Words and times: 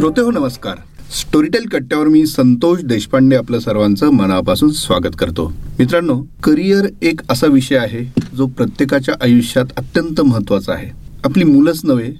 श्रोते 0.00 0.20
हो 0.20 0.30
नमस्कार. 0.30 0.76
स्टोरीटेल 1.14 1.66
कट्ट्यावर 1.68 2.08
मी 2.08 2.24
संतोष 2.26 2.82
देशपांडे 2.82 3.36
आपलं 3.36 3.58
सर्वांचं 3.60 4.10
मनापासून 4.10 4.70
स्वागत 4.72 5.16
करतो. 5.18 5.46
मित्रांनो 5.78 6.14
करिअर 6.44 6.86
एक 7.02 7.20
असा 7.30 7.46
विषय 7.46 7.76
आहे 7.76 8.00
जो 8.36 8.46
प्रत्येकाच्या 8.58 9.14
आयुष्यात 9.22 9.72
अत्यंत 9.76 10.20
महत्त्वाचा 10.20 10.72
आहे. 10.72 10.88
आपली 11.24 11.44
मुलंच 11.44 11.80
नव्हे 11.84 12.10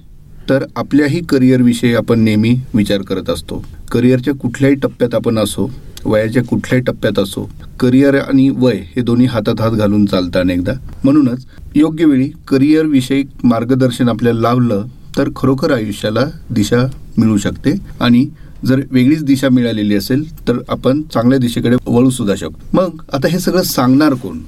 तर 0.49 0.65
आपल्याही 0.75 1.23
करिअरविषयी 1.29 1.93
आपण 1.95 2.19
नेहमी 2.19 2.55
विचार 2.73 3.01
करत 3.01 3.29
असतो. 3.29 3.63
करिअरच्या 3.91 4.33
कुठल्याही 4.35 4.75
टप्प्यात 4.83 5.15
आपण 5.15 5.39
असो 5.39 5.69
वयाच्या 6.05 6.43
कुठल्याही 6.43 6.85
टप्प्यात 6.85 7.19
असो 7.19 7.49
करिअर 7.79 8.19
आणि 8.19 8.49
वय 8.57 8.81
हे 8.95 9.01
दोन्ही 9.01 9.27
हातात 9.27 9.61
हात 9.61 9.71
घालून 9.71 10.05
चालतं 10.05 10.39
अनेकदा 10.39 10.73
म्हणूनच 11.03 11.45
योग्य 11.75 12.05
वेळी 12.05 12.29
करिअरविषयी 12.47 13.23
मार्गदर्शन 13.43 14.09
आपल्याला 14.09 14.41
लावलं 14.41 14.85
तर 15.17 15.29
खरोखर 15.35 15.71
आयुष्याला 15.71 16.25
दिशा 16.49 16.87
मिळू 17.17 17.37
शकते. 17.37 17.71
आणि 17.99 18.27
जर 18.65 18.81
वेगळीच 18.91 19.23
दिशा 19.23 19.49
मिळालेली 19.49 19.95
असेल 19.95 20.47
तर 20.47 20.57
आपण 20.69 21.01
चांगल्या 21.01 21.39
दिशेकडे 21.39 21.75
वळू 21.87 22.09
सुद्धा 22.09 22.35
शकतो. 22.35 22.59
मग 22.73 23.01
आता 23.13 23.27
हे 23.27 23.39
सगळं 23.39 23.61
सांगणार 23.61 24.13
कोण? 24.13 24.39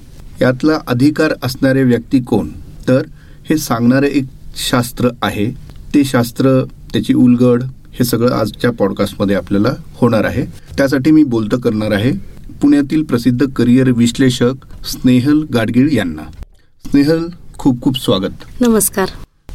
यातला 0.41 0.80
अधिकार 0.88 1.34
असणारे 1.44 1.84
व्यक्ती 1.84 2.20
कोण? 2.20 2.49
तर 2.88 3.02
हे 3.49 3.57
सांगणारे 3.57 4.07
एक 4.07 4.26
शास्त्र 4.55 5.09
आहे. 5.21 5.52
ते 5.95 6.04
शास्त्र 6.04 6.63
त्याची 6.93 7.13
उलगड 7.13 7.63
हे 7.93 8.04
सगळं 8.04 8.32
आजच्या 8.32 8.71
पॉडकास्टमध्ये 8.71 9.35
आपल्याला 9.35 9.70
होणार 9.93 10.23
आहे. 10.23 10.45
त्यासाठी 10.77 11.12
मी 11.12 11.23
बोलतं 11.23 11.57
करणार 11.57 11.91
आहे 11.91 12.12
पुण्यातील 12.62 13.04
प्रसिद्ध 13.04 13.49
करिअर 13.49 13.91
विश्लेषक 13.91 14.85
स्नेहल 14.85 15.43
गाडगीळ 15.54 15.91
यांना. 15.91 16.21
स्नेहल 16.85 17.27
खूप 17.57 17.82
खूप 17.82 17.98
स्वागत. 17.98 18.62
नमस्कार. 18.62 19.09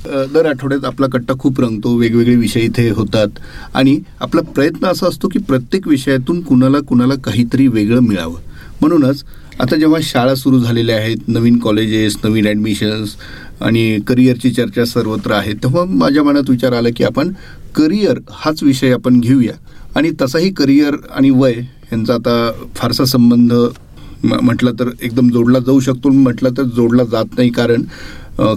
दर 0.07 0.47
आठवड्यात 0.47 0.85
आपला 0.85 1.07
कट्टा 1.07 1.35
खूप 1.39 1.61
रंगतो 1.61 1.97
वेगवेगळे 1.97 2.37
विषय 2.37 2.61
इथे 2.61 2.91
होतात. 2.91 3.27
आणि 3.75 4.01
आपला 4.21 4.41
प्रयत्न 4.41 4.87
असा 4.87 5.07
असतो 5.07 5.29
की 5.29 5.39
प्रत्येक 5.39 5.89
विषयातून 5.89 6.41
कुणाला 6.41 6.81
कुणाला 6.81 7.15
काहीतरी 7.15 7.69
वेगळं 7.69 8.01
मिळावं. 8.01 8.37
म्हणूनच 8.81 9.25
आता 9.61 9.77
जेव्हा 9.77 10.01
शाळा 10.03 10.35
सुरू 10.35 10.59
झालेल्या 10.59 10.97
आहेत 10.97 11.17
नवीन 11.29 11.59
कॉलेजेस 11.59 12.17
नवीन 12.25 12.47
ॲडमिशन्स 12.47 13.17
आणि 13.61 13.99
करिअरची 14.07 14.51
चर्चा 14.51 14.85
सर्वत्र 14.85 15.33
आहे 15.33 15.53
तेव्हा 15.53 15.85
माझ्या 15.85 16.23
मनात 16.23 16.51
विचार 16.51 16.73
आला 16.73 16.89
की 16.97 17.05
आपण 17.05 17.33
करिअर 17.75 18.19
हाच 18.31 18.63
विषय 18.63 18.93
आपण 18.93 19.21
घेऊया. 19.21 19.53
आणि 19.97 20.11
तसाही 20.23 20.53
करिअर 20.53 20.97
आणि 21.15 21.31
वय 21.31 21.55
यांचा 21.93 22.15
आता 22.15 22.53
फारसा 22.75 23.05
संबंध 23.05 23.53
म- 23.53 24.39
म्हटलं 24.43 24.73
तर 24.73 24.89
एकदम 25.03 25.29
जोडला 25.29 25.59
जाऊ 25.59 25.81
शकतो 25.81 26.09
म्हटलं 26.09 26.51
तर 26.59 26.63
जोडला 26.63 27.05
जात 27.05 27.39
नाही. 27.39 27.51
कारण 27.51 27.83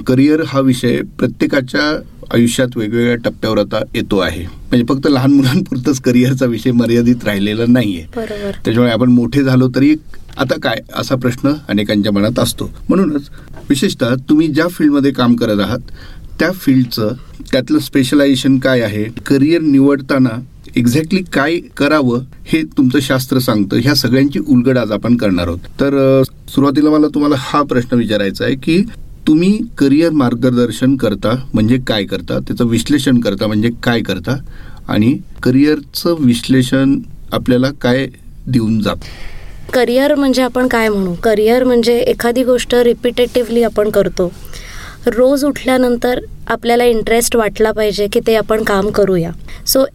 करिअर 0.08 0.42
हा 0.48 0.60
विषय 0.60 1.02
प्रत्येकाच्या 1.20 1.82
आयुष्यात 2.34 2.78
वेगवेगळ्या 2.78 3.16
टप्प्यावर 3.24 3.60
आता 3.60 3.80
येतो 3.96 4.18
आहे. 4.18 4.42
म्हणजे 4.42 4.86
फक्त 4.90 5.08
लहान 5.08 5.32
मुलांपुरतच 5.34 6.00
करिअरचा 6.02 6.46
विषय 6.46 6.72
मर्यादित 6.72 7.24
राहिलेला 7.26 7.66
नाहीये. 7.68 8.04
त्याच्यामुळे 8.16 8.92
आपण 8.92 9.12
मोठे 9.12 9.44
झालो 9.44 9.68
तरी 9.76 9.96
आता 10.38 10.60
काय 10.64 10.80
असा 10.96 11.16
प्रश्न 11.16 11.54
अनेकांच्या 11.70 12.12
मनात 12.12 12.40
असतो. 12.40 12.70
म्हणूनच 12.90 13.30
विशेषतः 13.70 14.16
तुम्ही 14.30 14.48
ज्या 14.48 14.68
फील्डमध्ये 14.68 15.12
काम 15.12 15.36
करत 15.36 15.60
आहात 15.60 15.92
त्या 16.40 16.52
फील्डचं 16.52 17.14
त्यातलं 17.52 17.80
स्पेशलायझेशन 17.80 18.58
काय 18.60 18.82
आहे 18.82 19.04
करिअर 19.26 19.62
निवडताना 19.62 20.40
एक्झॅक्टली 20.78 21.22
काय 21.34 21.58
करावं 21.78 22.24
हे 22.46 22.62
तुमचं 22.78 23.00
शास्त्र 23.02 23.40
सांगतं. 23.40 23.80
ह्या 23.84 23.94
सगळ्यांची 23.96 24.40
उलगड 24.40 24.78
आज 24.78 24.92
आपण 24.92 25.16
करणार 25.18 25.48
आहोत. 25.48 25.60
तर 25.80 26.22
सुरुवातीला 26.50 26.90
मला 26.90 27.08
तुम्हाला 27.14 27.36
हा 27.40 27.62
प्रश्न 27.64 27.98
विचारायचा 27.98 28.46
आहे 28.46 28.56
की 28.56 28.84
तुम्ही 29.28 29.58
करिअर 29.78 30.12
मार्गदर्शन 30.12 30.96
करता 30.96 31.34
म्हणजे 31.54 31.78
काय 31.88 32.04
करता? 32.04 32.40
त्याचं 32.40 32.66
विश्लेषण 32.66 33.20
करता 33.20 33.48
म्हणजे 33.48 33.70
काय 33.84 34.02
करता? 34.02 34.36
आणि 34.88 35.18
करिअरचं 35.44 36.16
विश्लेषण 36.20 37.00
आपल्याला 37.34 37.72
काय 37.82 38.08
देऊन 38.48 38.80
जात? 38.82 38.96
करिअर 39.74 40.16
म्हणजे 40.16 40.42
आपण 40.42 40.68
काय 40.68 40.90
म्हणू? 40.90 41.14
करिअर 41.14 41.64
म्हणजे 41.64 41.98
एखादी 41.98 42.44
गोष्ट 42.44 42.76
रिपिटेटिव्हली 42.76 43.64
आपण 43.64 43.90
करतो. 43.90 44.32
रोज 45.08 45.46
उठल्यानंतर 45.46 46.20
आपल्याला 46.48 46.84
इंटरेस्ट 46.84 47.36
वाटला 47.36 47.72
पाहिजे 47.72 48.08
की 48.08 48.20
ते 48.28 48.36
आपण 48.36 48.64
काम 48.64 48.90
करूया. 48.90 49.32
सो 49.66 49.86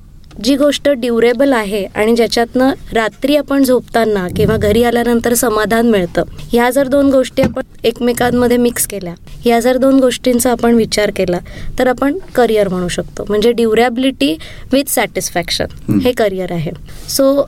जी 0.44 0.54
गोष्ट 0.56 0.88
ड्युरेबल 0.90 1.52
आहे 1.52 1.84
आणि 1.86 2.14
ज्याच्यातनं 2.16 2.72
रात्री 2.94 3.36
आपण 3.36 3.62
झोपताना 3.64 4.26
किंवा 4.36 4.56
घरी 4.56 4.82
आल्यानंतर 4.84 5.34
समाधान 5.34 5.90
मिळतं 5.90 6.22
ह्या 6.52 6.68
जर 6.70 6.88
दोन 6.88 7.10
गोष्टी 7.10 7.42
आपण 7.42 7.62
एकमेकांमध्ये 7.84 8.56
मिक्स 8.56 8.86
केल्या 8.86 9.14
ह्या 9.44 9.60
जर 9.60 9.76
दोन 9.76 9.98
गोष्टींचा 10.00 10.50
आपण 10.50 10.74
विचार 10.74 11.10
केला 11.16 11.38
तर 11.78 11.86
आपण 11.88 12.18
करिअर 12.34 12.68
म्हणू 12.68 12.88
शकतो. 12.88 13.24
म्हणजे 13.28 13.52
ड्युरेबिलिटी 13.52 14.36
विथ 14.72 14.90
सॅटिस्फॅक्शन 14.90 15.98
हे 16.00 16.12
करिअर 16.12 16.52
आहे. 16.52 16.70
सो 17.08 17.44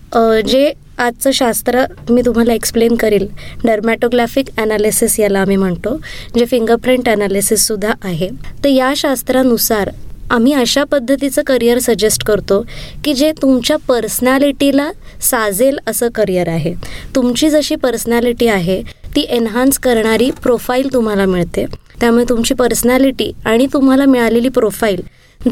जे 0.47 0.72
आजचं 0.99 1.31
शास्त्र 1.31 1.84
मी 2.10 2.22
तुम्हाला 2.26 2.53
एक्सप्लेन 2.53 2.94
करेल 2.97 3.26
डर्मॅटोग्राफिक 3.65 4.47
ॲनालिसिस 4.56 5.19
याला 5.20 5.41
आम्ही 5.41 5.56
म्हणतो 5.56 5.97
जे 6.37 6.44
फिंगरप्रिंट 6.44 7.09
ॲनालिसिससुद्धा 7.09 7.93
आहे 8.05 8.28
तर 8.65 8.69
या 8.69 8.93
शास्त्रानुसार 8.97 9.91
आम्ही 10.31 10.53
अशा 10.53 10.84
पद्धतीचं 10.84 11.43
करिअर 11.43 11.78
सजेस्ट 11.78 12.25
करतो 12.25 12.65
की 13.05 13.15
जे 13.15 13.33
तुमच्या 13.43 13.77
पर्सनॅलिटीला 13.89 14.91
साजेल 15.21 15.78
असं 15.87 16.09
करिअर 16.09 16.49
आहे. 16.49 16.75
तुमची 17.15 17.50
जशी 17.50 17.75
पर्सनॅलिटी 17.75 18.47
आहे 18.47 18.83
ती 19.17 19.21
एन्हान्स 19.21 19.78
करणारी 19.78 20.31
प्रोफाईल 20.31 20.93
तुम्हाला 20.93 21.27
मिळते. 21.27 21.65
त्यामुळे 22.00 22.25
तुमची 22.28 22.55
पर्सनॅलिटी 22.55 23.33
आणि 23.44 23.67
तुम्हाला 23.72 24.05
मिळालेली 24.05 24.49
प्रोफाईल 24.49 25.03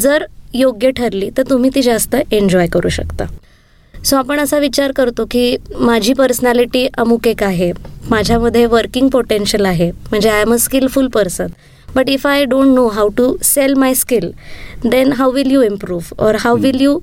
जर 0.00 0.24
योग्य 0.54 0.90
ठरली 0.90 1.30
तर 1.36 1.42
तुम्ही 1.50 1.70
ती 1.74 1.82
जास्त 1.82 2.16
एन्जॉय 2.32 2.66
करू 2.66 2.88
शकता. 2.88 3.24
सो 4.04 4.16
आपण 4.16 4.40
असा 4.40 4.58
विचार 4.58 4.92
करतो 4.92 5.24
की 5.30 5.56
माझी 5.78 6.12
पर्सनॅलिटी 6.12 6.86
अमुक 6.98 7.26
एक 7.28 7.42
आहे. 7.42 7.72
माझ्यामध्ये 8.10 8.66
वर्किंग 8.66 9.08
पोटेन्शियल 9.08 9.66
आहे. 9.66 9.90
म्हणजे 9.90 10.28
I 10.28 10.40
am 10.40 10.52
a 10.52 10.56
skillful 10.56 11.06
person 11.06 11.46
but 11.94 12.08
if 12.10 12.26
I 12.26 12.44
don't 12.44 12.74
know 12.74 12.86
how 12.88 13.08
to 13.16 13.36
sell 13.44 13.74
my 13.74 13.94
skill 13.94 14.30
then 14.84 15.12
how 15.12 15.32
will 15.32 15.50
you 15.50 15.62
improve 15.62 16.24
or 16.24 16.36
how 16.40 16.56
will 16.56 16.80
you 16.80 16.98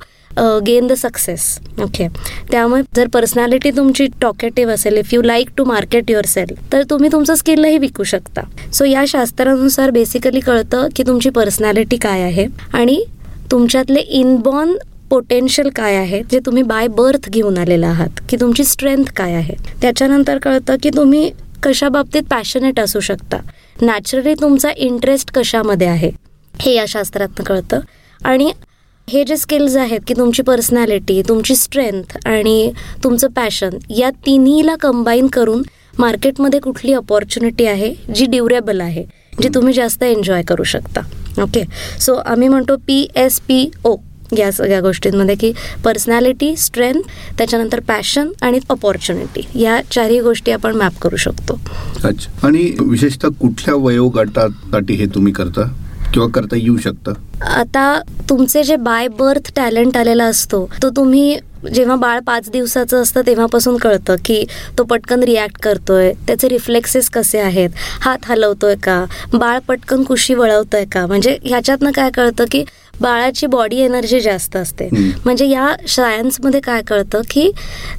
gain 0.66 0.88
the 0.88 0.94
success 0.97 1.44
okay 1.83 2.07
त्यामुळे 2.51 2.81
जर 2.95 3.07
personality 3.13 3.71
तुमची 3.71 4.07
talkative 4.21 4.73
असेल 4.73 4.97
if 4.97 5.13
you 5.13 5.21
like 5.21 5.49
to 5.57 5.63
market 5.66 6.11
your 6.11 6.25
sell 6.25 6.53
तर 6.71 6.83
तुम्ही 6.89 7.11
तुमचं 7.11 7.35
स्किलही 7.35 7.77
विकू 7.77 8.03
शकता. 8.03 8.41
So 8.73 8.85
या 8.85 9.03
शास्त्रानुसार 9.07 9.89
बेसिकली 9.91 10.39
कळतं 10.39 10.88
की 10.95 11.03
तुमची 11.07 11.29
पर्सनॅलिटी 11.29 11.97
काय 11.97 12.21
आहे 12.21 12.45
आणि 12.73 13.03
तुमच्यातले 13.51 14.00
इनबॉर्न 14.00 14.75
पोटेन्शियल 15.09 15.69
काय 15.75 15.95
आहे 15.95 16.21
जे 16.31 16.39
तुम्ही 16.45 16.63
बाय 16.63 16.88
बर्थ 16.88 17.29
घेऊन 17.29 17.57
आलेला 17.57 17.88
आहात 17.88 18.21
की 18.29 18.38
तुमची 18.41 18.63
स्ट्रेंथ 18.63 19.11
काय 19.17 19.33
आहे. 19.33 19.55
त्याच्यानंतर 19.81 20.38
कळतं 20.44 20.75
की 20.83 20.89
तुम्ही 20.95 21.29
कशा 21.63 21.89
बाबतीत 21.89 22.23
पॅशनेट 22.29 22.79
असू 22.79 23.00
शकता. 23.00 23.38
नॅचरली 23.81 24.34
तुमचा 24.34 24.69
इंटरेस्ट 24.78 25.31
कशामध्ये 25.34 25.88
आहे? 25.88 26.11
हे 26.61 26.73
या 26.73 26.85
शास्त्रातनं 26.88 27.44
कळतं. 27.44 27.79
आणि 28.25 28.51
हे 29.09 29.23
जे 29.23 29.38
स्किल्स 29.38 29.75
आहेत 29.75 30.00
की 30.07 30.13
तुमची 30.13 30.44
पर्सनॅलिटी 30.44 31.22
तुमची 31.22 31.56
स्ट्रेंथ 31.56 32.17
आणि 32.25 32.72
तुमचं 33.03 33.28
पॅशन 33.28 33.69
या 33.89 34.09
तिन्हीला 34.25 34.75
कंबाईन 34.75 35.28
करून 35.28 35.63
मार्केटमध्ये 36.00 36.59
कुठली 36.59 36.94
अपॉर्च्युनिटी 36.94 37.66
आहे 37.66 37.94
जी 38.16 38.25
ड्युरेबल 38.25 38.81
आहे 38.81 39.03
जी 39.41 39.50
तुम्ही 39.56 39.73
जास्त 39.73 40.03
एन्जॉय 40.03 40.41
करू 40.41 40.63
शकता. 40.63 41.01
ओके 41.41 41.63
सो 42.00 42.13
आम्ही 42.16 42.47
म्हणतो 42.47 42.75
पी 42.78 43.07
एस 43.16 43.39
पी 43.39 43.69
ओ 43.85 43.95
या 44.38 44.51
सगळ्या 44.51 44.79
गोष्टींमध्ये 44.81 45.35
की 45.35 45.51
पर्सनॅलिटी 45.83 46.55
स्ट्रेंथ 46.57 47.01
त्याच्यानंतर 47.38 47.79
पॅशन 47.79 48.29
आणि 48.41 48.59
अपॉर्च्युनिटी 48.69 49.47
या 49.61 49.79
चारही 49.91 50.19
गोष्टी 50.19 50.51
आपण 50.51 50.75
मॅप 50.75 50.99
करू 51.01 51.17
शकतो. 51.17 51.59
अच्छा. 52.03 52.47
आणि 52.47 52.71
विशेषतः 52.79 53.29
कुठल्या 53.39 53.75
वयोगटासाठी 53.75 54.94
हे 54.94 55.06
तुम्ही 55.06 55.33
करता? 55.33 55.69
किंवा 56.13 56.27
करता 56.30 56.56
येऊ 56.56 56.77
शकता? 56.77 57.12
आता 57.57 58.00
तुमचे 58.30 58.63
जे 58.63 58.75
बाय 58.75 59.07
बर्थ 59.19 59.51
टॅलेंट 59.56 59.97
आलेला 59.97 60.24
असतो 60.24 60.69
तो 60.81 60.89
तुम्ही 60.89 61.38
जेव्हा 61.74 61.95
बाळ 61.95 62.19
पाच 62.19 62.50
दिवसाचं 62.51 63.01
असतं 63.01 63.21
तेव्हापासून 63.25 63.77
कळतं 63.77 64.15
की 64.25 64.44
तो 64.77 64.83
पटकन 64.83 65.24
रिॲक्ट 65.24 65.62
करतोय. 65.62 66.12
त्याचे 66.27 66.50
रिफ्लेक्सेस 66.50 67.09
कसे 67.09 67.39
आहेत? 67.39 67.69
हात 68.01 68.25
हलवतोय 68.25 68.75
का? 68.83 69.03
बाळ 69.33 69.59
पटकन 69.68 70.03
कुशी 70.03 70.33
वळवतोय 70.33 70.86
का? 70.86 71.06
म्हणजे 71.07 71.38
ह्याच्यातनं 71.44 71.91
काय 71.91 72.09
कळतं 72.09 72.45
की 72.51 72.63
बाळाची 73.01 73.48
बॉडी 73.48 73.80
एनर्जी 73.81 74.19
जास्त 74.22 74.56
असते. 74.56 74.88
म्हणजे 75.25 75.48
या 75.50 75.68
सायन्समध्ये 75.90 76.60
काय 76.62 76.81
कळतं 76.88 77.22
की 77.30 77.50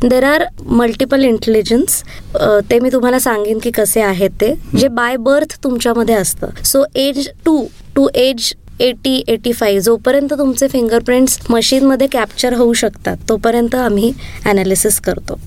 देर 0.02 0.25
आर 0.25 0.44
मल्टिपल 0.67 1.25
इंटेलिजन्स 1.25 2.02
ते 2.70 2.79
मी 2.81 2.91
तुम्हाला 2.93 3.19
सांगेन 3.19 3.58
की 3.62 3.70
कसे 3.70 4.00
आहेत 4.02 4.31
ते. 4.41 4.52
जे 4.79 4.88
बाय 4.88 5.17
बर्थ 5.17 5.56
तुमच्यामध्ये 5.64 6.14
असतं. 6.14 6.62
So 6.64 6.85
age 6.94 7.29
two 7.46 7.64
to 7.96 8.08
age 8.14 8.52
eighty 8.81 9.23
eighty 9.29 9.52
five 9.52 9.81
जोपर्यंत 9.82 10.32
तुमचे 10.38 10.69
फिंगरप्रिंट्स 10.69 11.38
मशीनमध्ये 11.50 12.06
कॅप्चर 12.12 12.55
होऊ 12.55 12.73
शकतात 12.73 13.17
तोपर्यंत 13.29 13.75
आम्ही 13.75 14.12
ॲनालिसिस 14.44 15.00
करतो. 15.00 15.38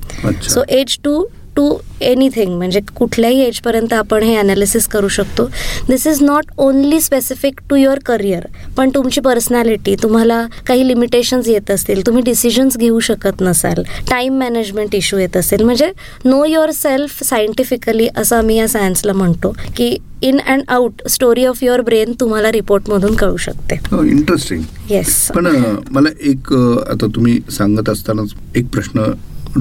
So 0.50 0.64
age 0.70 0.98
two 1.04 1.24
to 1.57 1.74
anything 2.01 2.57
म्हणजे 2.57 2.80
कुठल्याही 2.95 3.42
एजपर्यंत 3.42 3.94
आपण 3.94 4.24
हे 4.24 4.36
अनालिसिस 4.36 4.88
करू 4.88 5.07
शकतो. 5.07 5.45
This 5.88 6.06
is 6.07 6.21
not 6.24 6.51
only 6.57 7.00
specific 7.01 7.59
to 7.69 7.75
your 7.75 8.00
career 8.06 8.45
पण 8.77 8.89
तुमची 8.95 9.21
पर्सनॅलिटी 9.21 9.95
तुम्हाला 10.04 10.45
काही 10.68 10.88
लिमिटेशन्स 10.88 11.48
येत 11.48 11.71
असतील 11.71 12.06
तुम्ही 12.07 12.24
डिसिजन्स 12.24 12.77
घेऊ 12.77 13.00
शकत 13.00 13.42
नसाल 13.42 13.81
टाईम 14.09 14.38
मॅनेजमेंट 14.39 14.95
इश्यू 14.95 15.19
येत 15.19 15.38
असेल. 15.38 15.63
म्हणजे 15.63 15.92
नो 16.25 16.44
युअर 16.45 16.71
सेल्फ 16.71 17.24
सायंटिफिकली 17.24 18.07
असं 18.18 18.38
आम्ही 18.38 18.57
या 18.57 18.68
सायन्सला 18.68 19.13
म्हणतो 19.13 19.56
की 19.77 19.95
in 20.21 20.39
and 20.39 20.63
out 20.69 21.07
story 21.09 21.45
of 21.45 21.63
your 21.63 21.81
brain 21.81 22.13
तुम्हाला 22.19 22.51
रिपोर्टमधून 22.51 23.15
कळू 23.15 23.38
शकते. 23.38 23.75
इंटरेस्टिंग 24.09 24.62
येस 24.89 25.15
पण 25.36 25.48
मला 25.92 26.09
एक 26.21 26.54
आता 26.54 27.07
तुम्ही 27.15 27.39
सांगत 27.51 27.89
असतानाच 27.89 28.33
एक 28.56 28.68
प्रश्न 28.74 29.12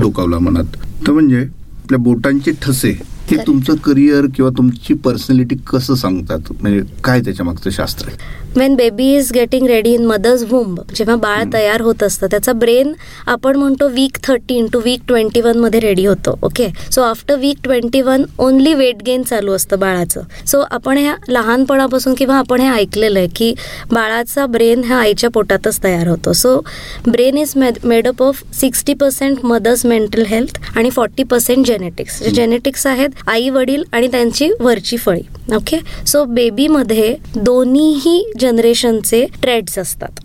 डोकावला 0.00 0.38
मनात. 0.38 0.76
तर 1.06 1.12
म्हणजे 1.12 1.44
आपल्या 1.86 1.98
बोटांचे 2.00 2.52
ठसे 2.62 2.92
Correct. 3.28 3.46
तुमचं 3.46 3.74
करिअर 3.76 4.26
किंवा 4.34 4.50
तुमची 4.58 4.94
पर्सनॅलिटी 4.94 5.56
कसं 5.66 5.94
सांगतात 5.94 6.50
म्हणजे 6.60 6.80
काय 7.04 7.20
त्याच्या 7.20 7.44
मागचं 7.46 7.70
शास्त्र 7.70 8.08
आहे 8.08 8.45
when 8.56 8.74
baby 8.76 9.06
is 9.16 9.30
getting 9.32 9.66
ready 9.68 9.92
in 9.94 10.04
mother's 10.06 10.42
womb 10.50 10.80
जेव्हा 10.94 11.16
बाळ 11.16 11.42
तयार 11.52 11.80
होत 11.80 12.02
असतं 12.02 12.26
त्याचा 12.30 12.52
ब्रेन 12.52 12.92
आपण 13.28 13.56
म्हणतो 13.56 13.88
week 13.88 14.16
thirteen 14.24 14.66
to 14.72 14.80
week 14.84 15.00
twenty 15.08 15.40
मध्ये 15.56 15.80
रेडी 15.80 16.04
होतो 16.06 16.38
okay 16.42 16.68
so 16.92 17.02
after 17.02 17.36
week 17.38 17.58
twenty 17.64 18.00
one 18.02 18.24
only 18.38 18.72
weight 18.74 19.02
gain 19.06 19.22
चालू 19.22 19.52
असतं 19.52 19.78
बाळाचं. 19.78 20.20
सो 20.46 20.60
आपण 20.70 20.98
ह्या 20.98 21.14
लहानपणापासून 21.28 22.14
किंवा 22.18 22.36
आपण 22.36 22.60
हे 22.60 22.68
ऐकलेलं 22.70 23.18
आहे 23.18 23.28
की 23.36 23.52
बाळाचा 23.92 24.46
ब्रेन 24.46 24.84
हा 24.84 25.00
आईच्या 25.00 25.30
पोटातच 25.30 25.82
तयार 25.84 26.08
होतो. 26.08 26.32
So 26.32 26.60
brain 27.08 27.38
is 27.38 27.52
made up 27.84 28.22
of 28.22 28.42
sixty 28.60 28.94
percent 28.94 29.44
mother's 29.44 29.84
mental 29.86 30.24
health 30.26 30.58
आणि 30.76 30.90
फॉर्टी 30.90 31.22
पर्सेंट 31.22 31.66
जेनेटिक्स 31.66 32.22
जे 32.22 32.30
जेनेटिक्स 32.30 32.86
आहेत 32.86 33.28
आई 33.28 33.48
वडील 33.50 33.82
आणि 33.92 34.08
त्यांची 34.12 34.50
वरची 34.60 34.96
फळी 34.96 35.22
ओके 35.54 35.78
सो 36.06 36.24
बेबीमध्ये 36.24 37.14
दोन्हीही 37.36 38.22
जनरेशनचे 38.46 39.26
ट्रेड्स 39.42 39.78
असतात. 39.78 40.20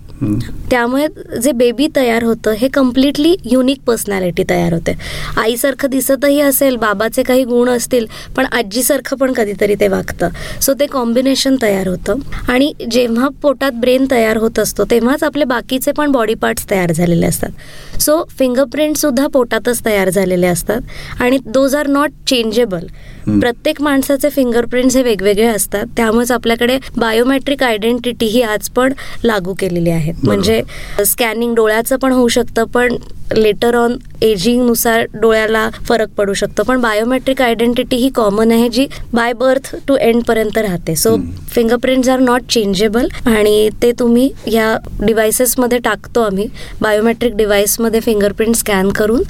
त्यामुळे 0.69 1.06
जे 1.41 1.51
बेबी 1.51 1.88
तयार 1.95 2.23
होतं 2.23 2.53
हे 2.57 2.68
कम्प्लिटली 2.68 3.35
युनिक 3.45 3.79
पर्सनॅलिटी 3.88 4.44
तयार 4.50 4.73
होते. 4.73 4.94
आईसारखं 5.38 5.89
दिसतही 5.89 6.39
असेल 6.41 6.75
बाबाचे 6.75 7.23
काही 7.23 7.44
गुण 7.44 7.69
असतील 7.69 8.06
पण 8.35 8.45
आजीसारखं 8.51 9.18
पण 9.18 9.33
कधीतरी 9.33 9.75
ते 9.75 9.88
वागतं. 9.88 10.29
सो 10.62 10.73
ते 10.79 10.85
कॉम्बिनेशन 10.85 11.56
तयार 11.62 11.88
होतं. 11.88 12.19
आणि 12.50 12.71
जेव्हा 12.91 13.29
पोटात 13.41 13.71
ब्रेन 13.71 14.06
तयार 14.12 14.38
होत 14.38 14.59
असतो 14.59 14.83
तेव्हाच 14.91 15.23
आपले 15.23 15.44
बाकीचे 15.44 15.91
पण 15.91 16.12
बॉडी 16.12 16.33
पार्ट्स 16.33 16.69
तयार 16.71 16.91
झालेले 16.91 17.25
असतात. 17.25 18.00
सो 18.01 18.23
फिंगरप्रिंटसुद्धा 18.39 19.27
पोटातच 19.27 19.85
तयार 19.85 20.09
झालेले 20.09 20.47
असतात. 20.47 20.81
आणि 21.19 21.38
दोज 21.45 21.75
आर 21.75 21.88
नॉट 21.88 22.12
चेंजेबल 22.27 22.85
प्रत्येक 23.27 23.81
माणसाचे 23.81 24.29
फिंगरप्रिंट्स 24.29 24.95
हे 24.97 25.03
वेगवेगळे 25.03 25.47
असतात. 25.47 25.85
त्यामुळेच 25.97 26.31
आपल्याकडे 26.31 26.77
बायोमेट्रिक 26.97 27.63
आयडेंटिटी 27.63 28.25
ही 28.25 28.41
आज 28.41 28.69
पण 28.75 28.94
लागू 29.23 29.53
केलेली 29.59 29.89
बरोबर. 29.91 30.27
म्हणजे 30.27 30.62
स्कॅनिंग 31.06 31.56
डोळ्याचं 31.56 31.97
पण 31.97 32.12
होऊ 32.12 32.27
शकतं 32.27 32.63
पण 32.73 32.95
लेटर 33.35 33.75
ऑन 33.75 33.95
एजिंगनुसार 34.21 35.06
डोळ्याला 35.13 35.69
फरक 35.88 36.09
पडू 36.18 36.33
शकतो. 36.33 36.63
पण 36.63 36.81
बायोमेट्रिक 36.81 37.41
आयडेंटिटी 37.41 37.95
ही 37.97 38.09
कॉमन 38.15 38.51
आहे 38.51 38.68
जी 38.69 38.85
बाय 39.13 39.33
बर्थ 39.33 39.75
टू 39.88 39.95
एंड 39.95 40.23
पर्यंत 40.27 40.57
राहते. 40.57 40.95
So. 40.95 41.15
Fingerprints 41.51 42.09
are 42.09 42.19
not 42.19 42.41
changeable 42.50 43.07
आणि 43.25 43.69
ते 43.81 43.91
तुम्ही 44.00 44.29
या 44.47 44.75
डिव्हायसेसमध्ये 45.01 45.77
टाकतो 45.77 46.21
आम्ही. 46.21 46.47
बायोमेट्रिक 46.81 47.35
डिव्हाइसमध्ये 47.35 48.00
फिंगरप्रिंट 48.00 48.56
स्कॅन 48.56 48.89
करून 48.89 49.23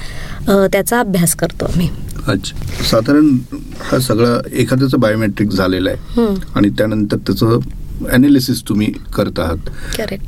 त्याचा 0.47 0.99
अभ्यास 0.99 1.35
करतो 1.35 1.65
आम्ही. 1.65 1.89
अच्छा. 2.27 2.83
साधारण 2.83 3.37
हा 3.81 3.99
सगळा 3.99 4.37
एखाद्याचं 4.53 4.99
बायोमेट्रिक 4.99 5.49
झालेलं 5.49 5.89
आहे. 5.89 6.25
आणि 6.55 6.69
त्यानंतर 6.69 7.17
त्याचं 7.17 7.59
अनालिसिस 8.13 8.61
तुम्ही 8.61 8.87
करत 9.15 9.39
आहात. 9.39 9.69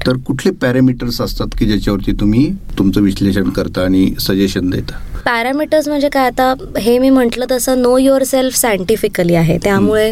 तर 0.07 0.17
कुठले 0.17 0.51
पॅरामीटर्स 0.51 1.21
असतात 1.21 1.47
की 1.59 1.65
ज्याच्यावरती 1.65 2.11
तुम्ही 2.11 2.51
तुमचं 2.77 3.01
विश्लेषण 3.01 3.49
करता 3.49 3.81
आणि 3.81 4.13
सजेशन 4.19 4.69
देता? 4.69 4.99
पॅरामीटर्स 5.25 5.87
म्हणजे 5.87 6.09
काय? 6.09 6.25
आता 6.25 6.53
हे 6.79 6.97
मी 6.99 7.09
म्हटलं 7.09 7.45
तसं 7.51 7.81
नो 7.81 7.97
युअर 7.97 8.23
सेल्फ 8.23 8.55
सायंटिफिकली 8.55 9.35
आहे. 9.35 9.57
त्यामुळे 9.57 10.11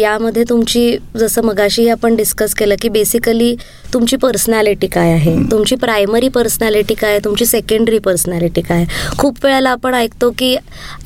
यामध्ये 0.00 0.44
तुमची 0.48 0.96
जसं 1.16 1.42
मगाशी 1.42 1.88
आपण 1.88 2.16
डिस्कस 2.16 2.54
केलं 2.54 2.74
की 2.82 2.88
बेसिकली 2.88 3.54
तुमची 3.92 4.16
पर्सनॅलिटी 4.16 4.86
काय 4.86 5.12
आहे? 5.12 5.34
तुमची 5.50 5.76
प्रायमरी 5.76 6.28
पर्सनॅलिटी 6.28 6.94
काय 6.94 7.10
आहे? 7.10 7.20
तुमची 7.24 7.46
सेकंडरी 7.46 7.98
पर्सनॅलिटी 7.98 8.60
काय 8.60 8.76
आहे? 8.76 9.16
खूप 9.18 9.44
वेळेला 9.44 9.70
आपण 9.70 9.94
ऐकतो 9.94 10.30
की 10.38 10.54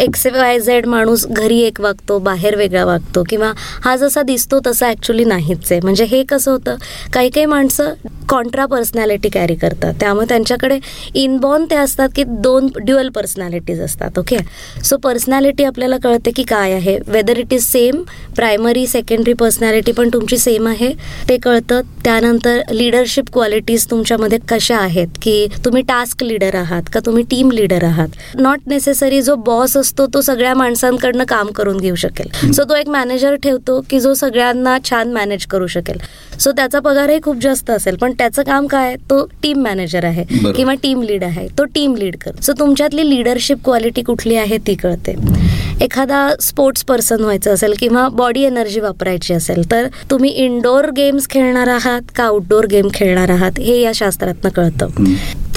एक्स 0.00 0.26
वाय 0.26 0.58
झेड 0.60 0.86
माणूस 0.86 1.26
घरी 1.26 1.60
एक 1.60 1.80
वागतो 1.80 2.18
बाहेर 2.18 2.56
वेगळा 2.56 2.84
वागतो 2.84 3.22
किंवा 3.28 3.52
हा 3.84 3.94
जसा 3.96 4.22
दिसतो 4.22 4.58
तसा 4.66 4.88
ॲक्च्युली 4.88 5.24
नाहीच 5.24 5.70
आहे. 5.72 5.80
म्हणजे 5.80 6.04
हे 6.04 6.22
कसं 6.28 6.50
होतं? 6.50 6.76
काही 7.12 7.30
काही 7.30 7.46
माणसं 7.46 7.92
कॉन्ट्रा 8.28 8.66
पर्सनॅलिटी 8.66 9.28
कॅरी 9.28 9.54
करतात. 9.54 9.94
त्यामुळे 10.00 10.26
त्यांच्याकडे 10.28 10.78
इनबॉर्न 11.14 11.64
ते 11.70 11.76
असतात 11.76 12.08
की 12.16 12.24
दोन 12.26 12.68
ड्युअल 12.76 13.08
पर्सनॅलिटीज 13.14 13.80
असतात 13.80 14.18
ओके 14.18 14.38
सो 14.84 14.96
पर्सनॅलिटी 15.04 15.64
आपल्याला 15.64 15.96
कळते 16.02 16.30
की 16.36 16.42
काय 16.42 16.72
आहे? 16.72 16.98
Whether 17.06 17.38
it 17.38 17.52
is 17.54 17.64
same 17.64 18.02
primary 18.36 18.86
secondary 18.86 19.32
personality 19.32 19.92
पण 19.92 20.08
तुमची 20.12 20.38
सेम 20.38 20.66
आहे 20.68 20.92
ते 21.28 21.36
कळतं. 21.36 21.80
त्यानंतर 22.04 22.60
लिडरशिप 22.74 23.24
क्वालिटीज 23.32 23.86
तुमच्यामध्ये 23.90 24.38
कशा 24.48 24.76
आहेत? 24.76 25.08
की 25.22 25.46
तुम्ही 25.64 25.82
टास्क 25.82 26.22
लीडर 26.22 26.54
आहात 26.54 26.82
का 26.92 27.00
तुम्ही 27.06 27.22
टीम 27.30 27.50
लीडर 27.50 27.84
आहात? 27.84 28.08
नॉट 28.34 28.60
नेसेसरी 28.66 29.20
जो 29.22 29.34
बॉस 29.36 29.76
असतो 29.76 30.06
तो 30.14 30.20
सगळ्या 30.20 30.54
माणसांकडनं 30.54 31.24
काम 31.24 31.50
करून 31.56 31.76
घेऊ 31.76 31.94
शकेल. 31.94 32.52
सो 32.52 32.64
तो 32.64 32.74
एक 32.74 32.88
मॅनेजर 32.88 33.34
ठेवतो 33.34 33.80
की 33.90 34.00
जो 34.00 34.14
सगळ्यांना 34.14 34.76
छान 34.84 35.12
मॅनेज 35.12 35.46
करू 35.46 35.66
शकेल. 35.66 35.98
सो 36.40 36.52
त्याचा 36.52 36.78
पगारही 36.78 37.18
खूप 37.22 37.36
जास्त 37.42 37.70
असेल 37.70 37.96
पण 37.96 38.12
त्याचं 38.12 38.42
काम 38.42 38.66
काय? 38.66 38.96
तो 39.10 39.24
टीम 39.42 39.62
मॅनेजर 39.62 40.04
आहे. 40.04 40.24
किंवा 40.52 40.74
टीम 40.74 41.02
लीड 41.02 41.24
आहे 41.24 41.46
तो 41.58 41.64
टीम 41.64 41.94
लीड 41.96 42.16
कर. 42.16 42.40
सो 42.42 42.52
तुमच्यातली 42.58 43.08
लिडरशिप 43.10 43.64
क्वालिटी 43.64 44.02
कुठली 44.02 44.36
आहे 44.36 44.58
ती 44.66 44.74
कळते. 44.74 45.14
एखादा 45.80 46.28
स्पोर्ट्स 46.40 46.84
पर्सन 46.84 47.20
व्हायचं 47.20 47.54
असेल 47.54 47.74
किंवा 47.78 48.08
बॉडी 48.08 48.42
एनर्जी 48.42 48.80
वापरायची 48.80 49.34
असेल 49.34 49.70
तर 49.70 49.86
तुम्ही 50.10 50.30
इनडोअर 50.30 50.90
गेम्स 50.90 51.28
खेळणार 51.28 51.68
आहात 51.68 52.02
का 52.16 52.24
आउटडोअर 52.24 52.66
गेम 52.66 52.88
खेळणार 52.94 53.30
आहात 53.30 53.58
हे 53.58 53.80
या 53.80 53.92
शास्त्रातनं 53.94 54.50
कळतं. 54.50 54.86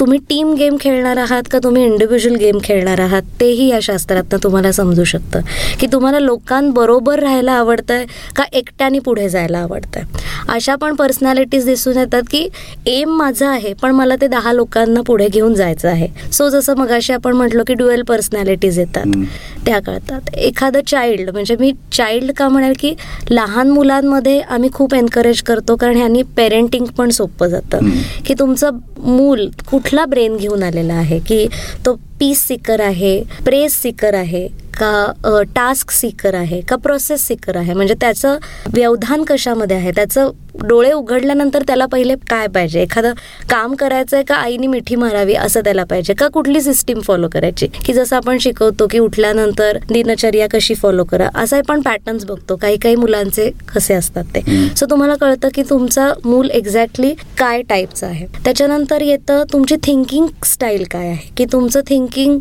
तुम्ही 0.00 0.18
टीम 0.18 0.52
गेम 0.54 0.76
खेळणार 0.80 1.16
आहात 1.16 1.42
का 1.50 1.58
तुम्ही 1.64 1.84
इंडिव्हिज्युअल 1.84 2.36
गेम 2.36 2.58
खेळणार 2.64 3.00
आहात? 3.00 3.22
तेही 3.40 3.66
या 3.68 3.78
शास्त्रातनं 3.82 4.42
तुम्हाला 4.42 4.72
समजू 4.72 5.04
शकतं. 5.04 5.40
की 5.80 5.86
तुम्हाला 5.86 6.18
लोकांबरोबर 6.18 7.18
राहायला 7.18 7.52
आवडतंय 7.52 8.04
का 8.36 8.44
एकट्याने 8.52 8.98
पुढे 8.98 9.28
जायला 9.28 9.58
आवडतंय? 9.58 10.02
अशा 10.48 10.74
पण 10.74 10.94
पर्सनॅलिटीज 10.94 11.64
दिसून 11.64 11.96
येतात 11.96 12.22
की 12.30 12.48
एम 12.86 13.10
माझं 13.10 13.46
आहे 13.46 13.72
पण 13.72 13.90
मला 13.90 14.16
ते 14.20 14.26
दहा 14.26 14.52
लोकांना 14.52 15.00
पुढे 15.00 15.28
घेऊन 15.28 15.54
जायचं 15.54 15.88
आहे. 15.88 16.08
सो 16.32 16.48
जसं 16.48 16.76
मगाशी 16.76 17.12
आपण 17.12 17.32
म्हटलो 17.32 17.62
की 17.66 17.74
ड्युएल 17.74 18.02
पर्सनॅलिटीज 18.02 18.78
येतात. 18.78 19.24
त्या 19.66 19.80
कळतात. 19.80 20.34
एखादं 20.34 20.80
चाइल्ड 20.86 21.30
म्हणजे 21.30 21.56
मी 21.60 21.72
चाइल्ड 21.92 22.32
का 22.32 22.48
म्हणेल 22.48 22.72
की 22.78 22.94
लहान 23.30 23.70
मुलांमध्ये 23.70 24.40
आम्ही 24.40 24.70
खूप 24.74 24.94
एनकरेज 24.94 25.42
करतो 25.42 25.76
कारण 25.76 25.96
ह्यांनी 25.96 26.22
पेरेंटिंग 26.36 26.86
पण 26.86 27.10
सोपं 27.10 27.46
जातं. 27.46 27.90
की 28.26 28.34
तुमचं 28.38 28.70
मूल 28.98 29.46
कुठला 29.88 30.04
ब्रेन 30.04 30.36
घेऊन 30.36 30.62
आलेला 30.62 30.94
आहे? 30.94 31.18
की 31.18 31.46
तो 31.86 31.94
पीस 32.20 32.42
सिकर 32.48 32.80
आहे 32.80 33.22
प्रेस 33.44 33.82
सिकर 33.82 34.14
आहे? 34.14 34.48
का 34.74 35.44
टास्क 35.54 35.90
सिकर 35.90 36.34
आहे 36.34 36.60
का 36.68 36.76
प्रोसेस 36.76 37.26
सिकर 37.26 37.56
आहे? 37.56 37.74
म्हणजे 37.74 37.94
त्याचं 38.00 38.36
व्यवधान 38.74 39.24
कशामध्ये 39.28 39.76
आहे? 39.76 39.90
त्याचं 39.96 40.30
डोळे 40.66 40.90
उघडल्यानंतर 40.92 41.62
त्याला 41.66 41.86
पहिले 41.86 42.14
काय 42.30 42.46
पाहिजे? 42.54 42.80
एखादं 42.82 43.12
काम 43.50 43.74
करायचं 43.78 44.16
आहे 44.16 44.24
का 44.24 44.34
आईने 44.34 44.66
मिठी 44.66 44.96
मारावी 44.96 45.34
असं 45.34 45.60
त्याला 45.64 45.84
पाहिजे? 45.90 46.14
का 46.14 46.28
कुठली 46.34 46.60
सिस्टीम 46.62 47.00
फॉलो 47.00 47.28
करायची? 47.32 47.66
की 47.84 47.92
जसं 47.92 48.16
आपण 48.16 48.38
शिकवतो 48.40 48.86
की 48.90 48.98
उठल्यानंतर 48.98 49.78
दिनचर्या 49.90 50.46
कशी 50.52 50.74
फॉलो 50.74 51.04
करा? 51.10 51.28
असं 51.34 51.56
आपण 51.58 51.80
पॅटर्न्स 51.82 52.24
बघतो. 52.26 52.56
काही 52.56 52.76
काही 52.82 52.96
मुलांचे 52.96 53.50
कसे 53.74 53.94
असतात 53.94 54.24
ते. 54.34 54.42
सो 54.76 54.86
तुम्हाला 54.90 55.14
कळतं 55.20 55.48
की 55.54 55.62
तुमचा 55.70 56.12
मूल 56.24 56.50
एक्झॅक्टली 56.50 57.12
काय 57.38 57.62
टाईपचं 57.68 58.06
आहे. 58.06 58.26
त्याच्यानंतर 58.44 59.02
येतं 59.02 59.44
तुमची 59.52 59.76
थिंकिंग 59.82 60.26
स्टाईल 60.44 60.84
काय 60.90 61.06
आहे? 61.08 61.32
की 61.36 61.44
तुमचं 61.52 61.80
थिंकिंग 61.88 62.38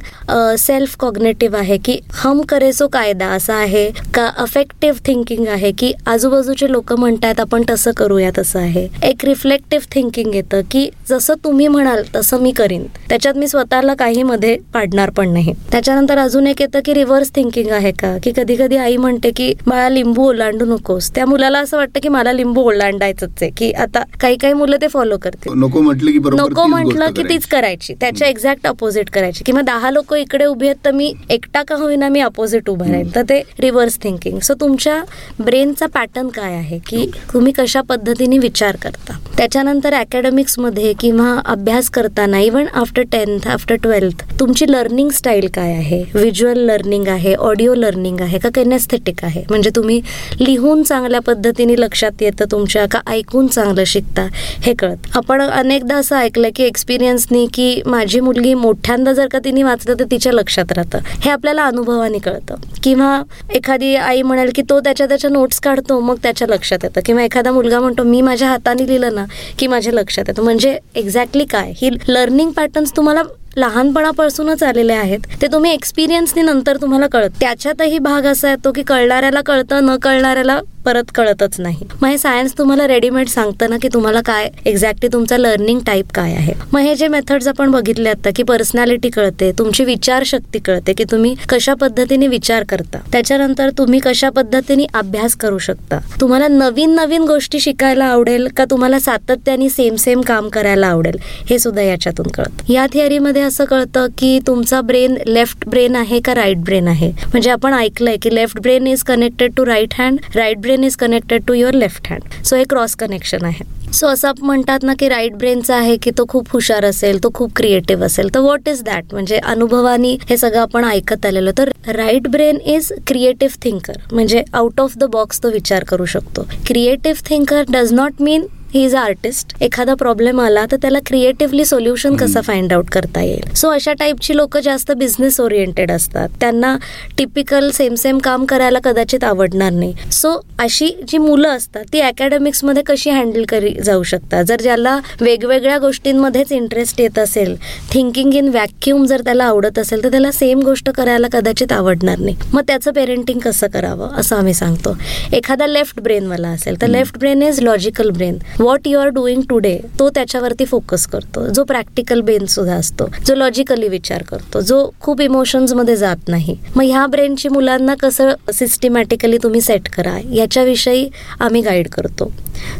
सेल्फ 0.60 0.96
कॉग्नेटिव्ह 1.00 1.58
आहे 1.60 1.78
की 1.86 2.00
हम 2.28 2.42
करे 2.42 2.72
सो 2.74 2.88
कायदा 2.88 3.28
असा 3.28 3.56
आहे 3.56 3.92
का 4.14 4.26
अफेक्टिव्ह 4.38 4.98
थिंकिंग 5.06 5.48
आहे 5.48 5.72
की 5.72 5.94
आजूबाजूचे 6.08 6.72
लोक 6.72 6.94
म्हणतात 6.94 7.40
आपण 7.40 7.64
तसं 7.70 7.92
करूया 7.92 8.30
तसं 8.38 8.60
आहे. 8.60 8.88
एक 9.04 9.26
रिफ्लेक्टिव्ह 9.26 9.86
थिंकिंग 9.92 10.36
येतं 10.36 10.62
की 10.72 10.90
जसं 11.10 11.34
तुम्ही 11.44 11.68
म्हणाल 11.68 12.04
तसं 12.16 12.40
मी 12.40 12.52
करीन. 12.52 12.84
त्याच्यात 13.10 13.38
मी 13.38 13.48
स्वतःला 13.48 13.94
काही 13.94 14.24
मध्ये 14.24 14.58
पाडणार 14.74 15.10
पण 15.10 15.30
नाही. 15.34 15.54
त्याच्यानंतर 15.72 16.18
अजून 16.18 16.48
एक 16.48 16.62
येतं 16.62 16.80
की 16.86 16.94
रिव्हर्स 16.94 17.32
थिंकिंग 17.36 17.72
आहे 17.72 17.92
का? 17.92 18.18
की 18.24 18.32
कधी 18.38 18.56
कधी 18.56 18.78
आई 18.78 18.98
म्हणते 18.98 19.32
की 19.32 19.54
बाळा 19.68 19.90
लिंबू 19.90 20.28
ओलांडू 20.30 20.66
नकोस. 20.66 21.12
त्या 21.16 21.26
मुलाला 21.26 21.60
असं 21.60 21.78
वाटतं 21.78 22.00
की 22.00 22.10
मला 22.10 22.32
लिंबू 22.32 22.62
ओलांडायचंच 22.62 23.30
आहे 23.42 23.52
की 23.58 23.72
आता 23.72 24.04
काही 24.22 24.38
काही 24.38 24.54
मुलं 24.54 24.78
ते 24.82 24.88
फॉलो 24.88 25.18
करतील. 25.18 25.54
नको 25.56 25.82
म्हटलं 25.82 26.12
की 26.12 26.18
नको 26.18 26.48
तीच 26.48 26.70
म्हटलं 26.70 27.06
की 27.06 27.12
करायची. 27.12 27.30
तीच 27.30 27.48
करायची. 27.48 27.94
त्याच्या 27.94 28.28
एक्झॅक्ट 28.28 28.68
अपोजिट 28.68 29.10
करायची. 29.10 29.44
किंवा 29.46 29.62
दहा 29.62 29.92
लोक 29.92 30.14
इकडे 30.14 30.46
उभी 30.46 30.68
आहेत 30.68 30.86
तर 30.86 30.92
मी 30.92 31.14
एकटा 31.30 31.64
का 31.64 31.76
होईना 31.76 32.07
मी 32.10 32.18
मी 32.18 32.22
अपोजिट 32.22 32.70
उभं 32.70 32.92
राहील 32.92 33.16
तर 33.16 33.22
ते 33.22 33.42
रिव्हर्स 33.60 33.98
थिंकिंग 34.04 34.40
सो 34.40 34.54
तुमच्या 34.54 35.02
ब्रेनचा 35.40 35.86
पॅटर्न 35.86 36.28
काय 36.28 36.54
आहे 36.56 36.80
की 36.80 37.06
तुम्ही 37.34 37.52
कशा 37.52 37.82
पद्धतीने 37.82 38.38
विचार 38.38 38.76
करता? 38.76 39.18
त्याच्यानंतर 39.38 39.94
अकॅडमिक्समध्ये 39.94 40.94
किंवा 41.00 41.42
अभ्यास 41.46 41.90
करताना 41.90 42.40
even 42.40 42.66
after 42.74 43.02
tenth 43.02 43.48
after 43.48 43.76
twelfth 43.76 44.24
तुमची 44.40 44.66
लर्निंग 44.70 45.10
स्टाईल 45.10 45.48
काय 45.56 45.74
आहे? 45.74 46.04
व्हिज्युअल 46.14 46.58
लर्निंग 46.58 47.08
आहे 47.08 47.34
ऑडिओ 47.34 47.74
लर्निंग 47.74 48.22
आहे 48.22 48.40
का 48.40 48.50
केनेस्थेटिक 48.56 49.24
आहे? 49.24 49.44
म्हणजे 49.50 49.70
तुम्ही 49.76 50.02
लिहून 50.40 50.84
चांगल्या 50.84 51.22
पद्धतीने 51.22 51.76
लक्षात 51.78 52.22
येतं 52.22 52.46
तुमच्या 52.52 52.86
का 52.86 53.02
ऐकून 53.08 53.48
चांगलं 53.48 53.84
शिकता 53.84 54.28
हे 54.62 54.74
कळत. 54.74 55.08
आपण 55.16 55.42
अनेकदा 55.42 55.96
असं 55.96 56.16
ऐकलं 56.16 56.50
की 56.56 56.64
एक्सपिरियन्सनी 56.64 57.46
की 57.54 57.82
माझी 57.86 58.20
मुलगी 58.20 58.54
मोठ्यांदा 58.54 59.14
जर 59.14 59.28
का 59.28 59.40
तिने 59.46 59.64
वाचलं 59.64 60.00
तर 60.00 60.06
तिच्या 60.12 60.34
लक्षात 60.34 60.72
राहतं. 60.72 61.00
हे 61.22 61.32
आपल्याला 61.32 61.64
अनुभवाने 62.02 62.18
कळतं. 62.18 62.56
किंवा 62.84 63.22
एखादी 63.54 63.96
आई 63.96 64.22
म्हणेल 64.22 64.52
की 64.56 64.62
तो 64.70 64.80
त्याच्या 64.80 65.08
त्याच्या 65.08 65.30
नोट्स 65.30 65.60
काढतो 65.60 66.00
मग 66.00 66.16
त्याच्या 66.24 66.48
लक्षात 66.48 66.78
येतं. 66.84 67.02
किंवा 67.06 67.24
एखादा 67.24 67.52
मुलगा 67.52 67.80
म्हणतो 67.80 68.04
मी 68.04 68.22
माझ्या 68.22 68.48
हाताने 68.48 68.88
लिहिलं 68.88 69.16
ना 69.16 69.26
की 69.60 69.68
माझ्या 69.68 69.94
लक्षात 69.94 70.26
येतं. 70.28 70.44
म्हणजे 70.44 70.78
एक्झॅक्टली 70.96 71.46
काय? 71.46 71.74
ही 71.76 71.90
लर्निंग 72.08 72.52
पॅटर्न्स 72.52 72.98
तुम्हाला 72.98 73.24
लहानपणापासूनच 73.58 74.64
आलेले 74.64 74.94
आहेत. 74.94 75.20
ते 75.42 75.48
तुम्ही 75.48 75.72
एक्सपिरियन्सनी 75.72 76.42
नंतर 76.42 76.78
तुम्हाला 76.78 77.08
कळत. 77.08 77.30
त्याच्यातही 77.40 78.00
भाग 78.00 78.26
असा 78.26 78.50
येतो 78.50 78.72
की 78.72 78.84
कळणाऱ्याला 78.84 79.42
कळतं 79.42 79.86
न 79.86 79.98
कळणाऱ्याला 79.98 80.60
परत 80.88 81.12
कळतच 81.16 81.60
नाही. 81.60 81.86
मग 82.02 82.10
हे 82.10 82.18
सायन्स 82.18 82.58
तुम्हाला 82.58 82.88
रेडीमेड 82.88 83.28
सांगतं 83.28 83.70
ना 83.70 83.78
की 83.82 83.88
तुम्हाला 83.94 84.22
काय 84.26 84.50
एक्झॅक्टली 84.66 85.08
तुमचा 85.14 85.38
लर्निंग 85.38 85.80
टाईप 85.86 86.12
काय 86.16 86.34
आहे. 86.34 86.54
मग 86.74 86.80
हे 86.80 86.94
जे 86.96 87.08
मेथड्स 87.08 87.48
आपण 87.48 87.72
बघितले 87.72 88.10
आता 88.10 88.30
की 88.36 88.44
पर्सनॅलिटी 88.44 89.10
कळते 89.10 89.52
तुमची 89.60 89.84
विचारशक्ती 89.86 90.60
कळते 90.60 90.94
की 90.94 91.04
तुम्ही 91.12 91.34
कशा 91.50 91.74
पद्धतीने 91.74 92.28
विचार 92.28 92.64
करता. 92.70 93.00
त्याच्यानंतर 93.12 93.70
तुम्ही 93.78 94.00
कशा 94.04 94.30
पद्धतीने 94.30 94.86
अभ्यास 94.94 95.36
करू 95.36 95.58
शकता. 95.58 96.00
तुम्हाला 96.22 96.48
नवीन 96.48 96.96
नवीन 96.96 97.24
गोष्टी 97.24 97.60
शिकायला 97.60 98.06
आवडेल 98.06 98.48
का 98.58 98.66
तुम्हाला 98.72 99.00
सातत्याने 99.00 99.70
सेम 99.70 99.96
सेम 99.96 100.22
काम 100.22 100.50
करायला 100.50 100.88
आवडेल 100.88 101.18
हे 101.50 101.60
सुद्धा 101.60 101.82
याच्यातून 101.82 102.28
कळतं. 102.28 102.72
या 102.74 102.86
थिअरीमध्ये 102.94 103.42
असं 103.42 103.66
कळतं 103.66 104.08
की 104.18 104.40
तुमचा 104.48 104.82
ब्रेन 104.82 105.18
लेफ्ट 105.28 105.68
ब्रेन 105.70 105.96
आहे 105.96 106.20
का 106.20 106.36
राईट 106.36 106.58
ब्रेन 106.58 106.88
आहे? 106.88 107.12
म्हणजे 107.12 107.50
आपण 107.52 107.74
ऐकलंय 107.74 108.18
की 108.18 108.34
left 108.36 108.60
brain 108.60 108.88
is 108.88 109.04
connected 109.04 109.54
to 109.58 109.66
right 109.66 109.94
hand 110.00 110.20
right 110.36 110.58
brain 110.58 110.77
is 110.84 110.96
connected 110.96 111.44
to 111.48 111.54
your 111.54 111.74
left 111.74 112.12
hand 112.12 112.44
so 112.46 112.56
हे 112.56 112.64
क्रॉस 112.70 112.96
कनेक्शन 112.96 113.46
आहे. 113.46 113.66
सो 113.94 114.08
असं 114.08 114.32
म्हणतात 114.42 114.84
ना 114.84 114.94
की 115.00 115.10
राईट 115.10 115.34
ब्रेनचा 115.34 115.76
आहे 115.76 115.96
की 115.98 116.12
तो 116.18 116.26
खूप 116.30 116.50
हुशार 116.54 116.86
असेल 116.86 117.24
तो 117.24 117.30
खूप 117.34 117.52
क्रिएटिव्ह 117.56 118.06
असेल. 118.06 118.34
तर 118.36 118.40
व्हॉट 118.40 118.68
इज 118.70 118.82
दॅट 118.84 119.14
म्हणजे 119.14 119.38
अनुभवानी 119.38 120.18
हे 120.30 120.38
सगळं 120.38 120.62
आपण 120.62 120.86
ऐकत 120.86 121.26
आलेलो. 121.26 121.52
तर 121.58 121.72
right 121.96 122.28
brain 122.28 122.60
is 122.66 122.92
creative 123.08 123.58
thinker 123.64 123.98
म्हणजे 124.12 124.44
आउट 124.54 124.80
ऑफ 124.82 124.98
द 124.98 125.04
बॉक्स 125.12 125.44
तो 125.44 125.50
विचार 125.52 125.84
करू 125.84 126.06
शकतो. 126.06 126.48
Creative 126.68 127.28
thinker 127.30 127.64
does 127.70 127.94
not 127.94 128.22
mean 128.22 128.46
he 128.74 128.84
is 128.86 128.96
a 128.96 129.00
artist 129.00 129.54
एखादा 129.62 129.94
प्रॉब्लेम 129.94 130.40
आला 130.42 130.66
तर 130.72 130.78
त्याला 130.82 131.00
क्रिएटिव्हली 131.06 131.66
सोल्युशन 131.66 132.16
कसं 132.16 132.42
फाइंड 132.42 132.74
आउट 132.74 132.90
करता 132.90 133.22
येईल? 133.22 133.54
सो 133.54 133.70
अशा 133.70 133.94
टाईपची 133.94 134.36
लोक 134.38 134.58
जास्त 134.58 134.92
बिझनेस 134.92 135.40
ओरिएंटेड 135.40 135.92
असतात. 135.92 136.30
त्यांना 136.40 136.76
टिपिकल 137.18 137.70
सेम 137.72 137.96
सेम 137.96 138.18
काम 138.18 138.46
करायला 138.46 138.80
कदाचित 138.80 139.24
आवडणार 139.24 139.72
नाही. 139.72 139.94
सो 140.12 140.34
अशी 140.60 140.90
जी 141.08 141.18
मुलं 141.18 141.50
असतात 141.50 141.84
ती 141.94 142.00
अकॅडमिक्समध्ये 142.00 142.84
कशी 142.84 143.10
हँडल 143.10 143.44
करी 143.50 143.74
जाऊ 143.84 144.04
शकतात? 144.04 144.44
जर 144.44 144.62
ज्याला 144.62 144.98
वेगवेगळ्या 145.22 145.78
गोष्टींमध्येच 145.78 146.52
इंटरेस्ट 146.52 147.02
येत 147.02 147.20
असेल 147.20 147.56
थिंकिंग 147.92 148.34
इन 148.34 148.48
व्हॅक्युम 148.48 149.06
जर 149.06 149.22
त्याला 149.22 149.44
आवडत 149.44 149.80
असेल 149.80 150.04
तर 150.04 150.12
त्याला 150.12 150.32
सेम 150.32 150.60
गोष्ट 150.60 150.90
करायला 150.90 151.28
कदाचित 151.32 151.72
आवडणार 151.72 152.20
नाही. 152.20 152.36
मग 152.54 152.62
त्याचं 152.68 152.92
पेरेंटिंग 152.92 153.40
कसं 153.40 153.68
करावं 153.68 154.16
असं 154.18 154.36
आम्ही 154.36 154.54
सांगतो. 154.54 154.96
एखादा 155.34 155.68
लेफ्ट 155.68 156.00
ब्रेनवाला 156.00 156.50
असेल 156.50 156.82
तर 156.82 156.88
left 156.88 157.18
brain 157.18 157.42
is 157.44 157.62
logical 157.62 158.10
brain 158.10 158.38
what 158.60 158.88
you 158.88 159.00
are 159.00 159.08
doing 159.08 159.42
today 159.50 159.78
तो 160.00 160.10
त्याच्यावरती 160.10 160.66
फोकस 160.66 161.06
करतो. 161.08 161.46
जो 161.48 161.64
प्रॅक्टिकल 161.64 162.22
ब्रेन 162.22 162.46
सुद्धा 162.46 162.76
असतो 162.76 163.06
जो 163.26 163.36
लॉजिकली 163.36 163.88
विचार 163.88 164.24
करतो 164.24 164.62
जो 164.62 164.90
खूप 165.02 165.22
इमोशन्समध्ये 165.22 165.96
जात 165.96 166.28
नाही. 166.28 166.58
मग 166.76 166.84
ह्या 166.84 167.06
ब्रेनची 167.08 167.50
मुलांना 167.50 167.96
कसं 168.00 168.52
सिस्टमॅटिकली 168.54 169.38
तुम्ही 169.44 169.62
सेट 169.62 169.90
करा 169.90 170.18
याच्याविषयी 170.34 171.08
आम्ही 171.40 171.62
गाईड 171.62 171.90
करतो. 171.90 172.32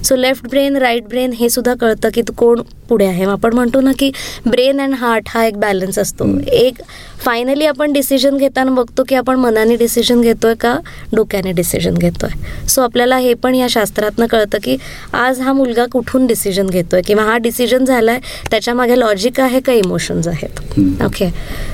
So 0.06 0.16
left 0.16 0.48
brain 0.50 0.78
right 0.78 1.08
brain 1.08 1.32
हे 1.34 1.50
सुद्धा 1.50 1.74
कळतं 1.82 2.10
की 2.14 2.22
तू 2.22 2.34
कोण 2.38 2.62
पुढे 2.90 3.06
आहे. 3.06 3.24
आपण 3.26 3.54
म्हणतो 3.54 3.80
ना 3.82 3.92
की 4.00 4.12
ब्रेन 4.48 4.82
अँड 4.82 4.94
हार्ट 4.96 5.28
हा 5.28 5.46
एक 5.46 5.58
बॅलन्स 5.60 5.98
असतो. 6.00 6.26
एक 6.48 6.82
फायनली 7.20 7.66
आपण 7.66 7.94
डिसिजन 7.94 8.38
घेताना 8.38 8.72
बघतो 8.72 9.04
की 9.10 9.16
आपण 9.16 9.36
मनाने 9.36 9.76
डिसिजन 9.76 10.22
घेतोय 10.22 10.54
का 10.56 10.76
डोक्याने 11.16 11.52
डिसिजन 11.52 11.94
घेतोय. 11.94 12.30
सो 12.68 12.82
आपल्याला 12.82 13.18
हे 13.18 13.34
पण 13.34 13.56
या 13.56 13.68
शास्त्रातनं 13.70 14.26
कळतं 14.26 14.58
की 14.64 14.78
आज 15.14 15.42
हा 15.42 15.54
मुलगा 15.54 15.86
कुठून 15.92 16.28
डिसिजन 16.28 16.68
घेतोय 16.68 17.02
किंवा 17.02 17.24
हा 17.24 17.38
डिसिजन 17.38 17.86
झालाय 17.86 18.20
त्याच्यामागे 18.52 19.00
लॉजिक 19.00 19.40
आहे 19.40 19.60
का 19.60 19.74
इमोशन्स 19.74 20.28
आहेत? 20.28 20.60
ओके 21.06 21.30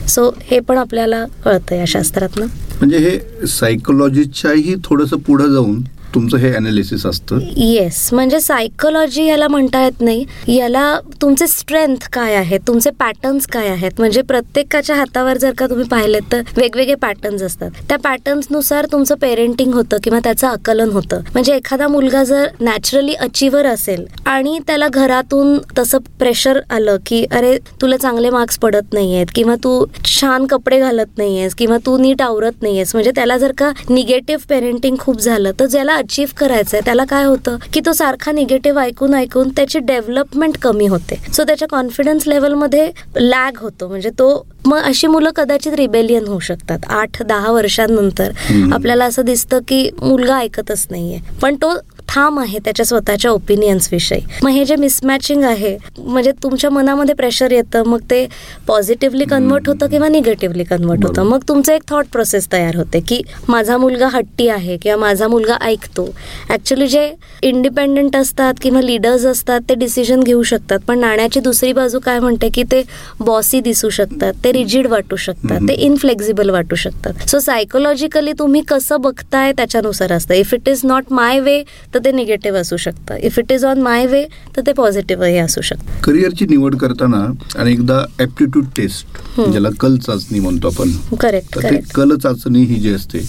सो 0.09 0.29
हे 0.51 0.59
पण 0.59 0.77
आपल्याला 0.77 1.25
कळतं 1.45 1.75
या 1.75 1.85
शास्त्रातनं. 1.87 2.45
म्हणजे 2.79 2.97
हे 2.97 3.47
सायकोलॉजीच्याही 3.47 4.75
थोडंसं 4.83 5.17
पुढे 5.17 5.51
जाऊन 5.53 5.81
तुमचं 6.13 6.37
हे 6.37 6.53
अनालिसिस 6.55 7.05
असतं? 7.05 7.39
येस 7.57 8.09
म्हणजे 8.13 8.39
सायकोलॉजी 8.39 9.25
याला 9.25 9.47
म्हणता 9.47 9.83
येत 9.83 10.01
नाही. 10.01 10.25
याला 10.47 10.99
तुमचे 11.21 11.47
स्ट्रेंथ 11.47 12.07
काय 12.13 12.35
आहेत? 12.35 12.59
तुमचे 12.67 12.89
पॅटर्न्स 12.99 13.47
काय 13.47 13.67
आहेत? 13.67 13.91
म्हणजे 13.99 14.21
प्रत्येकाच्या 14.21 14.95
हातावर 14.95 15.37
जर 15.37 15.51
का 15.57 15.67
तुम्ही 15.67 15.85
पाहिलेत 15.87 16.31
तर 16.31 16.41
वेगवेगळे 16.57 16.95
पॅटर्न्स 16.95 17.41
असतात. 17.43 17.71
त्या 17.89 17.97
पॅटर्न्सनुसार 17.97 18.85
तुमचं 18.91 19.15
पेरेंटिंग 19.15 19.73
होतं 19.73 19.97
किंवा 20.03 20.19
त्याचं 20.23 20.47
आकलन 20.47 20.89
होतं. 20.89 21.21
म्हणजे 21.33 21.55
एखादा 21.55 21.87
मुलगा 21.87 22.23
जर 22.23 22.47
नॅचरली 22.59 23.13
अचिव्हर 23.13 23.65
असेल 23.65 24.05
आणि 24.25 24.57
त्याला 24.67 24.87
घरातून 24.87 25.57
तसं 25.77 25.97
प्रेशर 26.19 26.59
आलं 26.69 26.97
की 27.05 27.23
अरे 27.31 27.57
तुला 27.81 27.97
चांगले 27.97 28.29
मार्क्स 28.29 28.57
पडत 28.59 28.93
नाहीयेत 28.93 29.27
किंवा 29.35 29.55
तू 29.63 29.85
छान 30.05 30.45
कपडे 30.45 30.79
घालत 30.79 31.17
नाहीयेस 31.17 31.55
किंवा 31.55 31.77
तू 31.85 31.97
नीट 31.97 32.21
आवरत 32.21 32.61
नाहीयेस. 32.61 32.95
म्हणजे 32.95 33.11
त्याला 33.15 33.37
जर 33.37 33.51
का 33.57 33.71
निगेटिव्ह 33.89 34.43
पेरेंटिंग 34.49 34.95
खूप 34.99 35.19
झालं 35.21 35.51
तर 35.59 35.65
ज्याला 35.65 35.93
अचीव्ह 36.03 36.33
करायचंय 36.37 36.81
त्याला 36.85 37.03
काय 37.05 37.23
होतं 37.23 37.57
की 37.73 37.79
तो 37.85 37.93
सारखा 37.93 38.31
निगेटिव्ह 38.31 38.81
ऐकून 38.81 39.13
ऐकून 39.13 39.49
त्याची 39.49 39.79
डेव्हलपमेंट 39.79 40.57
कमी 40.61 40.87
होते. 40.87 41.15
सो 41.33 41.43
त्याच्या 41.43 41.67
कॉन्फिडन्स 41.67 42.27
लेवलमध्ये 42.27 42.89
लॅग 43.15 43.57
होतो. 43.57 43.87
म्हणजे 43.87 44.09
तो 44.09 44.45
मग 44.65 44.77
अशी 44.77 45.07
मुलं 45.07 45.29
कदाचित 45.35 45.73
रिबेलियन 45.73 46.25
होऊ 46.25 46.39
शकतात. 46.39 46.79
आठ 46.89 47.21
दहा 47.23 47.51
वर्षांनंतर 47.51 48.31
आपल्याला 48.73 49.05
असं 49.05 49.25
दिसतं 49.25 49.59
की 49.67 49.89
मुलगा 50.01 50.37
ऐकतच 50.37 50.87
नाहीये. 50.91 51.19
पण 51.41 51.55
तो 51.55 51.73
ठाम 52.13 52.39
आहे 52.39 52.59
त्याच्या 52.65 52.85
स्वतःच्या 52.85 53.31
ओपिनियन्स 53.31 53.87
विषयी. 53.91 54.19
मग 54.43 54.49
हे 54.49 54.63
जे 54.65 54.75
मिसमॅचिंग 54.75 55.43
आहे 55.43 55.77
म्हणजे 55.97 56.31
तुमच्या 56.43 56.69
मनामध्ये 56.69 57.15
प्रेशर 57.15 57.51
येतं 57.51 57.83
मग 57.85 58.01
ते 58.09 58.25
पॉझिटिव्हली 58.67 59.25
कन्वर्ट 59.25 59.67
होतं 59.69 59.87
किंवा 59.89 60.07
निगेटिव्हली 60.07 60.63
कन्वर्ट 60.63 61.05
होतं? 61.05 61.23
मग 61.23 61.43
तुमचं 61.47 61.73
एक 61.73 61.81
थॉट 61.89 62.07
प्रोसेस 62.11 62.47
तयार 62.51 62.75
होते 62.75 62.99
की 63.07 63.21
माझा 63.47 63.77
मुलगा 63.77 64.07
हट्टी 64.13 64.47
आहे 64.47 64.77
किंवा 64.77 64.97
माझा 64.97 65.27
मुलगा 65.27 65.57
ऐकतो. 65.61 66.05
ऍक्च्युली 66.49 66.87
जे 66.87 67.11
इंडिपेंडंट 67.43 68.15
असतात 68.15 68.53
किंवा 68.61 68.81
लिडर्स 68.81 69.25
असतात 69.25 69.61
ते 69.69 69.75
डिसिजन 69.75 70.19
घेऊ 70.19 70.43
शकतात. 70.43 70.79
पण 70.87 70.99
नाण्याची 70.99 71.39
दुसरी 71.39 71.73
बाजू 71.73 71.99
काय 71.99 72.19
म्हणते 72.19 72.49
की 72.53 72.63
ते 72.71 72.83
बॉसी 73.19 73.59
दिसू 73.61 73.89
शकतात 73.89 74.33
ते 74.43 74.51
रिजिड 74.51 74.87
वाटू 74.87 75.15
शकतात 75.15 75.67
ते 75.67 75.73
इनफ्लेक्झिबल 75.73 76.49
वाटू 76.49 76.75
शकतात. 76.75 77.27
सो 77.29 77.39
सायकोलॉजिकली 77.39 78.33
तुम्ही 78.39 78.61
कसं 78.67 79.01
बघताय 79.01 79.51
त्याच्यानुसार 79.57 80.11
असतं. 80.13 80.33
If 80.33 80.53
it 80.53 80.69
is 80.69 80.81
not 80.83 81.11
my 81.11 81.39
way 81.39 81.61
तर 81.93 81.99
ते 82.05 82.11
निगेटिव्ह 82.11 82.59
असू 82.59 82.77
शकतं. 82.77 83.15
If 83.17 83.39
it 83.39 83.51
is 83.51 83.65
on 83.65 83.81
my 83.81 84.05
way 84.07 84.23
तर 84.55 84.61
ते 84.67 84.73
पॉझिटिव्हही 84.73 85.37
असू 85.37 85.61
शकतं. 85.61 85.99
करिअरची 86.03 86.45
निवड 86.49 86.75
करताना 86.77 87.25
अनेकदा 87.61 87.99
ॲप्टिट्यूड 88.19 88.65
टेस्ट 88.77 89.39
ज्याला 89.39 89.69
कल 89.79 89.97
चाचणी 89.97 90.39
म्हणतो 90.39 90.67
आपण 90.67 91.15
करेक्ट 91.21 91.57
कल 91.95 92.15
चाचणी 92.15 92.63
ही 92.65 92.79
जी 92.79 92.93
असते 92.93 93.19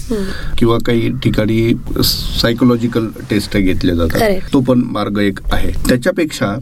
किंवा 0.59 0.77
काही 0.85 1.11
ठिकाणी 1.23 1.73
सायकोलॉजिकल 2.03 3.07
टेस्ट 3.29 3.57
घेतल्या 3.57 3.95
जातात. 3.95 4.51
तो 4.53 4.59
पण 4.61 4.81
मार्ग 4.91 5.17
एक 5.19 5.39
आहे. 5.51 5.71
त्याच्यापेक्षा 5.89 6.55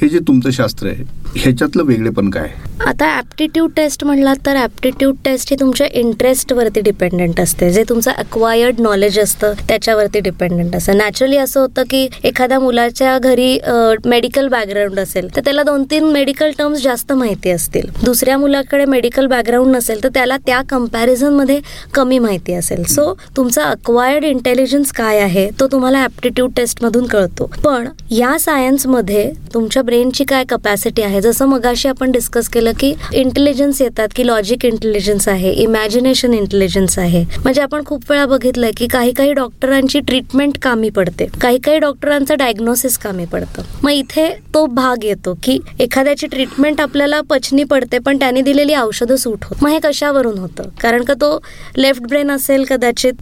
हे 0.00 0.08
जे 0.08 0.18
तुमचं 0.28 0.50
शास्त्र 0.50 0.86
आहे 0.86 1.04
ह्याच्यातलं 1.38 1.84
वेगळेपण 1.86 2.30
काय? 2.30 2.48
आता 2.86 3.06
ॲप्टिट्यूड 3.16 3.70
टेस्ट 3.76 4.04
म्हणलात 4.04 4.36
तर 4.46 4.56
ॲप्टिट्यूड 4.56 5.14
टेस्ट 5.24 5.50
ही 5.50 5.56
तुमच्या 5.60 5.86
इंटरेस्टवरती 5.92 6.80
डिपेंडेंट 6.80 7.40
असते. 7.40 7.70
जे 7.72 7.82
तुमचं 7.88 8.10
अक्वायर्ड 8.10 8.80
नॉलेज 8.80 9.18
असतं 9.18 9.52
त्याच्यावरती 9.68 10.20
डिपेंडेंट 10.20 10.76
असतं. 10.76 10.96
नॅचरली 10.96 11.36
असं 11.36 11.60
होतं 11.60 11.82
की 11.90 12.06
एखाद्या 12.24 12.58
मुलाच्या 12.60 13.16
घरी 13.18 13.58
मेडिकल 14.06 14.48
बॅकग्राऊंड 14.48 15.00
असेल 15.00 15.28
तर 15.36 15.40
त्याला 15.44 15.62
दोन 15.62 15.84
तीन 15.90 16.04
मेडिकल 16.12 16.50
टर्म्स 16.58 16.82
जास्त 16.82 17.12
माहिती 17.12 17.50
असतील. 17.50 17.88
दुसऱ्या 18.04 18.38
मुलाकडे 18.38 18.84
मेडिकल 18.84 19.26
बॅकग्राऊंड 19.26 19.74
नसेल 19.76 20.02
तर 20.04 20.08
त्याला 20.14 20.36
त्या 20.46 20.60
कम्पॅरिझनमध्ये 20.70 21.60
कमी 21.94 22.18
माहिती 22.18 22.54
असेल. 22.54 22.82
सो 22.84 23.12
तुमचा 23.36 23.64
अक्वायर्ड 23.64 24.24
इंटेलिजन्स 24.24 24.92
काय 24.92 25.20
आहे 25.20 25.48
तो 25.60 25.66
तुम्हाला 25.72 26.02
ॲप्टिट्यूड 26.02 26.52
टेस्टमधून 26.56 27.06
कळतो. 27.06 27.50
पण 27.64 27.88
या 28.10 28.38
सायन्समध्ये 28.38 29.30
तुमच्या 29.54 29.82
ब्रेनची 29.82 30.24
काय 30.24 30.44
कपॅसिटी 30.48 31.02
आहे 31.02 31.20
जसं 31.28 31.46
मगाशी 31.46 31.88
आपण 31.88 32.10
डिस्कस 32.10 32.48
केलं 32.48 32.72
की 32.80 32.94
इंटेलिजन्स 33.12 33.80
येतात 33.82 34.08
की 34.16 34.26
लॉजिक 34.26 34.64
इंटेलिजन्स 34.64 35.28
आहे 35.28 35.50
इमॅजिनेशन 35.52 36.34
इंटेलिजन्स 36.34 36.98
आहे. 36.98 37.24
म्हणजे 37.42 37.62
आपण 37.62 37.84
खूप 37.86 38.10
वेळा 38.10 38.26
बघितलंय 38.26 38.70
की 38.76 38.86
काही 38.86 39.12
काही 39.12 39.32
डॉक्टरांची 39.32 40.00
ट्रीटमेंट 40.00 40.58
कामी 40.62 40.90
पडते. 40.90 41.26
काही 41.40 41.58
काही 41.58 41.78
डॉक्टरांचं 41.78 42.36
डायग्नोसिस 42.38 42.98
कामी 42.98 43.24
पडतं. 43.24 43.62
मग 43.82 43.90
इथे 43.90 44.28
तो 44.54 44.66
भाग 44.66 45.04
येतो 45.04 45.38
की 45.42 45.58
एखाद्याची 45.80 46.26
ट्रीटमेंट 46.26 46.80
आपल्याला 46.80 47.20
पचनी 47.20 47.64
पडते 47.64 47.98
पण 47.98 48.18
त्याने 48.18 48.42
दिलेली 48.42 48.74
औषधं 48.74 49.16
सूट 49.16 49.44
होत. 49.44 49.62
मग 49.62 49.70
हे 49.70 49.78
कशावरून 49.84 50.38
होतं? 50.38 50.62
कारण 50.80 51.04
का 51.04 51.14
तो 51.14 51.40
लेफ्ट 51.76 52.02
ब्रेन 52.02 52.30
असेल 52.30 52.64
कदाचित 52.64 53.12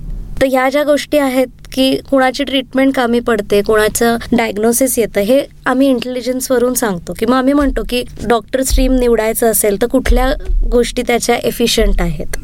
तर 0.41 0.47
ह्या 0.47 0.69
ज्या 0.69 0.83
गोष्टी 0.85 1.19
आहेत 1.19 1.47
की 1.77 1.97
कुणाची 2.11 2.45
ट्रीटमेंट 2.45 2.95
कमी 2.95 3.21
पडते 3.21 3.61
कुणाचं 3.63 4.17
डायग्नोसिस 4.33 4.99
येतं 4.99 5.21
हे 5.21 5.41
आम्ही 5.67 5.89
इंटेलिजन्सवरून 5.89 6.75
सांगतो. 6.75 7.13
किंवा 7.19 7.39
आम्ही 7.39 7.53
म्हणतो 7.53 7.83
की 7.89 8.03
डॉक्टर 8.29 8.63
स्ट्रीम 8.63 8.93
निवडायचं 8.93 9.51
असेल 9.51 9.81
तर 9.83 9.87
कुठल्या 9.87 10.33
गोष्टी 10.71 11.03
त्याच्या 11.03 11.37
एफिशियंट 11.37 12.01
आहेत? 12.01 12.37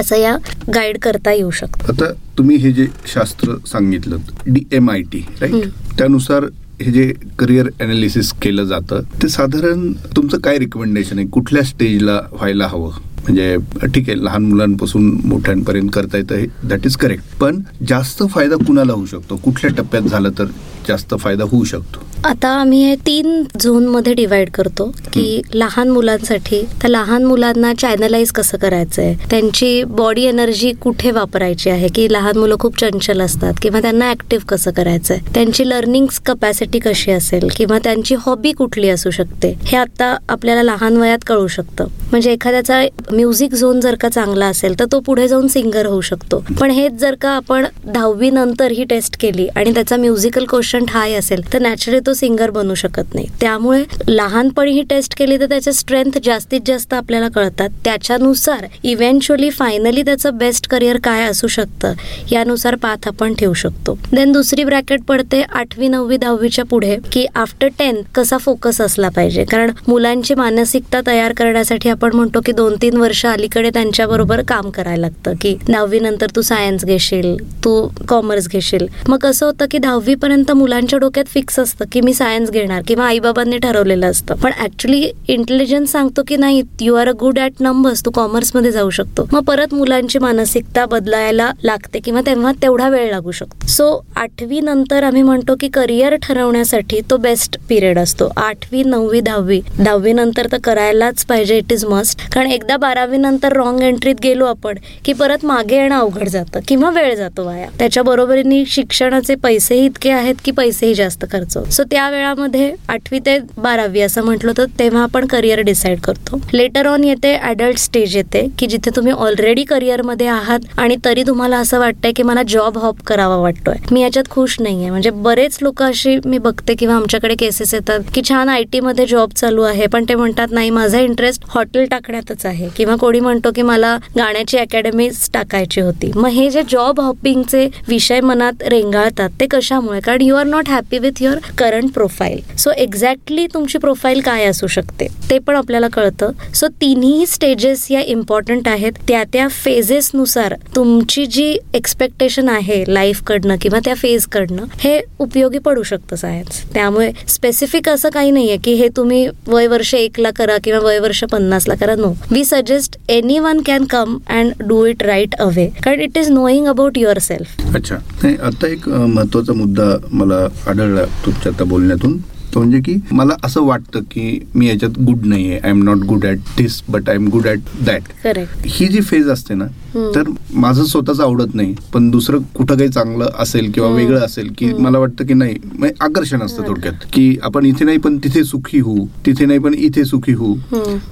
असं 0.00 0.16
या 0.16 0.36
गाईड 0.74 0.98
करता 0.98 1.32
येऊ 1.32 1.50
शकतं. 1.50 1.92
आता 1.92 2.12
तुम्ही 2.38 2.56
हे 2.56 2.72
जे 2.72 2.86
शास्त्र 3.14 3.54
सांगितलं 3.66 4.16
D 4.46 4.60
M 4.72 4.90
I 4.90 5.00
T 5.02 5.24
right 5.40 5.68
त्यानुसार 5.98 6.44
हे 6.82 6.90
जे 6.92 7.12
करिअर 7.38 7.68
अनालिसिस 7.80 8.32
केलं 8.32 8.64
जातं 8.64 9.00
ते 9.22 9.28
साधारण 9.28 9.92
तुमचं 10.16 10.38
काय 10.38 10.58
रिकमेंडेशन 10.58 11.18
आहे? 11.18 11.26
कुठल्या 11.26 11.62
स्टेजला 11.62 12.20
व्हायला 12.32 12.66
हवं? 12.66 12.90
म्हणजे 13.22 13.56
ठीक 13.94 14.08
आहे 14.08 14.24
लहान 14.24 14.42
मुलांपासून 14.44 15.20
मोठ्यांपर्यंत 15.24 15.88
करता 15.92 16.16
येतं 16.16 16.34
हे 16.34 16.46
दॅट 16.64 16.86
इज 16.86 16.96
करेक्ट 16.96 17.38
पण 17.40 17.60
जास्त 17.88 18.22
फायदा 18.30 18.56
कुणाला 18.56 18.92
होऊ 18.92 19.06
शकतो? 19.06 19.36
कुठल्या 19.36 19.70
टप्प्यात 19.76 20.02
झालं 20.02 20.30
तर 20.38 20.44
जास्त 20.88 21.14
फायदा 21.14 21.44
होऊ 21.44 21.64
शकतो? 21.64 22.00
आता 22.24 22.48
आम्ही 22.48 22.84
हे 22.84 22.94
तीन 22.96 23.42
झोनमध्ये 23.60 24.14
डिवाइड 24.14 24.50
करतो 24.50 24.84
की 25.12 25.42
लहान 25.54 25.90
मुलांसाठी 25.90 26.62
तर 26.82 26.88
लहान 26.88 27.24
मुलांना 27.24 27.74
चॅनलाइज 27.74 28.32
कसं 28.32 28.58
करायचंय? 28.58 29.14
त्यांची 29.30 29.84
बॉडी 29.84 30.22
एनर्जी 30.22 30.72
कुठे 30.72 31.10
वापरायची 31.10 31.70
आहे? 31.70 31.88
की 31.88 32.12
लहान 32.12 32.38
मुलं 32.38 32.56
खूप 32.60 32.80
चंचल 32.80 33.20
असतात 33.20 33.54
किंवा 33.62 33.80
त्यांना 33.80 34.10
ऍक्टिव्ह 34.10 34.44
कसं 34.44 34.70
करायचंय? 34.70 35.18
त्यांची 35.34 35.68
लर्निंग 35.68 36.06
कपॅसिटी 36.26 36.78
कशी 36.78 37.10
असेल? 37.10 37.48
किंवा 37.56 37.78
त्यांची 37.78 38.14
हॉबी 38.18 38.52
कुठली 38.52 38.88
असू 38.88 39.10
शकते? 39.10 39.54
हे 39.64 39.76
आता 39.76 40.16
आपल्याला 40.28 40.62
लहान 40.62 40.96
वयात 40.96 41.18
कळू 41.26 41.46
शकतं. 41.46 41.84
म्हणजे 42.10 42.32
एखाद्याचा 42.32 42.82
म्युझिक 43.12 43.54
झोन 43.54 43.80
जर 43.80 43.94
का 43.94 44.08
चांगला 44.08 44.46
असेल 44.46 44.78
तर 44.80 44.84
तो 44.92 45.00
पुढे 45.00 45.26
जाऊन 45.28 45.46
सिंगर 45.48 45.86
होऊ 45.86 46.00
शकतो. 46.00 46.42
पण 46.60 46.70
हेच 46.70 46.92
जर 46.92 47.14
का 47.20 47.30
आपण 47.30 47.66
दहावी 47.84 48.30
नंतर 48.30 48.70
ही 48.70 48.84
टेस्ट 48.84 49.16
केली 49.20 49.46
आणि 49.56 49.72
त्याचा 49.74 49.96
म्युझिकल 49.96 50.44
क्वेश्चन 50.48 50.84
हाय 50.88 51.14
असेल 51.14 51.42
तर 51.52 51.60
नॅचरली 51.62 51.98
तो 52.06 52.12
सिंगर 52.12 52.50
बनू 52.50 52.74
शकत 52.74 53.14
नाही. 53.14 53.26
त्यामुळे 53.40 53.82
लहानपणी 54.08 54.72
ही 54.72 54.82
टेस्ट 54.90 55.16
केली 55.18 55.38
तर 55.40 55.46
त्याचे 55.48 55.72
स्ट्रेंथ 55.72 56.18
जास्तीत 56.24 56.60
जास्त 56.66 56.94
आपल्याला 56.94 57.28
कळतात. 57.28 57.68
त्याच्यानुसार 57.84 58.66
इव्हेंच्युअली 58.82 59.50
फायनली 59.50 60.02
त्याचं 60.02 60.36
बेस्ट 60.38 60.68
करिअर 60.68 60.98
काय 61.04 61.24
असू 61.24 61.48
शकतं 61.48 61.92
यानुसार 62.30 62.74
पाथ 62.74 63.08
आपण 63.08 63.34
ठेवू 63.34 63.54
शकतो. 63.54 63.98
देन 64.12 64.32
दुसरी 64.32 64.64
ब्रॅकेट 64.64 65.02
पडते 65.08 65.42
आठवी 65.42 65.88
नववी 65.88 66.16
दहावीच्या 66.16 66.64
पुढे 66.64 66.96
की 67.12 67.26
आफ्टर 67.34 67.68
टेन्थ 67.78 68.04
कसा 68.14 68.38
फोकस 68.38 68.80
असला 68.80 69.08
पाहिजे. 69.08 69.44
कारण 69.44 69.70
मुलांची 69.88 70.34
मानसिकता 70.34 71.00
तयार 71.06 71.32
करण्यासाठी 71.32 71.88
आपण 71.88 72.14
म्हणतो 72.14 72.40
की 72.46 72.52
दोन 72.52 72.76
तीन 72.82 72.96
वर्ष 73.02 73.24
अलीकडे 73.26 73.70
त्यांच्याबरोबर 73.70 74.42
काम 74.48 74.70
करायला 74.70 75.00
लागतं 75.00 75.34
की 75.40 75.56
दहावी 75.68 76.00
नंतर 76.00 76.30
तू 76.36 76.42
सायन्स 76.42 76.84
घेशील 76.84 77.36
तू 77.64 77.72
कॉमर्स 78.08 78.48
घेशील. 78.48 78.86
मग 79.08 79.18
कसं 79.18 79.46
होतं 79.46 79.66
की 79.70 79.78
दहावी 79.78 80.14
पर्यंत 80.14 80.50
मुलांच्या 80.52 80.98
डोक्यात 80.98 81.28
फिक्स 81.28 81.58
असतं 81.58 81.84
की 81.92 82.00
मी 82.00 82.14
सायन्स 82.14 82.50
घेणार 82.50 82.82
किंवा 82.86 83.06
आईबाबांनी 83.06 83.58
ठरवलेलं 83.58 84.10
असतं. 84.10 84.34
पण 84.34 84.52
ऍक्च्युली 84.60 85.10
इंटेलिजन्स 85.28 85.92
सांगतो 85.92 86.22
की 86.28 86.36
नाही 86.36 86.62
you 86.80 86.94
are 86.94 87.08
a 87.08 87.12
good 87.20 87.38
at 87.38 87.60
numbers 87.60 88.04
तू 88.04 88.10
कॉमर्समध्ये 88.10 88.70
जाऊ 88.72 88.90
शकतो. 88.90 89.26
मग 89.32 89.42
परत 89.42 89.74
मुलांची 89.74 90.18
मानसिकता 90.18 90.86
बदलायला 90.86 91.50
लागते 91.64 92.00
किंवा 92.00 92.20
तेव्हा 92.26 92.52
तेवढा 92.62 92.88
वेळ 92.88 93.10
लागू 93.10 93.30
शकतो. 93.30 93.66
सो 93.66 93.88
आठवी 94.16 94.60
नंतर 94.60 95.02
आम्ही 95.02 95.22
म्हणतो 95.22 95.54
की 95.60 95.68
करिअर 95.68 96.14
ठरवण्यासाठी 96.22 97.00
तो 97.10 97.16
बेस्ट 97.16 97.58
पिरियड 97.68 97.98
असतो. 97.98 98.28
आठवी 98.36 98.82
नववी 98.84 99.20
दहावी. 99.20 99.60
दहावी 99.78 100.12
नंतर 100.12 100.46
तर 100.52 100.58
करायलाच 100.64 101.24
पाहिजे 101.24 101.56
इट 101.58 101.72
इज 101.72 101.84
मस्ट 101.84 102.20
कारण 102.32 102.50
एकदा 102.50 102.76
बारावी 102.92 103.16
नंतर 103.16 103.52
रॉंग 103.56 103.80
एंट्रीत 103.82 104.14
गेलो 104.22 104.46
आपण 104.46 104.78
की 105.04 105.12
परत 105.12 105.44
मागे 105.46 105.76
येणं 105.76 105.94
अवघड 105.96 106.28
जातं 106.28 106.60
किंवा 106.68 106.88
वेळ 106.90 107.14
जातो 107.16 107.44
वाया. 107.44 107.66
त्याच्या 107.78 108.02
बरोबरीने 108.02 108.62
शिक्षणाचे 108.68 109.34
पैसेही 109.42 109.84
इतके 109.84 110.10
आहेत 110.10 110.34
की 110.44 110.50
पैसेही 110.52 110.94
जास्त 110.94 111.24
खर्च 111.32 111.56
सो 111.76 111.82
त्या 111.90 112.08
वेळामध्ये 112.10 112.70
आठवी 112.88 113.18
ते 113.26 113.38
बारावी 113.56 114.00
असं 114.00 114.24
म्हटलं 114.24 114.52
तर 114.58 114.64
तेव्हा 114.78 115.02
आपण 115.02 115.26
करिअर 115.26 115.60
डिसाईड 115.60 116.00
करतो. 116.00 116.40
लेटर 116.52 116.86
ऑन 116.86 117.04
येते 117.04 117.34
ॲडल्ट 117.36 117.78
स्टेज 117.78 118.16
येते 118.16 118.46
की 118.58 118.66
जिथे 118.66 118.90
तुम्ही 118.96 119.12
ऑलरेडी 119.12 119.64
करिअरमध्ये 119.64 120.26
आहात 120.26 120.66
आणि 120.78 120.96
तरी 121.04 121.22
तुम्हाला 121.26 121.58
असं 121.58 121.78
वाटतंय 121.80 122.12
की 122.16 122.22
मला 122.22 122.42
जॉब 122.48 122.78
हॉप 122.78 123.02
करावा 123.06 123.36
वाटतोय. 123.36 123.76
मी 123.92 124.02
याच्यात 124.02 124.30
खुश 124.30 124.56
नाहीये. 124.60 124.90
म्हणजे 124.90 125.10
बरेच 125.28 125.58
लोक 125.62 125.82
अशी 125.82 126.16
मी 126.24 126.38
बघते 126.40 126.74
किंवा 126.74 126.96
आमच्याकडे 126.96 127.34
केसेस 127.38 127.74
येतात 127.74 128.12
की 128.14 128.22
छान 128.28 128.48
आय 128.48 128.62
टी 128.72 128.80
मध्ये 128.80 129.06
जॉब 129.06 129.32
चालू 129.36 129.62
आहे 129.62 129.86
पण 129.92 130.04
ते 130.08 130.14
म्हणतात 130.14 130.52
नाही 130.52 130.70
माझा 130.70 131.00
इंटरेस्ट 131.00 131.44
हॉटेल 131.48 131.88
टाकण्यातच 131.90 132.46
आहे 132.46 132.68
किंवा 132.82 132.94
कोणी 132.96 133.20
म्हणतो 133.20 133.50
की 133.56 133.62
मला 133.62 133.96
गाण्याची 134.16 134.58
अकॅडमीच 134.58 135.28
टाकायची 135.34 135.80
होती. 135.80 136.10
मग 136.14 136.28
हे 136.28 136.48
जे 136.50 136.62
जॉब 136.70 137.00
हॉपिंगचे 137.00 137.68
विषय 137.88 138.20
मनात 138.20 138.62
रेंगाळतात 138.62 139.30
ते 139.40 139.46
कशामुळे? 139.46 140.00
कारण 140.00 140.22
you 140.22 140.36
are 140.36 140.46
not 140.46 140.68
happy 140.68 140.98
with 140.98 141.22
your 141.22 141.38
current 141.58 141.92
profile 141.94 142.40
so 142.58 142.70
exactly 142.70 143.46
तुमची 143.46 143.78
प्रोफाईल 143.78 144.20
काय 144.20 144.44
असू 144.44 144.66
शकते? 144.66 145.06
ते 145.30 145.38
पण 145.38 145.56
आपल्याला 145.56 145.88
कळतं. 145.88 146.30
सो 146.54 146.68
तिन्ही 146.80 147.26
स्टेजेस 147.26 147.86
या 147.90 148.00
इम्पॉर्टंट 148.00 148.68
आहेत. 148.68 148.92
त्या 149.08 149.22
त्या 149.32 149.46
फेजेसनुसार 149.48 150.54
तुमची 150.76 151.26
जी 151.26 151.56
एक्सपेक्टेशन 151.74 152.48
आहे 152.48 152.82
लाईफकडनं 152.88 153.56
किंवा 153.60 153.78
त्या 153.84 153.94
फेजकडनं 153.94 154.64
हे 154.80 155.00
उपयोगी 155.18 155.58
पडू 155.58 155.82
शकतं 155.82 156.16
सायन्स 156.16 156.62
त्यामुळे 156.74 157.10
स्पेसिफिक 157.28 157.88
असं 157.88 158.10
काही 158.10 158.30
नाहीये 158.30 158.56
की 158.64 158.74
हे 158.74 158.88
तुम्ही 158.96 159.26
वय 159.46 159.66
वर्ष 159.66 159.94
एकला 159.94 160.30
करा 160.30 160.56
किंवा 160.64 160.80
वय 160.80 160.98
वर्ष 160.98 161.24
पन्नासला 161.24 161.74
करा. 161.74 161.94
No 161.94 162.12
we 162.30 162.44
suggest 162.44 162.71
anyone 163.38 163.60
can 163.66 163.84
come 163.84 164.16
and 164.28 164.52
do 164.66 164.84
it 164.86 165.02
right 165.02 165.34
away 165.34 165.66
कारण 165.84 166.00
it 166.00 166.18
is 166.18 166.30
knowing 166.30 166.66
about 166.66 166.98
yourself 167.18 167.74
अच्छा. 167.74 167.96
नाही 168.22 168.36
आता 168.42 168.66
एक 168.66 168.88
महत्त्वाचा 168.88 169.52
मुद्दा 169.52 169.96
मला 170.12 170.46
आढळला 170.66 171.04
तुमच्या 171.26 171.52
आता 171.52 171.64
बोलण्यातून. 171.64 172.18
तो 172.54 172.60
म्हणजे 172.60 172.80
की 172.80 172.94
मला 173.12 173.34
असं 173.44 173.62
वाटतं 173.62 174.00
की 174.10 174.38
मी 174.54 174.66
याच्यात 174.68 174.98
गुड 174.98 175.24
नाही 175.26 175.50
आहे 175.50 175.58
I 175.58 175.70
am 175.70 175.82
not 175.84 175.98
good 175.98 176.24
at 176.24 176.38
this 176.56 176.80
but 176.88 177.08
I 177.08 177.14
am 177.14 177.28
good 177.28 177.46
at 177.46 177.58
that 177.86 178.26
ही 178.66 178.86
जी 178.86 179.00
फेज 179.00 179.28
असते 179.28 179.54
ना. 179.54 179.66
तर 180.14 180.28
माझं 180.54 180.84
स्वतःच 180.84 181.20
आवडत 181.20 181.54
नाही. 181.54 181.74
पण 181.94 182.10
दुसरं 182.10 182.42
कुठं 182.56 182.76
काही 182.76 182.88
चांगलं 182.88 183.28
असेल 183.38 183.70
किंवा. 183.72 183.88
वेगळं 183.90 184.20
असेल 184.20 184.50
की. 184.58 184.72
मला 184.74 184.98
वाटतं 184.98 185.26
की 185.26 185.34
नाही 185.34 185.90
आकर्षण 186.00 186.42
असतं 186.42 186.66
थोडक्यात. 186.68 187.04
की 187.12 187.36
आपण 187.42 187.66
इथे 187.66 187.84
नाही 187.84 187.98
पण 187.98 188.16
तिथे 188.24 188.44
सुखी 188.44 188.78
होऊ 188.80 189.06
तिथे 189.26 189.46
नाही 189.46 189.58
पण 189.58 189.74
इथे 189.74 190.04
सुखी 190.04 190.32
होऊ. 190.32 190.54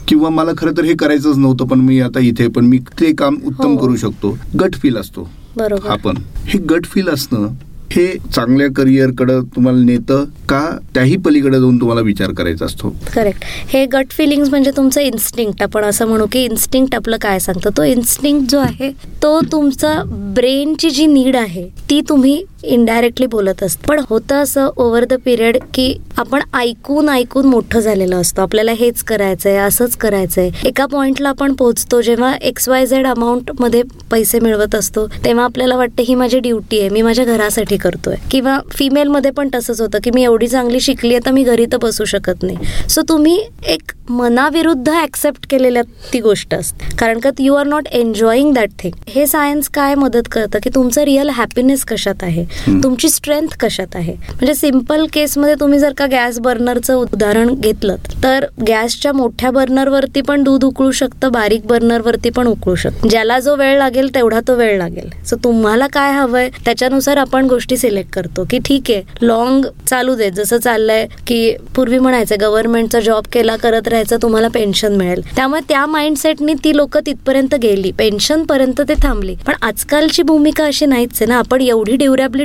किंवा 0.08 0.30
मला 0.30 0.52
खरं 0.58 0.76
तर 0.76 0.84
हे 0.84 0.94
करायचंच 0.94 1.38
नव्हतं 1.38 1.66
पण 1.66 1.80
मी 1.80 2.00
आता 2.00 2.20
इथे 2.20 2.48
पण 2.48 2.64
मी 2.64 2.78
ते 3.00 3.12
काम 3.14 3.36
उत्तम 3.44 3.70
हो. 3.70 3.76
करू 3.76 3.96
शकतो. 3.96 4.36
गट 4.60 4.74
फील 4.74 4.96
असतो. 4.96 5.28
बरोबर. 5.56 5.88
हा 5.88 5.96
पण. 5.96 6.16
हे 6.46 6.58
गट 6.70 6.86
फील 6.86 7.08
असणं 7.08 7.48
हे 7.92 8.06
चांगल्या 8.34 8.66
करिअरकडं 8.76 9.42
तुम्हाला 9.54 9.82
नेतं 9.84 10.24
का? 10.48 10.60
त्याही 10.94 11.16
पलीकडे 11.16 11.58
जाऊन 11.60 11.80
तुम्हाला 11.80 12.00
विचार 12.00 12.32
करायचा 12.32 12.64
असतो. 12.64 12.94
करेक्ट 13.14 13.44
हे 13.68 13.84
गट 13.86 14.10
फिलिंग्स 14.10 14.50
म्हणजे 14.50 14.70
तुमचं 14.76 15.00
इन्स्टिंक्ट 15.00 15.62
आपण 15.62 15.84
असं 15.84 16.08
म्हणू 16.08 16.26
की 16.32 16.44
इन्स्टिंक्ट 16.44 16.94
आपलं 16.94 17.16
काय 17.22 17.38
सांगतं? 17.38 17.70
तो 17.76 17.84
इन्स्टिंक्ट 17.84 18.50
जो 18.50 18.58
आहे 18.58 18.90
तो 19.22 19.40
तुमचा 19.52 19.94
ब्रेनची 20.36 20.90
जी 20.90 21.06
नीड 21.06 21.36
आहे 21.36 21.68
ती 21.90 22.00
तुम्ही 22.08 22.42
इनडायरेक्टली 22.64 23.26
बोलत 23.26 23.62
असतो. 23.62 23.86
पण 23.88 24.00
होतं 24.10 24.42
असं 24.42 24.70
ओव्हर 24.76 25.04
द 25.04 25.14
पिरियड 25.24 25.56
की 25.74 25.94
आपण 26.18 26.40
ऐकून 26.54 27.08
ऐकून 27.08 27.46
मोठं 27.46 27.80
झालेलं 27.80 28.16
असतं. 28.16 28.42
आपल्याला 28.42 28.72
हेच 28.72 29.02
करायचंय 29.02 29.56
असंच 29.56 29.96
करायचंय. 29.96 30.50
एका 30.64 30.86
पॉइंटला 30.86 31.28
आपण 31.28 31.52
पोहोचतो 31.52 32.00
जेव्हा 32.00 32.34
एक्स 32.34 32.68
वाय 32.68 32.86
झेड 32.86 33.06
अमाऊंटमध्ये 33.06 33.82
पैसे 34.10 34.40
मिळवत 34.40 34.74
असतो 34.74 35.06
तेव्हा 35.06 35.44
आपल्याला 35.44 35.76
वाटतं 35.76 36.02
ही 36.02 36.14
माझी 36.14 36.38
ड्युटी 36.38 36.80
आहे 36.80 36.88
मी 36.88 37.02
माझ्या 37.02 37.24
घरासाठी 37.24 37.76
करतोय. 37.76 38.16
किंवा 38.30 38.58
फिमेल 38.72 39.08
मध्ये 39.08 39.30
पण 39.30 39.48
तसंच 39.54 39.80
होतं 39.80 39.98
की 40.04 40.10
मी 40.10 40.22
एवढी 40.22 40.48
चांगली 40.48 40.80
शिकली 40.80 41.14
आहे 41.14 41.26
तर 41.26 41.30
मी 41.30 41.42
घरी 41.42 41.66
तर 41.66 41.76
बसू 41.76 42.04
शकत 42.04 42.42
नाही. 42.42 42.56
सो 42.88 43.02
तुम्ही 43.08 43.42
एक 43.66 43.92
मनाविरुद्ध 44.08 44.92
ऍक्सेप्ट 45.02 45.46
केलेल्या 45.50 45.82
ती 46.12 46.20
गोष्ट 46.20 46.54
असते. 46.54 46.96
कारण 46.96 47.18
का 47.18 47.30
you 47.38 47.54
are 47.54 47.66
not 47.66 47.86
enjoying 47.86 48.52
that 48.54 48.70
thing 48.78 48.94
हे 49.08 49.26
सायन्स 49.26 49.68
काय 49.68 49.94
मदत 49.94 50.28
करतं? 50.32 50.58
की 50.62 50.70
तुमचं 50.74 51.02
रिअल 51.02 51.28
हॅपीनेस 51.28 51.84
कशात 51.84 52.22
आहे? 52.22 52.44
तुमची 52.82 53.08
स्ट्रेंथ 53.08 53.56
कशात 53.60 53.96
आहे? 53.96 54.12
म्हणजे 54.12 54.54
सिंपल 54.54 55.04
केसमध्ये 55.12 55.54
तुम्ही 55.60 55.78
जर 55.78 55.92
का 55.92 56.06
गॅस 56.06 56.38
बर्नरचं 56.40 56.94
उदाहरण 56.94 57.54
घेतलं 57.54 57.96
तर 58.22 58.44
गॅसच्या 58.68 59.12
मोठ्या 59.12 59.50
बर्नरवरती 59.50 60.20
पण 60.20 60.42
दूध 60.42 60.64
उकळू 60.64 60.90
शकतं 60.90 61.32
बारीक 61.32 61.66
बर्नरवरती 61.66 62.30
पण 62.30 62.46
उकळू 62.46 62.74
शकतं. 62.74 63.08
ज्याला 63.08 63.38
जो 63.38 63.54
वेळ 63.56 63.78
लागेल 63.78 64.14
तेवढा 64.14 64.40
तो 64.48 64.54
वेळ 64.54 64.76
लागेल. 64.78 65.08
सो 65.26 65.36
तुम्हाला 65.44 65.86
काय 65.86 66.12
हवंय 66.12 66.48
त्याच्यानुसार 66.64 67.16
आपण 67.16 67.46
गोष्टी 67.46 67.76
सिलेक्ट 67.76 68.12
करतो 68.12 68.44
की 68.50 68.58
ठीक 68.58 68.90
आहे 68.90 69.26
लॉंग 69.26 69.64
चालू 69.88 70.14
दे. 70.14 70.30
जसं 70.30 70.58
चाललंय 70.58 71.06
की 71.26 71.52
पूर्वी 71.76 71.98
म्हणायचं 71.98 72.36
गव्हर्नमेंटचा 72.40 73.00
जॉब 73.00 73.24
केला 73.32 73.56
करत 73.56 73.88
राहायचं 73.88 74.16
तुम्हाला 74.22 74.48
पेन्शन 74.48 74.96
मिळेल. 74.96 75.22
त्यामुळे 75.36 75.60
त्या 75.68 75.84
माइंडसेटनी 75.86 76.54
ती 76.64 76.76
लोक 76.76 76.98
तिथपर्यंत 76.98 77.54
गेली. 77.54 77.90
पेन्शन 77.90 78.42
पर्यंत 78.42 78.80
ते 78.88 78.94
थांबली. 79.02 79.34
पण 79.46 79.54
आजकालची 79.62 80.22
भूमिका 80.22 80.64
अशी 80.64 80.86
नाहीच 80.86 81.10
आहे 81.12 81.26
ना. 81.26 81.38
आपण 81.38 81.60
एवढी 81.60 81.96
ड्युरेबिलिटी 81.96 82.38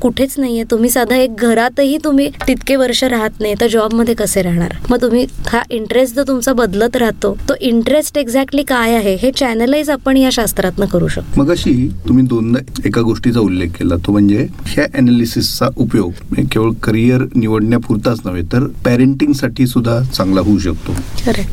कुठेच 0.00 0.34
नाहीये. 0.38 0.64
तुम्ही 0.70 0.90
साधा 0.90 1.16
एक 1.16 1.34
घरातही 1.38 1.96
तुम्ही 2.04 2.28
तितके 2.46 2.76
वर्ष 2.76 3.02
राहत 3.04 3.40
नाही 3.40 3.54
तर 3.60 3.66
जॉबमध्ये 3.68 4.14
कसे 4.14 4.42
राहणार? 4.42 4.74
मग 4.90 5.00
तुम्ही 5.02 5.24
हा 5.46 5.62
इंटरेस्ट 5.70 6.14
जो 6.16 6.22
तुमचा 6.28 6.52
बदलत 6.52 6.96
राहतो 6.96 7.36
तो 7.48 7.54
इंटरेस्ट 7.60 8.18
एक्झॅक्टली 8.18 8.62
काय 8.62 8.94
आहे 8.94 9.14
हे 9.22 9.30
चॅनलाइज 9.30 9.90
आपण 9.90 10.16
या 10.16 10.30
शास्त्रातनं 10.32 10.86
करू 10.86 11.08
शकतो. 11.08 11.40
मग 11.40 11.50
अशी 11.50 11.74
तुम्ही 12.08 12.24
दोनदा 12.26 12.60
एका 12.86 13.00
गोष्टीचा 13.00 13.40
उल्लेख 13.40 13.68
केला 13.68 13.96
तो 13.96 14.12
म्हणजे 14.12 14.46
ह्या 14.66 14.84
अनालिसिसचा 14.94 15.68
उपयोग 15.76 16.10
म्हणजे 16.22 16.48
केवळ 16.52 16.72
करिअर 16.82 17.24
निवडण्यापुरताच 17.34 18.20
नव्हे 18.24 18.42
तर 18.52 18.66
पॅरेंटिंगसाठी 18.84 19.66
सुद्धा 19.66 20.00
चांगला 20.14 20.40
होऊ 20.40 20.58
शकतो. 20.58 20.94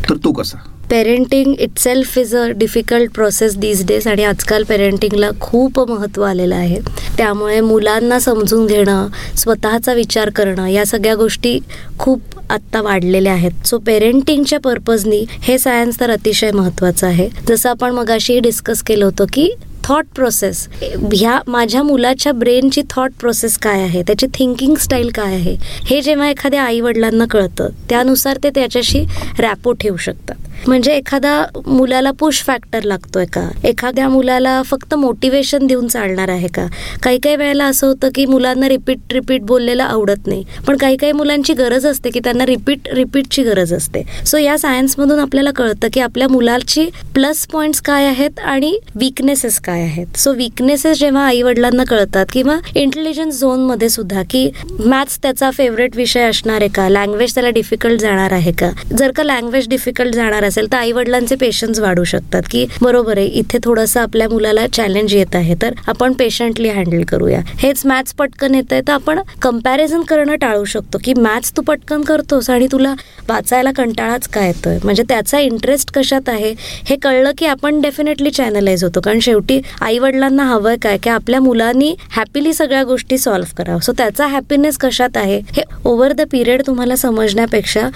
तर 0.10 0.15
तो 0.23 0.32
कसा? 0.32 0.58
Parenting 0.89 1.54
itself 1.60 2.17
is 2.17 2.36
a 2.36 2.46
difficult 2.48 3.12
process 3.12 3.56
these 3.58 3.86
days 3.86 4.08
आणि 4.08 4.24
आजकाल 4.24 4.63
पेरेंटिंगला 4.63 5.30
खूप 5.41 5.80
महत्त्व 5.91 6.24
आलेलं 6.24 6.56
आहे. 6.56 6.80
त्यामुळे 7.17 7.60
मुलांना 7.62 8.19
समजून 8.19 8.65
घेणं 8.65 9.08
स्वतःचा 9.38 9.93
विचार 9.93 10.30
करणं 10.30 10.67
या 10.67 10.86
सगळ्या 10.86 11.15
गोष्टी 11.15 11.60
खूप 12.00 12.22
आत्ता 12.50 12.82
वाढलेल्या 12.82 13.34
आहेत. 13.34 13.65
सो 13.65 13.78
पेरेंटिंगच्या 13.78 14.60
पर्पजनी 14.60 15.26
हे 15.41 15.58
सायन्स 15.58 16.00
तर 16.00 16.12
अतिशय 16.12 16.52
महत्त्वाचं 16.52 17.08
आहे. 17.08 17.30
जसं 17.48 17.69
आपण 17.69 17.91
मगाशी 17.91 18.39
डिस्कस 18.39 18.84
केलं 18.84 19.06
होतं 19.06 19.26
की 19.34 19.50
थॉट 19.84 20.06
प्रोसेस 20.15 20.67
ह्या 21.13 21.39
माझ्या 21.48 21.84
मुलाच्या 21.84 22.32
ब्रेनची 22.32 22.82
थॉट 22.89 23.12
प्रोसेस 23.19 23.58
काय 23.58 23.82
आहे? 23.82 24.02
त्याची 24.02 24.28
थिंकिंग 24.34 24.76
स्टाईल 24.76 25.10
काय 25.10 25.34
आहे? 25.36 25.56
हे 25.86 26.02
जेव्हा 26.02 26.30
एखाद्या 26.30 26.63
आई 26.63 26.80
वडिलांना 26.80 27.26
कळतं 27.32 27.69
त्यानुसार 27.89 28.38
ते 28.43 28.50
त्याच्याशी 28.50 29.06
रॅपो 29.39 29.74
ठेवू 29.74 29.98
शकतात. 29.98 30.36
म्हणजे 30.67 30.93
एखादा 30.93 31.43
मुलाला 31.67 32.12
पुश 32.12 32.41
फॅक्टर 32.43 32.84
लागतोय 32.84 33.26
का? 33.26 33.48
एखाद्या 33.63 34.10
मुलाला 34.10 34.62
फक्त 34.65 34.93
मोटिवेशन 34.93 35.67
देऊन 35.67 35.88
चालणार 35.88 36.30
आहे 36.30 36.48
का? 36.48 36.65
काही 37.04 37.19
काही 37.19 37.36
वेळेला 37.36 37.65
असं 37.65 37.88
होतं 37.88 38.10
की 38.15 38.26
मुलांना 38.26 38.69
रिपीट 38.69 39.13
रिपीट 39.13 39.41
बोललेलं 39.41 39.84
आवडत 39.84 40.28
नाही. 40.28 40.43
पण 40.67 40.78
काही 40.78 40.98
काही 40.98 41.12
मुलांची 41.12 41.54
गरज 41.54 41.86
असते 41.86 42.10
की 42.10 42.19
त्यांना 42.19 42.46
रिपीट 42.46 42.88
रिपीटची 42.93 43.43
गरज 43.43 43.74
असते. 43.74 44.04
सो 44.26 44.38
या 44.38 44.58
सायन्समधून 44.58 45.19
आपल्याला 45.19 45.52
कळतं 45.52 45.88
की 45.93 46.00
आपल्या 46.00 46.28
मुलाची 46.28 46.89
प्लस 47.13 47.46
पॉईंट्स 47.48 47.82
काय 47.82 48.06
आहेत 48.06 48.39
आणि 48.39 48.78
विकनेसेस 48.96 49.60
काय 49.60 49.72
आहेत? 49.73 50.17
सो 50.17 50.33
विकनेसेस 50.33 50.99
जेव्हा 50.99 51.25
आई 51.25 51.41
वडिलांना 51.41 51.83
कळतात 51.83 52.25
किंवा 52.33 52.57
इंटेलिजन्स 52.75 53.39
झोनमध्ये 53.39 53.89
सुद्धा 53.89 54.21
की 54.29 54.49
मॅथ्स 54.79 55.17
त्याचा 55.23 55.49
फेवरेट 55.51 55.95
विषय 55.95 56.21
असणार 56.21 56.62
आहे 56.62 56.69
का? 56.75 56.88
लँग्वेज 56.89 57.33
त्याला 57.33 57.49
डिफिकल्ट 57.49 58.01
जाणार 58.01 58.31
आहे 58.31 58.51
का? 58.51 58.69
जर 58.97 59.12
का 59.12 59.23
लँग्वेज 59.23 59.67
डिफिकल्ट 59.69 60.15
जाणार 60.15 60.43
असेल 60.43 60.71
तर 60.71 60.77
आई 60.77 60.91
वडिलांचे 60.91 61.36
पेशन्स 61.36 61.79
वाढू 61.79 62.03
शकतात 62.03 62.43
की 62.51 62.65
बरोबर 62.81 63.17
आहे 63.17 63.27
इथे 63.27 63.57
थोडंसं 63.63 64.01
आपल्या 64.01 64.29
मुलाला 64.29 64.65
चॅलेंज 64.67 65.13
येत 65.13 65.36
आहे 65.36 65.55
तर 65.62 65.73
आपण 65.88 66.13
पेशंटली 66.13 66.69
हँडल 66.69 67.03
करूया. 67.03 67.39
हेच 67.57 67.86
मॅथ्स 67.86 68.13
पटकन 68.13 68.55
येत 68.55 68.73
आहे 68.73 68.81
तर 68.88 68.93
आपण 68.93 69.19
कंपॅरिझन 69.41 70.01
करणं 70.01 70.36
टाळू 70.41 70.65
शकतो 70.65 70.97
की 71.03 71.13
मॅथ्स 71.13 71.51
तू 71.57 71.62
पटकन 71.62 72.01
करतोस 72.01 72.49
आणि 72.49 72.67
तुला 72.71 72.93
वाचायला 73.29 73.71
कंटाळाच 73.77 74.27
काय 74.27 74.47
येतोय? 74.47 74.77
म्हणजे 74.83 75.03
त्याचा 75.09 75.39
इंटरेस्ट 75.39 75.91
कशात 75.93 76.29
आहे? 76.29 76.53
हे 76.89 76.95
कळलं 76.95 77.31
की 77.38 77.45
आपण 77.45 77.79
डेफिनेटली 77.81 78.31
चॅनलाइज 78.31 78.83
होतो 78.83 79.01
कारण 79.01 79.19
शेवटी 79.19 79.59
आई 79.82 79.99
वडिलांना 79.99 80.43
हवंय 80.43 80.76
काय 80.82 80.97
की 80.97 81.10
आपल्या 81.10 81.39
मुलांनी 81.41 81.95
हॅपीली 82.12 82.54
सगळ्या 82.54 82.84
गोष्टी 82.84 83.17
सॉल्व्ह 83.17 83.54
करावं 83.58 83.80
सो 83.80 83.91
त्याचा 83.97 84.28
हॅपीनेस 84.28 84.78
कशात 84.78 85.17
आहे 85.17 85.38
हे 85.38 85.62
ओव्हर 85.86 86.13
द 86.13 86.21
पिरियड 86.32 86.62
तुम्हाला 86.67 86.95
समजण्यापेक्षा 86.95 87.89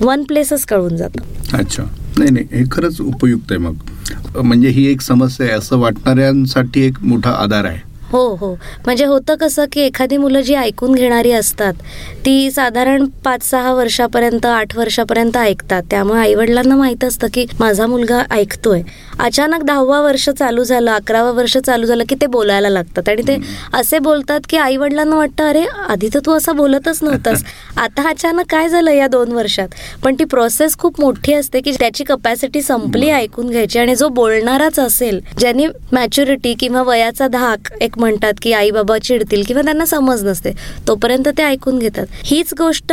वन 0.00 0.22
प्लेसच 0.22 0.64
कळून 0.64 0.96
जातं. 0.96 1.22
अच्छा. 1.58 1.82
नाही 2.18 2.30
नाही 2.30 2.46
हे 2.52 2.64
खरंच 2.70 3.00
उपयुक्त 3.00 3.52
आहे 3.52 3.58
मग. 3.58 3.74
म्हणजे 4.36 4.68
ही 4.68 4.86
एक 4.86 5.00
समस्या 5.00 5.46
आहे 5.46 5.54
असं 5.54 5.78
वाटणाऱ्यांसाठी 5.78 6.82
एक 6.82 6.98
मोठा 7.02 7.30
आधार 7.30 7.64
आहे. 7.64 7.89
हो 8.12 8.22
हो. 8.34 8.54
म्हणजे 8.84 9.04
होतं 9.04 9.34
कसं 9.34 9.64
की 9.72 9.80
एखादी 9.80 10.16
मुलं 10.16 10.40
जी 10.40 10.54
ऐकून 10.54 10.94
घेणारी 10.94 11.32
असतात 11.32 11.74
ती 12.26 12.50
साधारण 12.50 13.04
पाच 13.24 13.42
सहा 13.50 13.72
वर्षापर्यंत 13.72 14.46
आठ 14.46 14.76
वर्षापर्यंत 14.76 15.36
ऐकतात. 15.36 15.82
त्यामुळे 15.90 16.20
आईवडिलांना 16.20 16.76
माहीत 16.76 17.04
असतं 17.04 17.26
की 17.34 17.44
माझा 17.60 17.86
मुलगा 17.86 18.22
ऐकतोय. 18.30 18.82
अचानक 19.18 19.62
दहावा 19.62 20.00
वर्ष 20.00 20.28
चालू 20.30 20.64
झालं 20.64 20.90
अकरावा 20.90 21.30
वर्ष 21.30 21.56
चालू 21.58 21.86
झालं 21.86 22.04
की 22.08 22.14
ते 22.14 22.26
बोलायला 22.26 22.68
लागतात. 22.68 23.08
आणि 23.08 23.22
ते 23.28 23.36
असे 23.74 23.98
बोलतात 23.98 24.40
की 24.48 24.56
आईवडिलांना 24.56 25.16
वाटतं 25.16 25.48
अरे 25.48 25.64
आधी 25.88 26.08
तर 26.14 26.18
तू 26.26 26.32
असं 26.32 26.56
बोलतच 26.56 27.02
नव्हतास. 27.02 27.42
आता 27.76 28.08
अचानक 28.08 28.50
काय 28.50 28.68
झालं 28.68 28.90
या 28.90 29.06
दोन 29.06 29.32
वर्षात? 29.32 29.68
पण 30.04 30.14
ती 30.14 30.24
प्रोसेस 30.24 30.76
खूप 30.78 31.00
मोठी 31.00 31.34
असते 31.34 31.60
की 31.60 31.72
त्याची 31.72 32.04
कपॅसिटी 32.04 32.62
संपली 32.62 33.08
ऐकून 33.10 33.50
घ्यायची. 33.50 33.78
आणि 33.78 33.94
जो 33.94 34.08
बोलणाराच 34.08 34.78
असेल 34.78 35.20
ज्यांनी 35.38 35.66
मॅच्युरिटी 35.92 36.54
किंवा 36.54 36.82
वयाचा 36.82 37.28
धाक 37.28 37.72
एक 37.80 37.98
म्हणतात 38.00 38.32
की 38.42 38.52
आई 38.52 38.70
बाबा 38.70 38.98
चिडतील 38.98 39.42
किंवा 39.42 39.62
त्यांना 39.62 39.84
समज 39.86 40.24
नसते 40.24 40.52
तोपर्यंत 40.88 41.28
ते 41.38 41.42
ऐकून 41.42 41.78
घेतात. 41.78 42.06
हीच 42.24 42.54
गोष्ट 42.58 42.92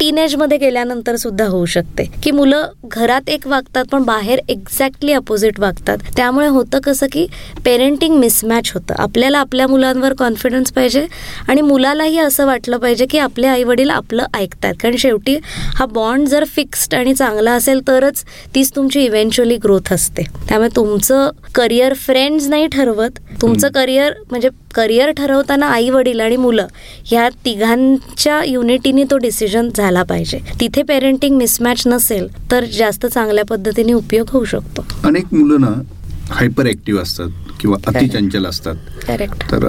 टीनेजमध्ये 0.00 0.58
गेल्यानंतर 0.58 1.16
सुद्धा 1.16 1.44
होऊ 1.44 1.66
शकते. 1.66 2.04
की 2.22 2.30
मुलं 2.30 2.68
घरात 2.84 3.28
एक 3.28 3.46
वागतात 3.46 3.84
पण 3.92 4.02
बाहेर 4.02 4.40
एक्झॅक्टली 4.48 5.12
अपोजिट 5.12 5.60
वागतात. 5.60 5.98
त्यामुळे 6.16 6.46
होतं 6.46 6.78
कसं 6.78 7.06
की 7.12 7.26
पेरेंटिंग 7.64 8.16
मिसमॅच 8.16 8.70
होतं. 8.74 8.94
आपल्याला 8.98 9.38
आपल्या 9.38 9.66
मुलांवर 9.66 10.12
कॉन्फिडन्स 10.12 10.72
पाहिजे 10.72 11.06
आणि 11.48 11.60
मुलालाही 11.60 12.18
असं 12.18 12.46
वाटलं 12.46 12.76
पाहिजे 12.76 13.06
की 13.06 13.18
आपले 13.18 13.46
आई 13.46 13.64
वडील 13.64 13.90
आपलं 13.90 14.24
ऐकतात 14.34 14.74
कारण 14.82 14.96
शेवटी 14.96 15.38
हा 15.74 15.86
बॉन्ड 15.86 16.28
जर 16.28 16.44
फिक्स्ड 16.44 16.94
आणि 16.94 17.14
चांगला 17.14 17.52
असेल 17.52 17.80
तरच 17.88 18.24
तीच 18.54 18.76
तुमची 18.76 19.04
इव्हेंच्युअली 19.04 19.56
ग्रोथ 19.56 19.92
असते. 19.92 20.22
त्यामुळे 20.48 20.68
तुमचं 20.76 21.30
करिअर 21.54 21.94
फ्रेंड्स 21.94 22.48
नाही 22.48 22.66
ठरवत. 22.66 23.18
तुमचं 23.42 23.68
करिअर 23.68 24.12
म्हणजे 24.30 24.48
करिअर 24.74 25.10
ठरवताना 25.10 25.66
आई 25.66 25.90
वडील 25.90 26.20
आणि 26.20 26.36
मुलं 26.36 26.66
ह्या 27.06 27.28
तिघांच्या 27.44 28.42
युनिटीने 28.44 29.04
तो 29.10 29.16
डिसिजन 29.16 29.68
झाला 29.76 29.85
पाहिजे. 30.04 30.38
तिथे 30.60 30.82
पेरेंटिंग 30.82 31.36
मिसमॅच 31.36 31.82
नसेल 31.86 32.26
तर 32.50 32.64
जास्त 32.64 33.06
चांगल्या 33.06 33.44
पद्धतीने 33.44 33.92
उपयोग 33.92 34.26
होऊ 34.30 34.44
शकतो. 34.44 34.86
अनेक 35.04 35.34
मुलं 35.34 35.60
ना 35.60 35.82
हायपर 36.30 36.66
ऍक्टिव्ह 36.66 37.02
असतात 37.02 37.28
किंवा 37.60 37.76
अतिचंचल 37.86 38.46
असतात. 38.46 38.74
करेक्ट 39.08 39.42
तर 39.52 39.64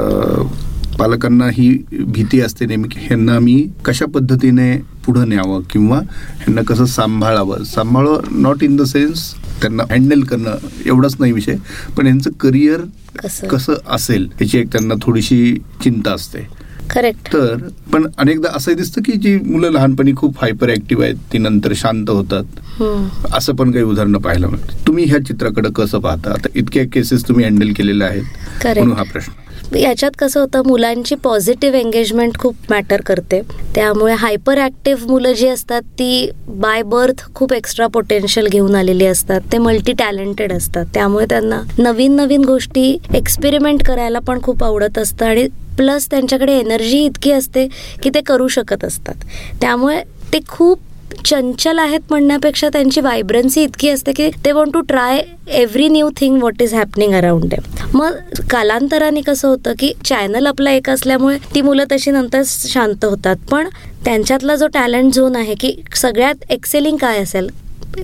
पालकांना 0.99 1.45
ही 1.53 1.84
भीती 1.91 2.41
असते 2.41 2.65
नेमकी 2.65 2.99
ह्यांना 2.99 3.39
मी 3.39 3.67
कशा 3.86 4.06
पद्धतीने 4.06 4.77
पुढं 5.06 5.27
न्यावं 5.30 5.62
किंवा 5.62 5.97
ह्यांना 5.97 6.62
कसं 6.62 6.86
सांभाळावं? 6.86 7.63
सांभाळावं 7.63 8.41
नॉट 8.41 8.63
इन 8.63 8.75
द 8.75 8.82
सेन्स 8.82 9.34
त्यांना 9.62 9.84
हँडल 9.91 10.21
करणं 10.21 10.56
एवढाच 10.86 11.15
नाही 11.19 11.32
विषय 11.32 11.56
पण 11.97 12.08
यांचं 12.08 12.32
करिअर 12.32 12.82
कसं? 13.23 13.47
कसं 13.47 13.73
असेल 13.88 14.27
याची 14.41 14.58
एक 14.58 14.71
त्यांना 14.71 14.93
थोडीशी 15.01 15.53
चिंता 15.84 16.12
असते. 16.12 16.47
करेक्ट 16.91 17.28
तर 17.34 17.56
पण 17.93 18.06
अनेकदा 18.17 18.50
असंही 18.56 18.76
दिसतं 18.78 19.02
की 19.02 19.12
जी 19.13 19.36
मुलं 19.45 19.71
लहानपणी 19.71 20.13
खूप 20.17 20.38
हायपर 20.41 20.69
ऍक्टिव्ह 20.69 21.04
आहेत 21.04 21.15
ती 21.34 21.38
नंतर 21.38 21.73
शांत 21.76 22.10
होतात. 22.10 22.43
असं 23.34 23.56
पण 23.56 23.71
काही 23.71 23.84
उदाहरणं 23.86 24.17
पाहायला 24.17 24.47
मिळतं 24.47 24.86
तुम्ही 24.88 25.06
ह्या 25.06 25.23
चित्राकडे 25.26 25.69
कसं 25.76 26.00
पाहता? 26.00 26.32
आता 26.32 26.47
इतक्या 26.56 26.84
केसेस 26.93 27.28
तुम्ही 27.28 27.45
हँडल 27.45 27.71
केलेल्या 27.78 28.08
आहेत. 28.08 28.23
म्हणून 28.80 28.97
हा 28.97 29.04
प्रश्न. 29.04 29.32
याच्यात 29.75 30.12
कसं 30.19 30.39
होतं 30.39 30.62
मुलांची 30.67 31.15
पॉझिटिव्ह 31.15 31.77
एंगेजमेंट 31.77 32.38
खूप 32.39 32.56
मॅटर 32.69 33.01
करते. 33.01 33.41
त्यामुळे 33.75 34.13
हायपर 34.13 34.58
ॲक्टिव्ह 34.58 35.08
मुलं 35.08 35.34
जी 35.34 35.47
असतात 35.47 35.82
ती 35.99 36.30
बाय 36.47 36.82
बर्थ 36.82 37.23
खूप 37.36 37.53
एक्स्ट्रा 37.53 37.88
पोटेन्शियल 37.88 38.47
घेऊन 38.47 38.75
आलेली 38.75 39.06
असतात. 39.06 39.41
ते 39.51 39.58
मल्टी 39.58 39.93
टॅलेंटेड 39.93 40.53
असतात. 40.53 40.86
त्यामुळे 40.93 41.25
त्यांना 41.30 41.62
नवीन 41.80 42.15
नवीन 42.15 42.43
गोष्टी 42.45 42.97
एक्सपेरिमेंट 43.15 43.84
करायला 43.84 44.19
पण 44.19 44.41
खूप 44.41 44.63
आवडत 44.63 44.97
असतं 44.97 45.25
आणि 45.25 45.47
प्लस 45.77 46.10
त्यांच्याकडे 46.12 46.58
एनर्जी 46.60 47.03
इतकी 47.06 47.32
असते 47.32 47.67
की 48.03 48.10
ते 48.10 48.21
करू 48.21 48.47
शकत 48.47 48.86
असतात. 48.86 49.15
त्यामुळे 49.62 50.01
ते 50.34 50.39
खूप 50.47 50.80
चंचल 51.26 51.80
आहेत 51.80 52.00
म्हणण्यापेक्षा 52.10 52.70
त्यांची 52.70 53.02
वायब्रन्सी 53.02 53.62
इतकी 53.63 53.89
असते 53.89 54.12
की 54.13 54.30
ते 54.46 54.52
want 54.52 54.74
to 54.74 54.80
try 54.80 55.22
every 55.48 55.88
new 55.88 56.10
thing 56.17 56.38
what 56.38 56.62
is 56.62 56.74
happening 56.74 57.13
around 57.13 57.46
them 57.50 57.98
मग 57.98 58.15
कालांतराने 58.52 59.22
कसं 59.22 59.48
होतं 59.48 59.74
की 59.80 59.93
चॅनल 60.06 60.48
आपला 60.48 60.72
एक 60.72 60.89
असल्यामुळे 60.89 61.38
ती 61.56 61.62
मुलं 61.62 61.84
तशी 61.91 62.12
नंतर 62.12 62.41
शांत 62.46 63.06
होतात. 63.06 63.36
पण 63.52 63.67
त्यांच्यातला 64.06 64.56
जो 64.56 64.67
टॅलेंट 64.67 65.13
झोन 65.13 65.36
आहे 65.36 65.56
की 65.56 65.76
सगळ्यात 65.96 66.52
एक्सेलिंग 66.52 66.98
काय 66.98 67.20
असेल? 67.20 67.50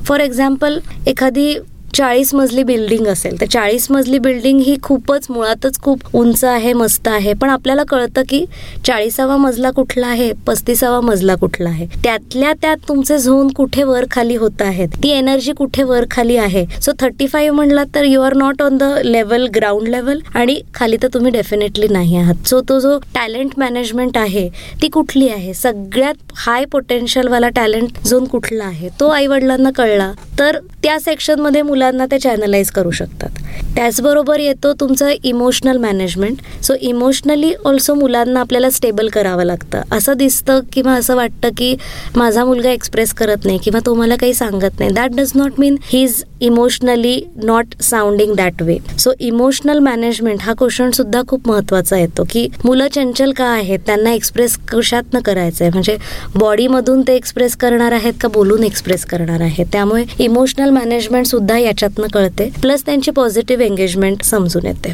फॉर 0.06 0.20
एक्झाम्पल 0.20 0.80
एखादी 1.08 1.56
चाळीस 1.94 2.34
मजली 2.34 2.64
बिल्डिंग 2.64 3.08
असेल. 3.08 3.40
तर 3.42 3.46
चाळीस 3.46 3.86
मजली 3.92 4.18
बिल्डिंग 4.20 4.60
ही 4.60 4.76
खूपच 4.84 5.26
मुळातच 5.30 5.80
खूप 5.82 6.00
उंच 6.14 6.44
आहे 6.44 6.74
मस्त 6.74 7.08
आहे. 7.08 7.34
पण 7.34 7.50
आपल्याला 7.50 7.84
कळतं 7.84 8.22
की 8.30 8.46
चाळीसावा 8.86 9.38
मजला 9.38 9.72
कुठला 9.72 10.08
आहे 10.08 10.32
पस्तीसावा 10.48 11.02
मजला 11.02 11.36
कुठला 11.36 11.70
आहे. 11.70 11.88
त्यातल्या 12.04 12.54
त्यात 12.54 12.78
तुमचे 12.88 13.18
झोन 13.18 13.48
कुठे 13.48 13.84
वर 13.84 14.06
खाली 14.12 14.36
होत 14.36 14.62
आहेत? 14.62 14.90
ती 15.04 15.10
एनर्जी 15.10 15.54
कुठे 15.54 15.84
वर 15.84 16.06
खाली 16.12 16.38
आहे? 16.38 16.66
सो 16.82 16.92
थर्टी 17.00 17.28
फाईव्ह 17.28 17.56
म्हणला 17.56 17.84
तर 17.96 18.04
you 18.04 18.22
are 18.22 18.34
not 18.34 18.62
on 18.62 18.78
the 18.78 18.84
level 19.04 19.48
ground 19.56 19.88
level 19.88 20.20
आणि 20.36 20.60
खाली 20.76 20.98
तर 21.04 21.08
तुम्ही 21.14 21.32
डेफिनेटली 21.32 21.88
नाही 21.88 22.18
आहात. 22.18 22.48
सो 22.48 22.62
तो 22.62 22.80
जो 22.80 22.98
टॅलेंट 23.16 23.52
मॅनेजमेंट 23.58 24.18
आहे 24.18 24.50
ती 24.82 24.88
कुठली 24.88 25.30
आहे? 25.30 25.54
सगळ्यात 25.54 26.32
हाय 26.36 26.66
पोटेन्शियलवाला 26.66 27.50
टॅलेंट 27.50 28.04
झोन 28.06 28.26
कुठला 28.26 28.66
आहे? 28.66 28.90
तो 29.00 29.08
आई 29.08 29.28
वडिलांना 29.28 29.72
कळला. 29.72 30.12
तर 30.40 30.58
त्या 30.84 31.00
सेक्शनमध्ये 31.00 31.62
मुलं 31.62 31.82
मुलांना 31.84 32.06
ते 32.12 32.18
चॅनलाइज 32.20 32.70
करू 32.72 32.92
शकतात. 32.92 33.30
त्याचबरोबर 33.76 34.40
येतो 34.40 34.72
तुमचं 34.80 35.10
emotional 35.24 35.78
management 35.78 36.38
so 36.64 36.74
emotionally 36.82 37.52
also 37.66 37.94
मुलांना 37.94 38.40
आपल्याला 38.40 38.70
स्टेबल 38.70 39.08
करावं 39.14 39.44
लागतं. 39.44 39.82
असं 39.92 40.14
दिसतं 40.18 40.60
किंवा 40.74 40.94
असं 40.94 41.16
वाटतं 41.16 41.50
की 41.58 41.76
माझा 42.16 42.46
मुलगा 42.46 42.70
एक्सप्रेस 42.72 43.14
करत 43.14 43.46
नाही 43.46 43.58
किंवा 43.64 43.80
तो 43.86 43.94
मला 43.94 44.16
काही 44.16 44.34
सांगत 44.34 44.80
नाही. 44.80 44.92
That 44.92 45.16
does 45.16 45.32
not 45.36 45.60
mean 45.60 45.76
he 45.84 46.04
is 46.04 46.24
emotionally 46.42 47.20
not 47.44 47.82
sounding 47.82 48.34
that 48.36 48.62
way 48.62 48.78
so 49.00 49.12
emotional 49.20 49.80
management 49.80 50.42
हा 50.42 50.54
क्वेश्चन 50.58 50.92
सुद्धा 50.92 51.22
खूप 51.28 51.48
महत्त्वाचा 51.48 51.98
येतो 51.98 52.24
की 52.30 52.48
मुलं 52.66 52.88
चंचल 52.96 53.32
का 53.32 53.46
आहेत? 53.46 53.80
त्यांना 53.86 54.12
एक्सप्रेस 54.14 54.58
कशातनं 54.72 55.22
करायचं 55.22 55.64
आहे 55.64 55.72
म्हणजे 55.72 55.98
बॉडीमधून 56.36 57.02
ते 57.08 57.16
एक्सप्रेस 57.16 57.56
करणार 57.58 57.92
आहेत 57.92 58.14
का 58.22 58.28
बोलून 58.34 58.64
एक्सप्रेस 58.64 59.06
करणार 59.06 59.42
आहेत? 59.42 59.66
त्यामुळे 59.72 60.04
इमोशनल 60.20 60.70
मॅनेजमेंट 60.70 61.26
सुद्धा 61.26 61.58
याच्यातनं 61.74 62.08
कळते. 62.14 62.50
प्लस 62.62 62.86
त्यांची 62.86 63.12
पॉझिटिव्ह 63.12 63.64
एंगेजमेंट 63.66 64.24
समजून 64.24 64.66
येते. 64.66 64.94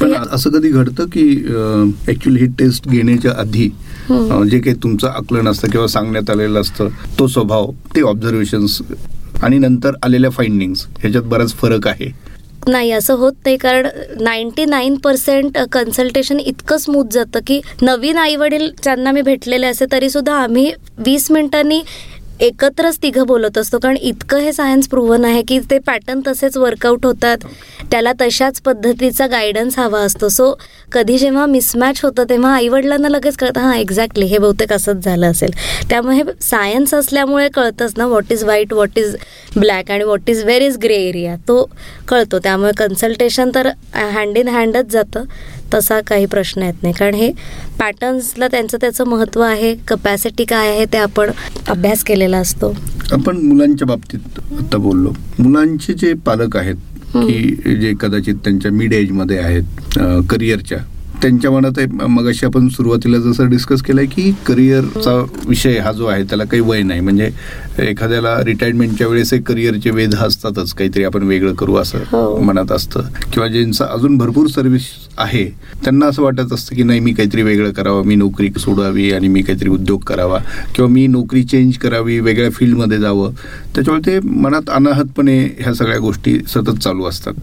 पण 0.00 0.12
असं 0.32 0.50
कधी 0.50 0.68
घडतं 0.70 1.04
की 1.12 1.22
ऍक्च्युली 2.08 2.40
ही 2.40 2.46
टेस्ट 2.58 2.88
घेण्याच्या 2.88 3.32
आधी 3.40 3.68
जे 4.50 4.58
काही 4.58 4.74
तुमचं 4.82 5.08
आकलन 5.08 5.48
असतं 5.48 5.70
किंवा 5.70 5.86
सांगण्यात 5.88 6.30
आलेलं 6.30 6.60
असतं 6.60 6.88
तो 7.18 7.26
स्वभाव 7.28 7.70
ते 7.94 8.02
ऑब्झर्वेशन्स 8.04 8.80
आणि 9.42 9.58
नंतर 9.58 9.94
आलेल्या 10.04 10.30
फाइंडिंग्स 10.30 10.86
ह्याच्यात 11.00 11.24
बराच 11.24 11.52
फरक 11.54 11.86
आहे. 11.88 12.10
नाही 12.68 12.90
असं 12.90 13.14
होत 13.14 13.32
नाही. 13.44 13.56
कारण 13.56 13.86
नाईन्टी 14.20 14.64
नाईन 14.64 14.94
पर्सेंट 15.04 15.58
कन्सल्टेशन 15.72 16.38
इतकं 16.40 16.76
स्मूथ 16.78 17.12
जातं 17.12 17.40
की 17.46 17.60
नवीन 17.82 18.16
आई 18.18 18.36
वडील 18.36 18.68
ज्यांना 18.82 19.12
मी 19.12 19.22
भेटलेले 19.22 19.66
असे 19.66 19.84
तरी 19.92 20.10
सुद्धा 20.10 20.34
आम्ही 20.36 20.70
वीस 21.06 21.30
मिनिटांनी 21.32 21.80
एकत्रच 22.40 22.98
तिघं 23.02 23.26
बोलत 23.26 23.58
असतो. 23.58 23.78
कारण 23.78 23.96
इतकं 23.96 24.38
हे 24.38 24.52
सायन्स 24.52 24.88
प्रूव्हन 24.88 25.24
आहे 25.24 25.42
की 25.42 25.58
ते 25.70 25.78
पॅटर्न 25.86 26.20
तसेच 26.26 26.56
वर्कआउट 26.56 27.06
होतात. 27.06 27.38
त्याला 27.90 28.12
तशाच 28.20 28.60
पद्धतीचा 28.60 29.26
गायडन्स 29.26 29.78
हवा 29.78 30.00
असतो. 30.00 30.28
सो 30.28 30.52
कधी 30.92 31.18
जेव्हा 31.18 31.46
मिसमॅच 31.46 32.00
होतं 32.02 32.24
तेव्हा 32.30 32.54
आईवडिलांना 32.54 33.08
लगेच 33.08 33.36
कळतं 33.36 33.60
हां 33.60 33.76
एक्झॅक्टली 33.76 34.26
हे 34.26 34.38
बहुतेक 34.38 34.72
असंच 34.72 35.04
झालं 35.04 35.30
असेल. 35.30 35.50
त्यामुळे 35.90 36.22
सायन्स 36.40 36.94
असल्यामुळे 36.94 37.48
कळतंच 37.54 37.94
ना 37.96 38.06
what 38.06 38.32
is 38.32 38.44
white 38.44 38.72
what 38.72 38.98
is 38.98 39.16
black 39.56 39.90
आणि 39.90 40.04
what 40.04 40.30
is 40.30 40.44
where 40.44 40.62
is 40.62 40.76
grey 40.82 40.96
area 41.08 41.36
तो 41.48 41.62
कळतो. 42.08 42.38
त्यामुळे 42.38 42.72
कन्सल्टेशन 42.78 43.50
तर 43.54 43.68
हँड 43.94 44.38
इन 44.38 44.48
हँडच 44.48 44.92
जातं. 44.92 45.24
तसा 45.74 46.00
काही 46.06 46.26
प्रश्न 46.26 46.62
येत 46.62 46.82
नाही. 46.82 46.94
कारण 46.98 47.14
हे 47.14 47.30
पॅटर्न्सला 47.78 48.48
त्यांचं 48.48 48.78
त्याचं 48.80 49.06
महत्त्व 49.08 49.40
आहे. 49.42 49.74
कपॅसिटी 49.88 50.44
काय 50.44 50.68
आहे 50.68 50.84
ते 50.92 50.98
आपण 50.98 51.30
अभ्यास 51.68 52.02
केलेला 52.04 52.38
असतो. 52.38 52.72
आपण 53.12 53.36
मुलांच्या 53.38 53.86
बाबतीत 53.86 54.38
आता 54.58 54.78
बोललो. 54.78 55.12
मुलांचे 55.38 55.92
जे 55.92 56.12
पालक 56.26 56.56
आहेत 56.56 56.74
की 57.14 57.76
जे 57.80 57.92
कदाचित 58.00 58.34
त्यांच्या 58.44 58.72
मिड 58.72 58.92
एजमध्ये 58.92 59.38
आहेत 59.38 59.98
करिअरच्या 60.30 60.78
त्यांच्या 61.22 61.50
मनात 61.50 61.78
आहे 61.78 62.06
मग 62.06 62.26
अशी 62.28 62.46
आपण 62.46 62.68
सुरुवातीला 62.68 63.18
जसं 63.18 63.48
डिस्कस 63.50 63.82
केलंय 63.82 64.06
की 64.06 64.30
करिअरचा 64.46 65.14
विषय 65.46 65.78
हा 65.78 65.92
जो 65.92 66.06
आहे 66.06 66.22
त्याला 66.24 66.44
काही 66.44 66.60
वय 66.62 66.82
नाही. 66.82 67.00
म्हणजे 67.00 67.30
एखाद्याला 67.78 68.36
रिटायरमेंटच्या 68.44 69.06
वेळेस 69.06 69.32
करिअरचे 69.46 69.90
वेध 69.90 70.14
असतातच 70.14 70.72
काहीतरी 70.72 71.04
आपण 71.04 71.22
वेगळं 71.22 71.54
करू 71.54 71.74
असं 71.74 71.98
हो. 72.12 72.36
मनात 72.40 72.72
असतं. 72.72 73.02
किंवा 73.32 73.48
ज्यांचं 73.48 73.84
अजून 73.84 74.16
भरपूर 74.18 74.46
सर्व्हिस 74.46 74.82
आहे 75.18 75.44
त्यांना 75.84 76.06
असं 76.06 76.22
वाटत 76.22 76.52
असतं 76.52 76.76
की 76.76 76.82
नाही 76.82 77.00
मी 77.00 77.12
काहीतरी 77.12 77.42
वेगळं 77.42 77.70
करावं 77.72 78.06
मी 78.06 78.14
नोकरी 78.14 78.50
सोडावी 78.58 79.10
आणि 79.12 79.28
मी 79.28 79.42
काहीतरी 79.42 79.68
उद्योग 79.68 80.00
करावा 80.00 80.38
किंवा 80.74 80.90
मी 80.90 81.06
नोकरी 81.06 81.42
चेंज 81.42 81.76
करावी 81.78 82.20
वेगळ्या 82.20 82.50
फील्डमध्ये 82.50 82.98
जावं. 82.98 83.32
त्याच्यामुळे 83.74 84.06
ते 84.06 84.28
मनात 84.28 84.70
अनाहतपणे 84.70 85.38
ह्या 85.58 85.74
सगळ्या 85.74 85.98
गोष्टी 85.98 86.38
सतत 86.48 86.82
चालू 86.82 87.04
असतात. 87.04 87.34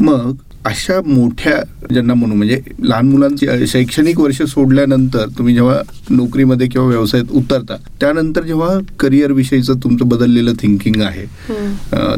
मग 0.00 0.32
अशा 0.66 1.00
मोठ्या 1.06 1.60
ज्यांना 1.90 2.14
म्हणू 2.14 2.34
म्हणजे 2.34 2.60
लहान 2.82 3.08
मुलांची 3.08 3.66
शैक्षणिक 3.66 4.18
वर्ष 4.20 4.40
सोडल्यानंतर 4.42 5.28
तुम्ही 5.38 5.54
जेव्हा 5.54 5.76
नोकरीमध्ये 6.10 6.66
किंवा 6.68 6.86
व्यवसायात 6.88 7.32
उतरता 7.32 7.76
त्यानंतर 8.00 8.42
जेव्हा 8.42 8.68
करिअर 9.00 9.32
विषयीचं 9.32 9.78
तुमचं 9.84 10.08
बदललेलं 10.08 10.52
थिंकिंग 10.60 11.00
आहे 11.02 11.24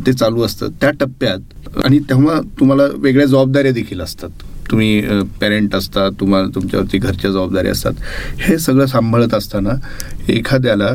ते 0.06 0.12
चालू 0.12 0.42
असतं. 0.42 0.68
त्या 0.80 0.90
टप्प्यात 1.00 1.78
आणि 1.84 1.98
तेव्हा 2.10 2.40
तुम्हाला 2.60 2.86
वेगळ्या 2.94 3.26
जबाबदाऱ्या 3.26 3.72
देखील 3.72 4.00
असतात. 4.00 4.30
तुम्ही 4.70 5.00
पेरेंट 5.40 5.74
असता 5.74 6.08
तुम्हाला 6.20 6.48
तुमच्यावरती 6.54 6.98
घरच्या 6.98 7.30
जबाबदाऱ्या 7.30 7.72
असतात. 7.72 7.92
हे 8.40 8.58
सगळं 8.58 8.86
सांभाळत 8.86 9.34
असताना 9.34 9.70
एखाद्याला 10.32 10.90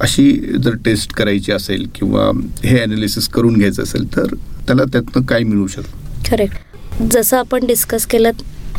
अशी 0.00 0.30
जर 0.64 0.74
टेस्ट 0.84 1.12
करायची 1.16 1.52
असेल 1.52 1.86
किंवा 1.94 2.30
हे 2.64 2.78
ॲनालिसिस 2.80 3.28
करून 3.28 3.54
घ्यायचं 3.58 3.82
असेल 3.82 4.06
तर 4.16 4.34
त्याला 4.66 4.84
त्यातनं 4.92 5.22
काय 5.26 5.42
मिळू 5.42 5.66
शकतं? 5.66 6.04
करेक्ट 6.30 6.65
जसं 7.02 7.36
आपण 7.36 7.66
डिस्कस 7.66 8.06
केलं 8.06 8.30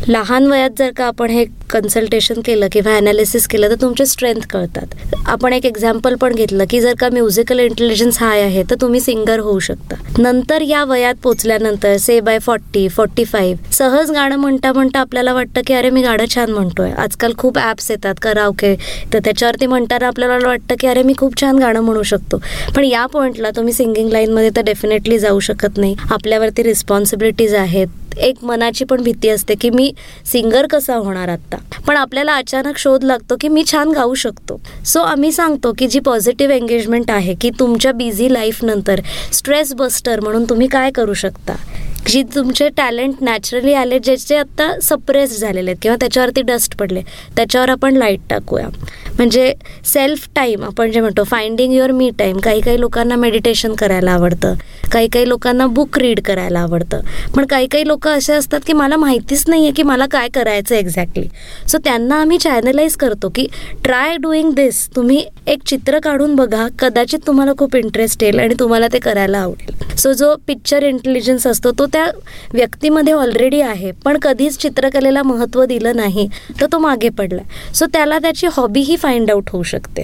लहान 0.06 0.46
वयात 0.48 0.70
जर 0.78 0.92
का 0.92 1.06
आपण 1.06 1.30
हे 1.30 1.44
कन्सल्टेशन 1.70 2.42
केलं 2.42 2.68
किंवा 2.72 2.92
ॲनालिसिस 2.92 3.48
केलं 3.48 3.70
तर 3.70 3.76
तुमचे 3.82 4.06
स्ट्रेंथ 4.06 4.42
कळतात. 4.50 4.94
आपण 5.28 5.54
एक 5.54 5.66
एक्झाम्पल 5.66 6.16
पण 6.16 6.36
घेतलं 6.36 6.66
की 6.70 6.80
जर 6.82 6.94
का 7.00 7.10
म्युझिकल 7.10 7.60
इंटेलिजन्स 7.60 8.18
हाय 8.20 8.42
आहे 8.42 8.64
तर 8.64 8.76
तुम्ही 8.82 9.00
सिंगर 9.00 9.40
होऊ 9.40 9.60
शकता. 9.60 9.96
नंतर 10.20 10.62
या 10.62 10.84
वयात 10.84 11.16
पोचल्यानंतर 11.24 11.98
say 11.98 12.20
by 12.20 12.40
forty 12.40 12.88
forty 12.88 13.24
five 13.24 13.72
सहज 13.74 14.12
गाणं 14.12 14.36
म्हणता 14.36 14.72
म्हणता 14.74 15.00
आपल्याला 15.00 15.34
वाटतं 15.34 15.62
की 15.68 15.74
अरे 15.74 15.90
मी 15.90 16.02
गाणं 16.02 16.34
छान 16.36 16.52
म्हणतोय. 16.52 16.92
आजकाल 16.92 17.34
खूप 17.38 17.58
ॲप्स 17.58 17.92
येतात 17.92 18.16
कराओके 18.22 18.76
तर 19.14 19.20
त्याच्यावरती 19.20 19.66
म्हणताना 19.66 20.08
आपल्याला 20.08 20.38
वाटतं 20.48 20.76
की 20.80 20.88
अरे 20.88 21.04
मी 21.04 21.14
खूप 21.18 21.40
छान 21.42 21.60
गाणं 21.60 21.82
म्हणू 21.82 22.04
शकतो. 22.04 22.42
पण 22.76 22.84
या 22.84 23.06
पॉईंटला 23.06 23.52
तुम्ही 23.56 23.74
सिंगिंग 23.74 24.12
लाईनमध्ये 24.12 24.50
तर 24.56 24.62
डेफिनेटली 24.62 25.20
जाऊ 25.20 25.40
शकत 25.40 25.78
नाही. 25.78 25.96
आपल्यावरती 26.12 26.64
रिस्पॉन्सिबिलिटीज 26.64 27.56
आहेत. 27.56 27.88
एक 28.18 28.36
मनाची 28.44 28.86
पण 28.86 29.02
भीती 29.04 29.30
असते 29.30 29.56
की 29.56 29.70
मी 29.70 29.87
सिंगर 30.26 30.68
कसा 30.68 30.96
होणार 30.96 31.30
आत्ता? 31.30 31.58
पण 31.88 31.98
आपल्याला 31.98 32.36
अचानक 32.36 32.78
शोध 32.78 33.04
लागतो 33.04 33.36
की 33.42 33.48
मी 33.48 33.64
छान 33.72 33.90
गाऊ 33.90 34.14
शकतो. 34.14 34.62
सो 34.86 35.00
आम्ही 35.00 35.32
सांगतो 35.32 35.74
की 35.78 35.88
जी 35.88 36.00
पॉझिटिव्ह 36.00 36.56
एंगेजमेंट 36.56 37.12
आहे 37.12 37.36
की 37.42 37.50
तुमच्या 37.50 37.92
बिझी 37.92 38.34
लाईफ 38.34 38.64
नंतर 38.64 39.02
स्ट्रेस 39.34 39.74
बस्टर 39.74 40.20
म्हणून 40.20 40.44
तुम्ही 40.44 40.68
काय 40.68 40.92
करू 40.92 41.14
शकता? 41.14 41.56
जी 42.08 42.24
तुमचे 42.24 42.70
टॅलेंट 42.70 43.16
नॅचरली 43.22 43.74
आले 43.74 44.00
ज्याचे 44.00 44.36
आत्ता 44.36 44.80
सप्रेस 44.80 45.40
झालेले 45.40 45.72
आहेत 45.72 45.80
किंवा 45.82 45.96
त्याच्यावरती 45.96 46.42
डस्ट 46.42 46.78
पडले 46.78 47.02
त्याच्यावर 47.36 47.70
आपण 47.70 47.96
लाइट 47.96 48.20
टाकूया. 48.30 48.68
म्हणजे 49.18 49.54
सेल्फ 49.86 50.28
टाईम 50.36 50.64
आपण 50.64 50.92
जे 50.92 51.02
म्हणतो 51.02 51.24
फाइंडिंग 51.24 51.74
युअर 51.74 51.92
मी 51.92 52.10
टाईम 52.20 52.38
काही 52.40 52.62
काही 52.62 52.80
लोकांना 52.80 53.16
मेडिटेशन 53.16 53.74
करायला 53.76 54.12
आवडतं. 54.12 54.54
काही 54.92 55.08
काही 55.14 55.28
लोकांना 55.30 55.66
बुक 55.68 55.98
रीड 56.00 56.20
करायला 56.26 56.60
आवडतं. 56.60 57.02
पण 57.36 57.46
काही 57.46 57.68
काही 57.68 57.88
लोक 57.88 58.08
असे 58.08 58.34
असतात 58.34 58.60
की 58.68 58.74
मला 58.74 58.98
माहितीच 58.98 59.44
नाही 59.48 59.64
आहे 59.64 59.72
की 59.76 59.84
मला 59.84 60.06
काय 60.12 60.28
करायचं 60.34 60.76
एक्झॅक्टली 60.76 61.26
सो 61.68 61.78
त्यांना 61.84 62.20
आम्ही 62.22 62.38
चॅनलाइज 62.38 62.96
करतो 62.98 63.30
की 63.36 63.46
ट्राय 63.84 64.16
डुईंग 64.18 64.52
दिस 64.54 64.88
तुम्ही 64.96 65.24
एक 65.48 65.64
चित्र 65.68 66.00
काढून 66.04 66.36
बघा 66.36 66.68
कदाचित 66.80 67.20
तुम्हाला 67.28 67.52
खूप 67.58 67.76
इंटरेस्ट 67.76 68.24
येईल 68.24 68.40
आणि 68.40 68.54
तुम्हाला 68.60 68.88
ते 68.94 69.00
करायला 69.00 69.38
आवडेल. 69.38 69.96
सो 69.98 70.14
जो 70.14 70.34
पिक्चर 70.48 70.84
इंटेलिजन्स 70.84 71.48
असतो 71.48 71.72
तो 71.80 71.86
त्या 71.94 72.06
व्यक्तीमध्ये 72.54 73.14
ऑलरेडी 73.14 73.62
आहे. 73.62 73.92
पण 74.06 74.18
कधीच 74.22 74.58
चित्रकलेला 74.62 75.24
महत्त्व 75.24 75.64
दिलं 75.66 75.96
नाही 75.96 76.28
तर 76.62 76.66
तो 76.72 76.80
मागे 76.80 77.10
पडला 77.10 77.42
सो 77.76 77.86
त्याला 77.94 78.18
त्याची 78.20 78.48
हॉबी 78.52 78.82
ही 78.82 78.96
फाइंड 79.08 79.32
आउट 79.32 79.50
होऊ 79.50 79.64
शकते. 79.64 80.04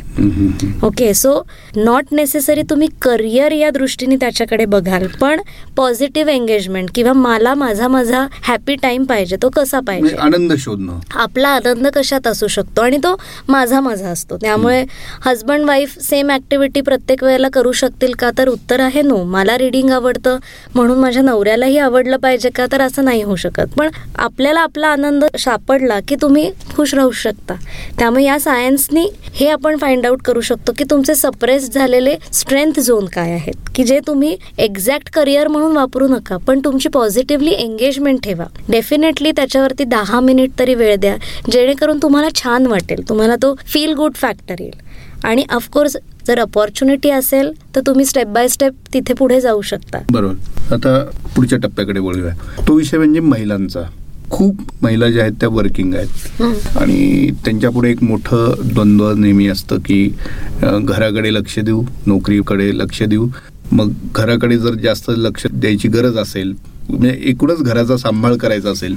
ओके 0.84 1.14
सो 1.14 1.32
नॉट 1.76 2.12
नेसेसरी 2.12 2.62
तुम्ही 2.70 2.88
करिअर 3.02 3.52
या 3.52 3.70
दृष्टीने 3.70 4.16
त्याच्याकडे 4.16 4.66
बघाल 4.66 5.06
पण 5.22 5.42
पॉझिटिव्ह 5.78 6.32
एंगेजमेंट 6.32 6.90
किंवा 6.96 7.14
मला 7.14 7.54
माझा 7.54 7.88
माझा 7.88 8.26
हॅपी 8.44 8.76
टाइम 8.76 9.04
पाहिजे 9.06 9.36
तो 9.42 9.50
कसा 9.50 9.80
म्हणजे 9.80 10.02
पाहिजे? 10.02 10.22
आनंद 10.26 10.54
शोधणं. 10.60 11.00
आपला 11.16 11.50
आनंद 11.50 11.88
कशात 11.96 12.28
असू 12.28 12.48
शकतो 12.48 12.82
आणि 12.82 12.98
तो 13.04 13.16
माझा 13.48 13.80
माझा 13.80 14.10
असतो. 14.10 14.38
त्यामुळे 14.38 14.84
हजबंड 15.26 15.66
वाईफ 15.66 15.98
सेम 16.02 16.30
ॲक्टिव्हिटी 16.32 16.82
प्रत्येक 16.82 17.24
वेळेला 17.24 17.50
करू 17.54 17.72
शकतील 17.72 18.14
का? 18.20 18.30
तर 18.38 18.50
उत्तर 18.50 18.80
आहे 18.80 19.02
नो 19.02 19.24
मला 19.26 19.58
रिडिंग 19.58 19.90
आवडतं 19.92 20.38
म्हणून 20.76 21.00
माझ्या 21.00 21.24
नवऱ्यालाही 21.24 21.78
आवडलं 21.78 22.18
पाहिजे 22.18 22.50
का? 22.50 22.66
तर 22.72 22.82
असं 22.82 23.06
नाही 23.06 23.22
होऊ 23.24 23.36
शकत. 23.36 23.78
पण 23.78 23.90
आपल्याला 24.16 24.62
आपला 24.62 24.88
आनंद 24.88 25.26
सापडला 25.40 26.00
की 26.08 26.16
तुम्ही 26.22 26.50
खुश 26.76 26.94
राहू 26.94 27.12
शकता. 27.12 27.56
त्यामुळे 28.00 28.24
या 28.24 28.40
सायन्सनी 28.94 29.30
हे 29.36 29.48
आपण 29.50 29.78
फाइंड 29.78 30.06
आउट 30.06 30.22
करू 30.22 30.42
शकतो 30.42 30.72
की 30.78 30.84
तुमचे 30.90 31.16
सप्रेस 31.16 31.70
झालेले 31.74 32.16
स्ट्रेंथ 32.34 32.80
झोन 32.80 33.06
काय 33.06 33.32
आहेत. 33.32 33.70
की 33.76 33.84
जे 33.84 34.00
तुम्ही 34.08 34.36
एक्झॅक्ट 34.58 35.10
करिअर 35.14 35.48
म्हणून 35.48 35.76
वापरू 35.78 36.08
नका 36.08 36.38
पण 36.38 36.60
तुमची 36.66 36.90
पॉझिटिव्हली 36.90 37.52
एंगेजमेंट 37.52 38.22
ठेवा. 38.24 38.46
डेफिनेटली 38.70 39.32
त्याच्यावरती 39.32 39.84
दहा 39.84 40.20
मिनिट 40.20 40.52
तरी 40.60 40.76
वेळ 40.76 40.96
द्या 40.96 41.16
जेणेकरून 41.52 41.98
तुम्हाला 42.02 42.28
छान 42.36 42.68
वाटेल. 42.68 43.08
तुम्हाला 43.10 43.36
तो 43.36 43.56
फील 43.66 43.94
गुड 43.94 44.14
फॅक्टर 44.16 44.56
येईल. 44.60 44.80
आणि 45.24 45.44
ऑफकोर्स 45.52 45.98
जर 46.28 46.40
अपॉर्च्युनिटी 46.40 47.10
असेल 47.10 47.52
तर 47.76 47.82
तुम्ही 47.88 48.06
स्टेप 48.06 48.28
बाय 48.28 48.48
स्टेप 48.48 48.74
तिथे 48.94 49.14
पुढे 49.14 49.40
जाऊ 49.42 49.62
शकता. 49.62 50.00
बरोबर. 50.12 50.74
आता 50.74 51.04
पुढच्या 51.36 51.60
टप्प्याकडे 51.60 52.00
बोलूया 52.00 52.34
तो 52.68 52.74
विषय 52.74 52.98
म्हणजे 52.98 53.20
महिलांचा. 53.20 53.82
खूप 54.32 54.62
महिला 54.82 55.10
ज्या 55.12 55.24
आहेत 55.24 55.34
त्या 55.40 55.50
वर्किंग 55.50 55.94
आहेत. 55.96 56.42
आणि 56.78 57.30
त्यांच्यापुढे 57.46 57.90
एक 57.92 58.04
मोठं 58.04 58.54
द्वंद्व 58.74 59.12
नेहमी 59.14 59.48
असतं 59.48 59.80
की 59.86 60.08
घराकडे 60.62 61.34
लक्ष 61.34 61.58
देऊ 61.60 61.84
नोकरीकडे 62.08 62.70
लक्ष 62.78 63.02
देऊ. 63.04 63.28
मग 63.72 63.92
घराकडे 64.16 64.58
जर 64.58 64.74
जास्त 64.84 65.10
लक्ष 65.18 65.46
द्यायची 65.52 65.88
गरज 65.88 66.18
असेल 66.18 66.54
म्हणजे 66.90 67.18
एकूणच 67.30 67.62
घराचा 67.62 67.98
सांभाळ 67.98 68.36
करायचा 68.38 68.70
असेल 68.70 68.96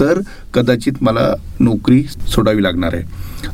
तर 0.00 0.20
कदाचित 0.54 1.02
मला 1.02 1.32
नोकरी 1.60 2.02
सोडावी 2.34 2.62
लागणार 2.62 2.94
आहे. 2.94 3.04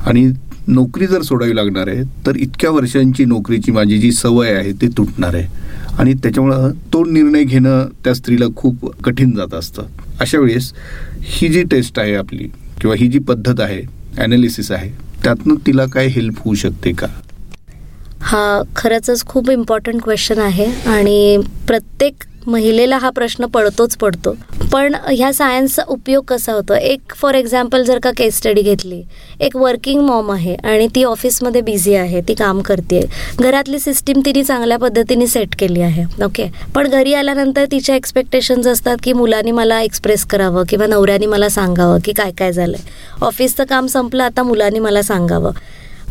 आणि 0.07 0.31
नोकरी 0.68 1.07
जर 1.07 1.22
सोडावी 1.22 1.55
लागणार 1.57 1.88
आहे 1.88 2.02
तर 2.26 2.37
इतक्या 2.37 2.70
वर्षांची 2.70 3.24
नोकरीची 3.24 3.72
माझी 3.72 3.98
जी 3.98 4.11
सवय 4.12 4.50
आहे 4.52 4.72
ती 4.81 4.88
तुटणार 4.96 5.35
आहे. 5.35 5.46
आणि 5.98 6.14
त्याच्यामुळं 6.14 6.70
तो 6.92 7.05
निर्णय 7.05 7.44
घेणं 7.44 7.87
त्या 8.05 8.14
स्त्रीला 8.14 8.44
खूप 8.57 8.90
कठीण 9.05 9.35
जात 9.37 9.55
असतं. 9.55 9.83
अशा 10.20 10.38
वेळेस 10.38 10.72
ही 11.22 11.48
जी 11.48 11.62
टेस्ट 11.62 11.98
आहे 11.98 12.14
आपली 12.14 12.48
किंवा 12.81 12.96
ही 12.98 13.07
जी 13.07 13.18
पद्धत 13.18 13.61
आहे 13.61 13.81
ॲनालिसिस 14.18 14.70
आहे 14.72 14.90
त्यातनं 15.24 15.55
तिला 15.66 15.85
काय 15.87 16.07
हेल्प 16.07 16.38
होऊ 16.38 16.55
शकते 16.55 16.92
का? 16.92 17.07
हा 18.20 18.62
खरंच 18.76 19.24
खूप 19.26 19.50
इम्पॉर्टंट 19.50 20.02
क्वेश्चन 20.02 20.38
आहे 20.38 20.66
आणि 20.87 21.38
प्रत्येक 21.66 22.24
महिलेला 22.46 22.96
हा 22.98 23.11
प्रश्न 23.11 23.46
पडतोच 23.46 23.96
पडतो. 23.96 24.35
पण 24.72 24.94
ह्या 25.09 25.32
सायन्सचा 25.32 25.82
उपयोग 25.88 26.24
कसा 26.28 26.52
होतो? 26.52 26.74
एक 26.74 27.14
फॉर 27.16 27.35
एक्झाम्पल 27.35 27.82
जर 27.85 27.98
का 28.02 28.11
केस 28.16 28.37
स्टडी 28.37 28.62
घेतली 28.62 29.02
एक 29.40 29.56
वर्किंग 29.56 30.00
मॉम 30.00 30.30
आहे 30.32 30.54
आणि 30.54 30.87
ती 30.94 31.02
ऑफिसमध्ये 31.04 31.61
बिझी 31.61 31.94
आहे 31.94 32.20
ती 32.28 32.35
काम 32.35 32.61
करते 32.61 33.00
घरातली 33.40 33.78
सिस्टीम 33.78 34.20
तिने 34.24 34.42
चांगल्या 34.44 34.78
पद्धतीने 34.78 35.26
सेट 35.26 35.54
केली 35.59 35.80
आहे 35.80 36.04
ओके 36.24 36.46
पण 36.74 36.88
घरी 36.88 37.14
आल्यानंतर 37.14 37.64
तिच्या 37.70 37.96
एक्सपेक्टेशन्स 37.96 38.66
असतात 38.66 38.96
की 39.02 39.12
मुलांनी 39.12 39.50
मला 39.50 39.80
एक्सप्रेस 39.80 40.24
करावं 40.26 40.64
किंवा 40.68 40.87
नवऱ्याने 40.87 41.26
मला 41.26 41.48
सांगावं 41.48 41.98
की 42.04 42.12
काय 42.12 42.30
काय 42.38 42.52
झालंय. 42.52 42.80
ऑफिसचं 43.22 43.64
काम 43.64 43.87
संपलं 43.87 44.24
आता 44.24 44.42
मुलांनी 44.42 44.78
मला 44.78 45.02
सांगावं. 45.02 45.52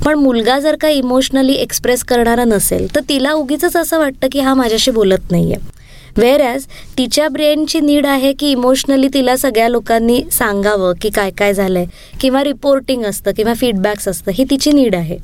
पण 0.05 0.19
मुलगा 0.19 0.59
जर 0.59 0.75
का 0.75 0.89
इमोशनली 0.89 1.53
एक्सप्रेस 1.53 2.03
करणारा 2.03 2.43
नसेल 2.43 2.87
तर 2.95 3.01
तिला 3.09 3.31
उगीच 3.33 3.75
असं 3.75 3.99
वाटतं 3.99 4.27
की 4.31 4.39
हा 4.39 4.53
माझ्याशी 4.53 4.91
बोलत 4.91 5.31
नाही 5.31 5.53
आहे 5.53 5.73
ॲज 6.23 6.65
तिच्या 6.97 7.27
ब्रेनची 7.29 7.79
नीड 7.79 8.05
आहे 8.05 8.33
की 8.33 8.51
इमोशनली 8.51 9.07
तिला 9.13 9.35
सगळ्या 9.37 9.69
लोकांनी 9.69 10.23
सांगावं 10.31 10.93
की 11.01 11.09
काय 11.09 11.31
काय 11.31 11.53
झालंय 11.53 11.85
किंवा 12.21 12.43
रिपोर्टिंग 12.43 13.03
असतं 13.03 13.31
किंवा 13.31 13.53
फीडबॅक्स 13.53 14.07
असतं 14.07 14.31
ही 14.35 14.43
तिची 14.43 14.71
नीड 14.71 14.95
आहे. 14.95 15.17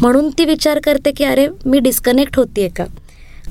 म्हणून 0.00 0.30
ती 0.30 0.44
विचार 0.44 0.78
करते 0.78 1.10
की 1.10 1.24
अरे 1.24 1.48
मी 1.64 1.78
डिस्कनेक्ट 1.78 2.38
होतीये 2.38 2.68
का? 2.68 2.84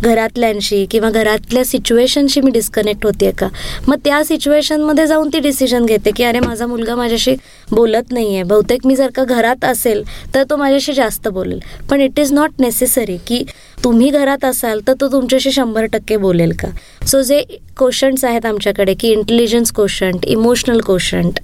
घरातल्यांशी 0.03 0.85
किंवा 0.91 1.09
घरातल्या 1.09 1.63
सिच्युएशनशी 1.65 2.41
मी 2.41 2.51
डिस्कनेक्ट 2.51 3.05
होते 3.05 3.31
का? 3.37 3.47
मग 3.87 3.99
त्या 4.05 4.23
सिच्युएशनमध्ये 4.25 5.05
जाऊन 5.07 5.29
ती 5.33 5.39
डिसिजन 5.39 5.85
घेते 5.85 6.11
की 6.15 6.23
अरे 6.23 6.39
माझा 6.39 6.67
मुलगा 6.67 6.95
माझ्याशी 6.95 7.35
बोलत 7.71 8.11
नाही 8.11 8.33
आहे 8.33 8.43
बहुतेक 8.43 8.85
मी 8.87 8.95
जर 8.95 9.09
का 9.15 9.23
घरात 9.23 9.65
असेल 9.65 10.03
तर 10.33 10.43
तो 10.49 10.57
माझ्याशी 10.57 10.93
जास्त 10.93 11.27
बोलेल. 11.27 11.59
पण 11.89 12.01
इट 12.01 12.19
इज 12.19 12.33
नॉट 12.33 12.51
नेसेसरी 12.59 13.17
की 13.27 13.43
तुम्ही 13.83 14.09
घरात 14.09 14.45
असाल 14.45 14.79
तर 14.87 14.93
तो 15.01 15.07
तुमच्याशी 15.11 15.51
शंभर 15.51 15.85
टक्के 15.93 16.17
बोलेल 16.17 16.51
का? 16.59 16.67
सो 17.07 17.21
जे 17.21 17.41
क्वेश्चन्स 17.77 18.23
आहेत 18.25 18.45
आमच्याकडे 18.45 18.93
की 18.99 19.11
इंटेलिजन्स 19.11 19.71
क्वेश्चंट 19.75 20.25
इमोशनल 20.25 20.79
क्वेश्चंट 20.85 21.39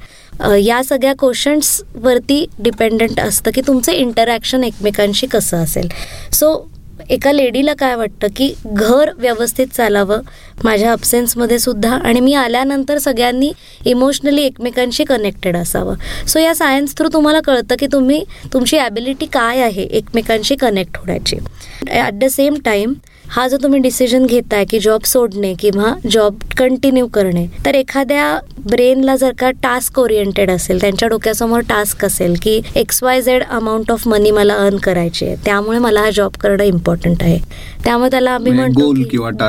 या 0.60 0.82
सगळ्या 0.84 1.14
क्वेश्चन्सवरती 1.20 2.46
डिपेंडंट 2.60 3.20
असतं 3.20 3.52
की 3.56 3.62
तुमचं 3.68 3.92
इंटरॅक्शन 3.92 4.64
एकमेकांशी 4.64 5.28
कसं 5.28 5.64
असेल. 5.64 5.88
सो 6.34 6.54
एका 7.12 7.32
लेडीला 7.32 7.74
काय 7.74 7.95
वाटतं 7.95 8.28
की 8.36 8.54
घर 8.65 9.10
व्यवस्थित 9.17 9.67
चालावं 9.67 10.21
माझ्या 10.63 10.91
अब्सेन्समध्ये 10.91 11.58
सुद्धा? 11.60 11.89
आणि 11.97 12.19
मी 12.19 12.34
आल्यानंतर 12.34 12.97
सगळ्यांनी 12.97 13.52
इमोशनली 13.86 14.41
एकमेकांशी 14.41 15.04
कनेक्टेड 15.04 15.58
असावं. 15.58 15.95
सो 16.28 16.39
या 16.39 16.56
सायन्स 16.56 16.97
थ्रू 16.97 17.08
तुम्हाला 17.13 17.39
कळतं 17.39 17.76
की 17.80 17.88
तुम्ही 17.91 18.24
तुमची 18.54 18.78
ॲबिलिटी 18.78 19.26
काय 19.26 19.62
आहे 19.62 19.84
एकमेकांशी 19.84 20.56
कनेक्ट 20.56 20.97
होण्याची. 20.97 21.38
ॲट 21.89 22.13
द 22.13 22.26
सेम 22.26 22.56
टाईम 22.65 22.93
हा 23.32 23.48
जो 23.48 23.58
तुम्ही 23.58 23.80
डिसिजन 23.80 24.26
घेताय 24.26 24.65
की 24.65 24.80
जॉब 24.80 25.04
सोडणे 25.04 25.54
किंवा 25.60 25.94
जॉब 26.12 26.39
कंटिन्यू 26.58 27.08
करणे 27.08 27.46
तर 27.65 27.76
एखाद्या 27.76 28.39
ब्रेनला 28.65 29.15
जर 29.15 29.32
का 29.39 29.50
टास्क 29.63 30.00
ओरिएंटेड 30.00 30.50
असेल 30.52 30.82
त्यांच्या 30.82 31.08
डोक्यासमोर 31.10 31.62
टास्क 31.70 32.04
असेल 32.06 32.36
की 32.41 32.60
X 32.76 33.02
Y 33.04 33.22
Z 33.22 33.44
amount 33.44 33.91
of 33.91 34.08
money 34.08 34.32
मला 34.32 34.56
अर्न 34.56 34.78
करायची 34.78 35.26
आहे 35.26 35.36
त्यामुळे 35.46 35.78
मला 35.80 36.02
हा 36.02 36.10
जॉब 36.10 36.32
करणं 36.41 36.63
इम्पॉर्टंट 36.63 37.24
आहे 37.24 37.39
त्यामुळे 37.86 38.12
त्याला 38.12 38.32
आम्ही 38.32 38.52
म्हणजे 38.52 38.82
म्हणतो 38.82 38.91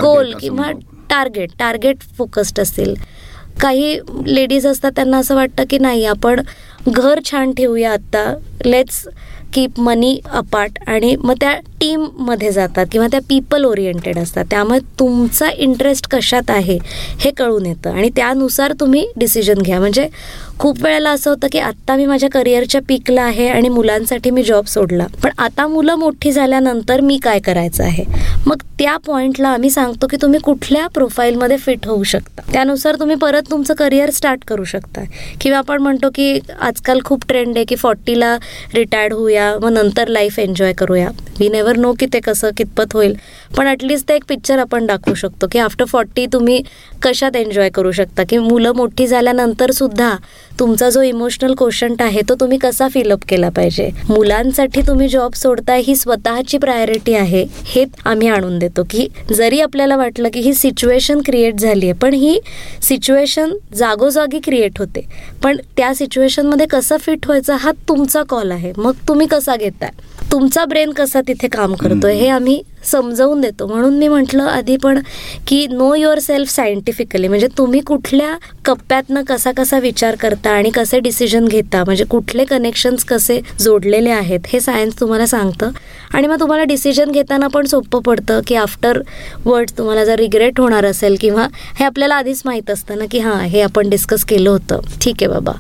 गोल 0.05 0.33
किंवा. 0.41 0.71
टार्गेट 1.11 1.51
टार्गेट 1.59 2.03
फोकस्ड 2.19 2.61
असतील 2.61 2.95
काही 3.61 3.99
लेडीज 4.27 4.67
असतात 4.67 4.93
त्यांना 4.97 5.19
असं 5.19 5.35
वाटतं 5.35 5.65
की 5.71 5.79
नाही 5.79 6.05
आपण 6.05 6.41
घर 6.89 7.19
छान 7.25 7.53
ठेवूया 7.53 7.93
आत्ता 7.93 8.33
लेट्स 8.65 9.07
कीप 9.53 9.81
मनी 9.81 10.21
अपार्ट 10.33 10.79
आणि 10.87 11.17
मग 11.17 11.35
त्या 11.41 11.55
टीममध्ये 11.81 12.53
जातात 12.53 12.87
किंवा 12.93 13.07
त्या 13.07 13.21
पीपल 13.29 13.65
ओरिएंटेड 13.65 14.19
असतात. 14.19 14.45
त्यामुळे 14.51 14.79
तुमचा 14.99 15.49
इंटरेस्ट 15.57 16.07
कशात 16.11 16.51
आहे 16.51 16.79
हे 17.21 17.31
कळून 17.31 17.67
येतं. 17.67 17.91
आणि 17.91 18.11
त्यानुसार 18.17 18.73
तुम्ही 18.81 19.09
डिसिजन 19.17 19.55
घ्या. 19.55 19.81
म्हणजे 19.81 20.09
खूप 20.59 20.83
वेळेला 20.83 21.11
असं 21.11 21.31
होतं 21.31 21.47
की 21.53 21.59
आत्ता 21.59 21.97
मी 21.97 22.07
माझ्या 22.07 22.31
करिअरच्या 22.31 22.81
पीकला 22.89 23.23
आहे 23.23 23.49
आणि 23.49 23.69
मुलांसाठी 23.69 24.31
मी 24.31 24.43
जॉब 24.43 24.65
सोडला. 24.65 25.07
पण 25.23 25.31
आता 25.39 25.67
मुलं 25.67 25.95
मोठी 25.95 26.33
झाल्यानंतर 26.33 27.01
मी 27.01 27.19
काय 27.19 27.39
करायचं 27.39 27.85
आहे? 27.85 28.05
मग 28.47 28.63
त्या 28.79 28.97
पॉईंटला 28.97 29.49
आम्ही 29.49 29.71
सांगतो 29.71 30.07
की 30.07 30.17
तुम्ही 30.23 30.41
कुठल्या 30.41 30.87
प्रोफाईलमध्ये 30.87 31.57
फिट 31.57 31.87
होऊ 31.87 32.03
शकता. 32.03 32.43
त्यानुसार 32.53 32.97
तुम्ही 33.01 33.17
परत 33.17 33.43
तुमचं 33.51 33.75
करिअर 33.75 34.11
स्टार्ट 34.11 34.45
करू 34.45 34.65
शकता. 34.65 35.05
किंवा 35.41 35.59
आपण 35.59 35.83
म्हणतो 35.83 36.09
की 36.15 36.39
आजकाल 36.61 37.01
खूप 37.05 37.25
ट्रेंड 37.29 37.57
आहे 37.57 37.65
की 37.65 37.77
फॉर्टीला 37.77 38.37
रिटायर्ड 38.75 39.13
होऊया 39.13 39.59
मग 39.63 39.73
नंतर 39.73 40.09
लाईफ 40.09 40.39
एन्जॉय 40.39 40.73
करूया. 40.73 41.09
वी 41.41 41.49
नेवर 41.49 41.77
नो 41.77 41.93
की 41.93 42.07
ते 42.07 42.21
कसं 42.21 42.51
कितपत 42.57 42.93
होईल. 42.93 43.17
पण 43.57 43.67
ॲटलिस्ट 43.67 44.09
ते 44.09 44.15
एक 44.15 44.25
पिक्चर 44.29 44.59
आपण 44.59 44.87
दाखवू 44.87 45.15
शकतो 45.15 45.47
की 45.53 45.59
आफ्टर 45.59 45.85
फॉर्टी 45.85 46.27
तुम्ही 46.33 46.61
कशात 47.03 47.37
एन्जॉय 47.37 47.69
करू 47.71 47.91
शकता? 47.93 48.23
की 48.25 48.39
मुलं 48.39 48.73
मोठी 48.77 49.07
झाल्यानंतर 49.07 49.71
सुद्धा 49.71 50.15
तुमचा 50.59 50.89
जो 50.91 51.03
इमोशनल 51.03 51.55
क्वेश्चंट 51.59 52.03
आहे 52.03 52.21
तो 52.29 52.35
तुम्ही 52.35 52.59
कसा 52.59 52.89
फिलअप 52.89 53.25
केला 53.29 53.49
पाहिजे? 53.49 53.89
मुलांसाठी 54.09 54.81
तुम्ही 54.81 55.09
जॉब 55.09 55.35
सोडताय 55.35 55.81
ही 55.81 55.97
स्वतःची 55.97 56.59
प्रायोरिटी 56.59 57.15
आहे 57.15 57.45
हे 57.65 57.85
आम्ही 58.05 58.29
आणून 58.29 58.59
देतो 58.59 58.83
की 58.91 59.07
जरी 59.33 59.61
आपल्याला 59.61 59.97
वाटलं 59.97 60.29
की 60.35 60.41
ही 60.41 60.55
सिच्युएशन 60.55 61.21
क्रिएट 61.27 61.61
झाली 61.61 61.87
आहे 61.87 61.93
पण 61.93 62.15
ही 62.15 62.39
सिच्युएशन 62.83 63.53
जागोजागी 63.75 64.41
क्रिएट 64.45 64.79
होते. 64.79 65.07
पण 65.43 65.57
त्या 65.77 65.95
सिच्युएशनमध्ये 65.95 66.67
कसं 66.67 66.97
फिट 66.97 67.27
व्हायचं 67.27 67.55
हा 67.55 67.71
तुमचा 67.89 68.23
कॉल 68.23 68.51
आहे. 68.51 68.73
मग 68.79 68.93
तुम्ही 69.09 69.27
कसा 69.27 69.57
घेताय? 69.57 69.91
तुमचा 70.33 70.65
ब्रेन 70.65 70.91
कसा 70.91 71.21
तिथे 71.21 71.49
काम 71.49 71.75
करतोय 71.75 72.15
हे 72.15 72.29
आम्ही 72.29 72.63
समजावून 72.85 73.41
देतो. 73.41 73.67
म्हणून 73.67 73.99
मी 73.99 74.09
म्हटलं 74.09 74.43
आधी 74.43 74.77
पण 74.77 74.99
की 75.47 75.67
नो 75.71 75.95
युअर 75.95 76.19
सेल्फ 76.19 76.51
सायंटिफिकली 76.51 77.29
म्हणजे 77.29 77.47
तुम्ही 77.59 77.81
कुठल्या 77.81 78.35
कप्प्यातनं 78.65 79.23
कसा 79.23 79.53
कसा 79.57 79.79
विचार 79.79 80.15
करता 80.15 80.51
आणि 80.51 80.71
कसे 80.71 81.01
डिसिजन 81.01 81.45
घेता? 81.45 81.85
म्हणजे 81.85 82.05
कुठले 82.05 82.45
कनेक्शन्स 82.45 83.05
कसे 83.05 83.41
जोडलेले 83.61 84.11
आहेत? 84.11 84.41
हे 84.47 84.61
सायन्स 84.61 85.01
तुम्हाला 85.01 85.27
सांगतं. 85.27 85.71
आणि 86.15 86.27
मग 86.27 86.41
तुम्हाला 86.41 86.65
डिसिजन 86.65 87.11
घेताना 87.11 87.47
पण 87.47 87.67
सोपं 87.67 88.01
पडतं 88.01 88.41
की 88.47 88.55
आफ्टर 88.55 89.01
वर्ड्स 89.45 89.79
तुम्हाला 89.79 90.05
जर 90.05 90.15
रिग्रेट 90.15 90.61
होणार 90.61 90.85
असेल 90.85 91.17
किंवा 91.21 91.47
हे 91.79 91.85
आपल्याला 91.85 92.15
आधीच 92.15 92.43
माहीत 92.45 92.71
असतं 92.71 92.99
ना 92.99 93.05
की 93.11 93.19
हां 93.19 93.41
हे 93.45 93.61
आपण 93.61 93.91
डिस्कस 93.91 94.25
केलं 94.25 94.51
होतं. 94.51 94.81
ठीक 95.03 95.15
आहे 95.21 95.29
बाबा. 95.29 95.53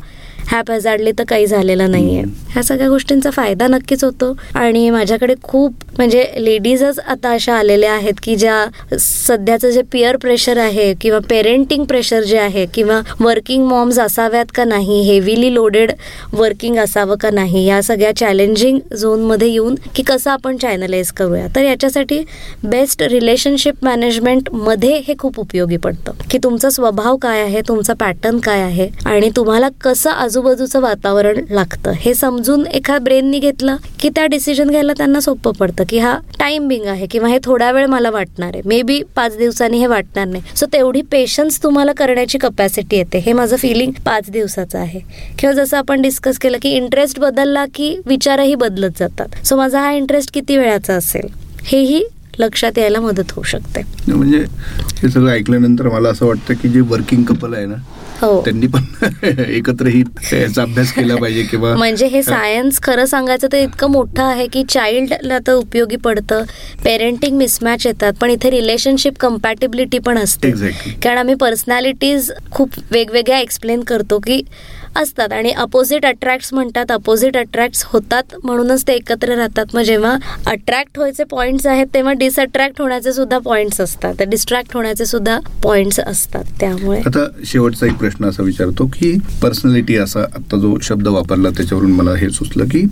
हॅप 0.50 0.70
हॅझार्डली 0.70 1.12
तर 1.18 1.24
काही 1.24 1.46
झालेलं 1.46 1.90
नाहीये. 1.90 2.22
ह्या 2.52 2.62
सगळ्या 2.62 2.88
गोष्टींचा 2.88 3.30
फायदा 3.30 3.66
नक्कीच 3.66 4.04
होतो. 4.04 4.32
आणि 4.54 4.88
माझ्याकडे 4.90 5.34
खूप 5.42 5.84
म्हणजे 5.96 6.24
लेडीजच 6.38 6.98
आता 6.98 7.30
अशा 7.32 7.54
आलेल्या 7.54 7.92
आहेत 7.92 8.20
की 8.22 8.34
ज्या 8.36 8.96
सध्याचं 8.98 9.70
जे 9.70 9.82
पिअर 9.82 10.16
प्रेशर 10.16 10.58
आहे 10.58 10.92
किंवा 11.00 11.18
पेरेंटिंग 11.30 11.84
प्रेशर 11.84 12.22
जे 12.22 12.38
आहे 12.38 12.66
किंवा 12.74 13.00
वर्किंग 13.20 13.66
मॉम्स 13.66 13.98
असाव्यात 13.98 14.52
का 14.54 14.64
नाही 14.64 15.00
हेवीली 15.02 15.52
लोडेड 15.54 15.92
वर्किंग 16.32 16.76
असावं 16.78 17.16
का 17.16 17.30
नाही 17.30 17.64
या 17.66 17.80
सगळ्या 17.82 18.14
चॅलेंजिंग 18.16 18.78
झोनमध्ये 18.96 19.48
येऊन 19.48 19.74
की 19.94 20.02
कसं 20.02 20.30
आपण 20.30 20.56
चॅनलाइज 20.56 21.10
करूया. 21.12 21.46
तर 21.56 21.62
याच्यासाठी 21.62 22.22
बेस्ट 22.64 23.02
रिलेशनशिप 23.02 23.84
मॅनेजमेंटमध्ये 23.84 24.96
हे 25.08 25.14
खूप 25.18 25.40
उपयोगी 25.40 25.76
पडतं. 25.76 26.12
की 26.30 26.38
तुमचा 26.38 26.70
स्वभाव 26.70 27.16
काय 27.16 27.40
आहे 27.42 27.60
तुमचा 27.68 27.92
पॅटर्न 28.00 28.38
काय 28.38 28.60
आहे 28.60 28.88
आणि 29.06 29.30
तुम्हाला 29.36 29.68
कसं 29.82 30.10
आजूबाजूचं 30.32 30.80
वातावरण 30.80 31.44
लागतं. 31.50 31.90
हे 31.90 32.14
समजून 32.14 32.66
एका 32.66 32.98
ब्रेननी 32.98 33.38
घेतलं 33.38 33.76
की 34.00 34.08
त्या 34.08 34.26
डिसिजन 34.26 34.70
घ्यायला 34.70 34.92
त्यांना 34.92 35.20
सोपं 35.20 35.52
पडतं 35.52 35.84
की 35.88 35.98
हा 35.98 36.18
टाइमिंग 36.38 36.86
आहे 36.86 37.06
किंवा 37.06 37.28
हे 37.28 37.38
थोडा 37.44 37.70
वेळ 37.72 37.86
मला 37.86 38.10
वाटणार 38.10 38.50
आहे. 38.54 38.62
मे 38.64 38.82
बी 38.82 39.02
पाच 39.16 39.36
दिवसांनी 39.36 39.78
हे 39.78 39.86
वाटणार 39.86 40.26
नाही. 40.26 40.42
सो 40.56 40.66
तेवढी 40.72 41.02
पेशन्स 41.02 41.62
तुम्हाला 41.62 41.92
करण्याची 41.92 42.38
कपॅसिटी 42.38 42.96
येते. 42.96 43.18
हे 43.18 43.32
माझं 43.32 43.56
फिलिंग 43.56 43.92
पाच 43.92 44.30
दिवसाचं 44.30 44.78
आहे. 44.78 45.00
किंवा 45.38 45.52
जसं 45.52 45.76
आपण 45.76 46.02
डिस्कस 46.02 46.38
केलं 46.38 46.58
की 46.62 46.68
इंटरेस्ट 46.68 47.20
बदलला 47.20 47.64
की 47.74 48.00
विचारही 48.06 48.54
बदलत 48.54 48.90
जातात. 49.00 49.46
सो 49.46 49.56
माझा 49.56 49.80
हा 49.80 49.92
इंटरेस्ट 49.92 50.34
किती 50.34 50.56
वेळाचा 50.56 50.94
असेल? 50.94 51.28
हेही 51.64 52.04
लक्षात 52.38 52.78
यायला 52.78 53.00
मदत 53.00 53.32
होऊ 53.32 53.42
शकते. 53.44 53.82
म्हणजे 54.08 54.44
हे 55.02 55.08
सगळं 55.08 55.30
ऐकल्यानंतर 55.30 55.88
मला 55.88 56.08
असं 56.08 56.26
वाटतं 56.26 56.54
की 56.54 56.68
जे 56.68 56.80
वर्किंग 56.80 57.24
कपल 57.24 57.54
आहे 57.54 57.66
ना 57.66 57.74
हो. 58.22 58.40
त्यांनी 58.44 58.66
पण 58.66 58.82
एकत्रही 59.48 60.02
याचा 60.32 60.62
अभ्यास 60.62 60.92
केला 60.92 61.16
पाहिजे 61.16 61.42
किंवा 61.42 61.74
म्हणजे 61.76 62.06
हे 62.06 62.22
सायन्स 62.22 62.80
खरं 62.82 63.04
सांगायचं 63.04 63.48
तर 63.52 63.58
इतकं 63.58 63.90
मोठं 63.90 64.22
आहे 64.22 64.46
की 64.46 64.62
चाइल्डला 64.64 65.38
तर 65.46 65.52
उपयोगी 65.52 65.96
पडतं. 65.96 66.42
पेरेंटिंग 66.84 67.36
मिसमॅच 67.36 67.86
येतात 67.86 68.12
पण 68.20 68.30
इथे 68.30 68.50
रिलेशनशिप 68.50 69.18
कम्पॅटेबिलिटी 69.20 69.98
पण 69.98 70.18
असते. 70.18 70.50
कारण 71.02 71.18
आम्ही 71.18 71.34
पर्सनॅलिटीज 71.34 72.30
खूप 72.50 72.78
वेगवेगळ्या 72.90 73.38
एक्सप्लेन 73.38 73.80
करतो 73.82 74.18
की 74.18 74.42
असतात 74.96 75.32
आणि 75.32 75.50
अपोजिट 75.50 76.06
अट्रॅक्ट 76.06 76.52
म्हणतात 76.54 76.90
अपोजिट 76.92 77.36
अट्रॅक्ट 77.36 77.84
होतात 77.86 78.34
म्हणूनच 78.44 78.86
ते 78.88 78.92
एकत्र 78.94 79.34
राहतात. 79.36 79.74
मग 79.74 79.82
जेव्हा 79.82 80.14
अट्रॅक्ट 80.46 80.98
व्हायचे 80.98 81.24
पॉइंट्स 81.24 81.66
आहेत 81.66 81.86
तेव्हा 81.94 82.12
डिसअट्रॅक्ट 82.18 82.80
होण्याचे 82.80 83.12
सुद्धा 83.12 83.38
पॉइंट्स 83.38 83.80
असतात. 83.80 84.22
डिस्ट्रॅक्ट 84.28 84.74
होण्याचे 84.74 85.06
सुद्धा 85.06 85.38
पॉइंट्स 85.62 86.00
असतात. 86.00 86.44
त्यामुळे 86.60 87.00
आता 87.06 87.26
शेवटचा 87.44 87.86
एक 87.86 87.94
प्रश्न 87.98 88.28
असा 88.28 88.42
विचारतो 88.42 88.86
की 88.94 89.12
पर्सनॅलिटी 89.42 89.96
असा 89.96 90.20
आता 90.36 90.58
जो 90.58 90.76
शब्द 90.82 91.08
वापरला 91.08 91.50
त्याच्यावरून 91.50 91.92
मला 91.92 92.14
हे 92.16 92.30
सुचलं 92.30 92.64
की 92.64 92.84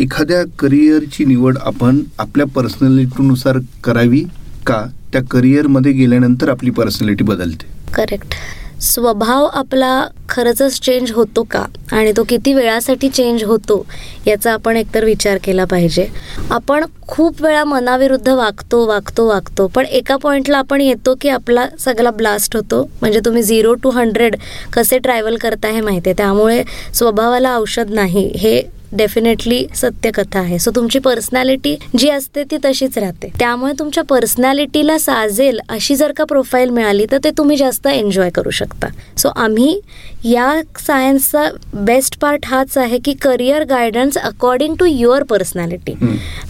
एखाद्या 0.00 0.42
करिअरची 0.58 1.24
निवड 1.24 1.58
आपण 1.60 2.00
आपल्या 2.18 2.46
पर्सनॅलिटीनुसार 2.46 3.58
करावी 3.84 4.24
का? 4.66 4.84
त्या 5.12 5.20
करिअरमध्ये 5.30 5.92
गेल्यानंतर 5.92 6.48
आपली 6.50 6.70
पर्सनॅलिटी 6.70 7.24
बदलते? 7.24 7.66
करेक्ट 7.94 8.34
स्वभाव 8.80 9.44
आपला 9.44 10.06
खरंच 10.28 10.80
चेंज 10.80 11.10
होतो 11.12 11.42
का? 11.50 11.64
आणि 11.92 12.12
तो 12.16 12.24
किती 12.28 12.52
वेळासाठी 12.54 13.08
चेंज 13.08 13.44
होतो 13.44 13.86
याचा 14.26 14.52
आपण 14.52 14.76
एकतर 14.76 15.04
विचार 15.04 15.38
केला 15.44 15.64
पाहिजे. 15.64 16.06
आपण 16.50 16.84
खूप 17.08 17.42
वेळा 17.42 17.64
मनाविरुद्ध 17.64 18.28
वागतो 18.28 18.86
वागतो 18.86 19.26
वागतो 19.28 19.66
पण 19.66 19.84
एका 19.84 20.16
पॉईंटला 20.16 20.58
आपण 20.58 20.80
येतो 20.80 21.14
की 21.20 21.28
आपला 21.28 21.66
सगळा 21.78 22.10
ब्लास्ट 22.10 22.56
होतो. 22.56 22.88
म्हणजे 23.00 23.20
तुम्ही 23.24 23.42
झिरो 23.42 23.74
टू 23.74 23.90
हंड्रेड 23.90 24.36
कसे 24.72 24.98
ट्रॅव्हल 24.98 25.36
करता 25.36 25.68
हे 25.68 25.80
माहिती 25.80 26.08
आहे. 26.10 26.16
त्यामुळे 26.16 26.62
स्वभावाला 26.94 27.56
औषध 27.56 27.90
नाही. 27.90 28.32
हे 28.36 28.77
डेफिनेटली 28.92 29.64
सत्य 29.74 30.10
कथा 30.10 30.38
आहे. 30.40 30.58
सो 30.58 30.70
तुमची 30.76 30.98
पर्सनॅलिटी 30.98 31.76
जी 31.98 32.08
असते 32.10 32.44
ती 32.50 32.56
तशीच 32.64 32.98
राहते. 32.98 33.28
त्यामुळे 33.38 33.72
तुमच्या 33.78 34.04
पर्सनॅलिटीला 34.04 34.98
साजेल 34.98 35.58
अशी 35.68 35.96
जर 35.96 36.12
का 36.16 36.24
प्रोफाईल 36.24 36.70
मिळाली 36.70 37.06
तर 37.12 37.18
ते 37.24 37.30
तुम्ही 37.38 37.56
जास्त 37.56 37.86
एन्जॉय 37.86 38.30
करू 38.30 38.50
शकता. 38.50 38.86
सो 39.18 39.28
आम्ही 39.36 39.80
या 40.24 40.60
सायन्सचा 40.78 41.44
बेस्ट 41.74 42.18
पार्ट 42.20 42.46
हाच 42.46 42.78
आहे 42.78 42.98
की 42.98 43.12
career 43.12 43.64
guidance 43.64 44.18
according 44.18 44.74
to 44.74 44.84
your 44.84 45.22
personality 45.22 45.94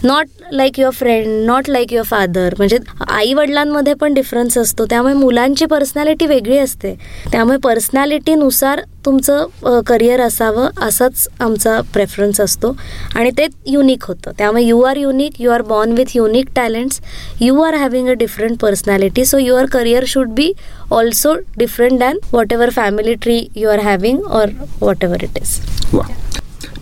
not 0.03 0.27
like 0.51 0.79
your 0.79 0.91
friend 0.91 1.27
not 1.45 1.69
like 1.69 1.93
your 1.93 2.03
father 2.03 2.53
म्हणजे 2.57 2.77
आई 3.09 3.33
वडिलांमध्ये 3.33 3.93
पण 3.93 4.13
डिफरन्स 4.13 4.57
असतो. 4.57 4.85
त्यामुळे 4.85 5.13
मुलांची 5.13 5.65
पर्सनॅलिटी 5.65 6.25
वेगळी 6.25 6.57
असते. 6.57 6.93
त्यामुळे 7.31 7.57
पर्सनॅलिटीनुसार 7.57 8.81
तुमचं 9.05 9.79
करिअर 9.87 10.21
असावं 10.21 10.69
असाच 10.81 11.27
आमचा 11.39 11.79
प्रेफरन्स 11.93 12.41
असतो. 12.41 12.75
आणि 13.15 13.29
ते 13.37 13.45
युनिक 13.67 14.03
होतं. 14.03 14.31
त्यामुळे 14.37 14.63
you 14.63 14.81
are 14.81 14.97
unique 14.97 15.41
you 15.41 15.51
are 15.51 15.61
born 15.61 15.91
with 15.91 16.15
unique 16.15 16.45
talents 16.55 16.99
you 17.41 17.61
are 17.61 17.73
having 17.73 18.07
a 18.07 18.13
different 18.13 18.57
personality 18.59 19.25
so 19.25 19.37
your 19.37 19.65
career 19.65 20.03
should 20.07 20.29
be 20.29 20.51
also 20.91 21.33
different 21.57 21.99
than 21.99 22.17
whatever 22.53 22.69
family 22.69 23.13
tree 23.13 23.39
you 23.55 23.69
are 23.69 23.79
having 23.79 24.21
or 24.23 24.49
whatever 25.03 25.23
it 25.23 25.37
is 25.37 25.59
वा. 25.93 26.03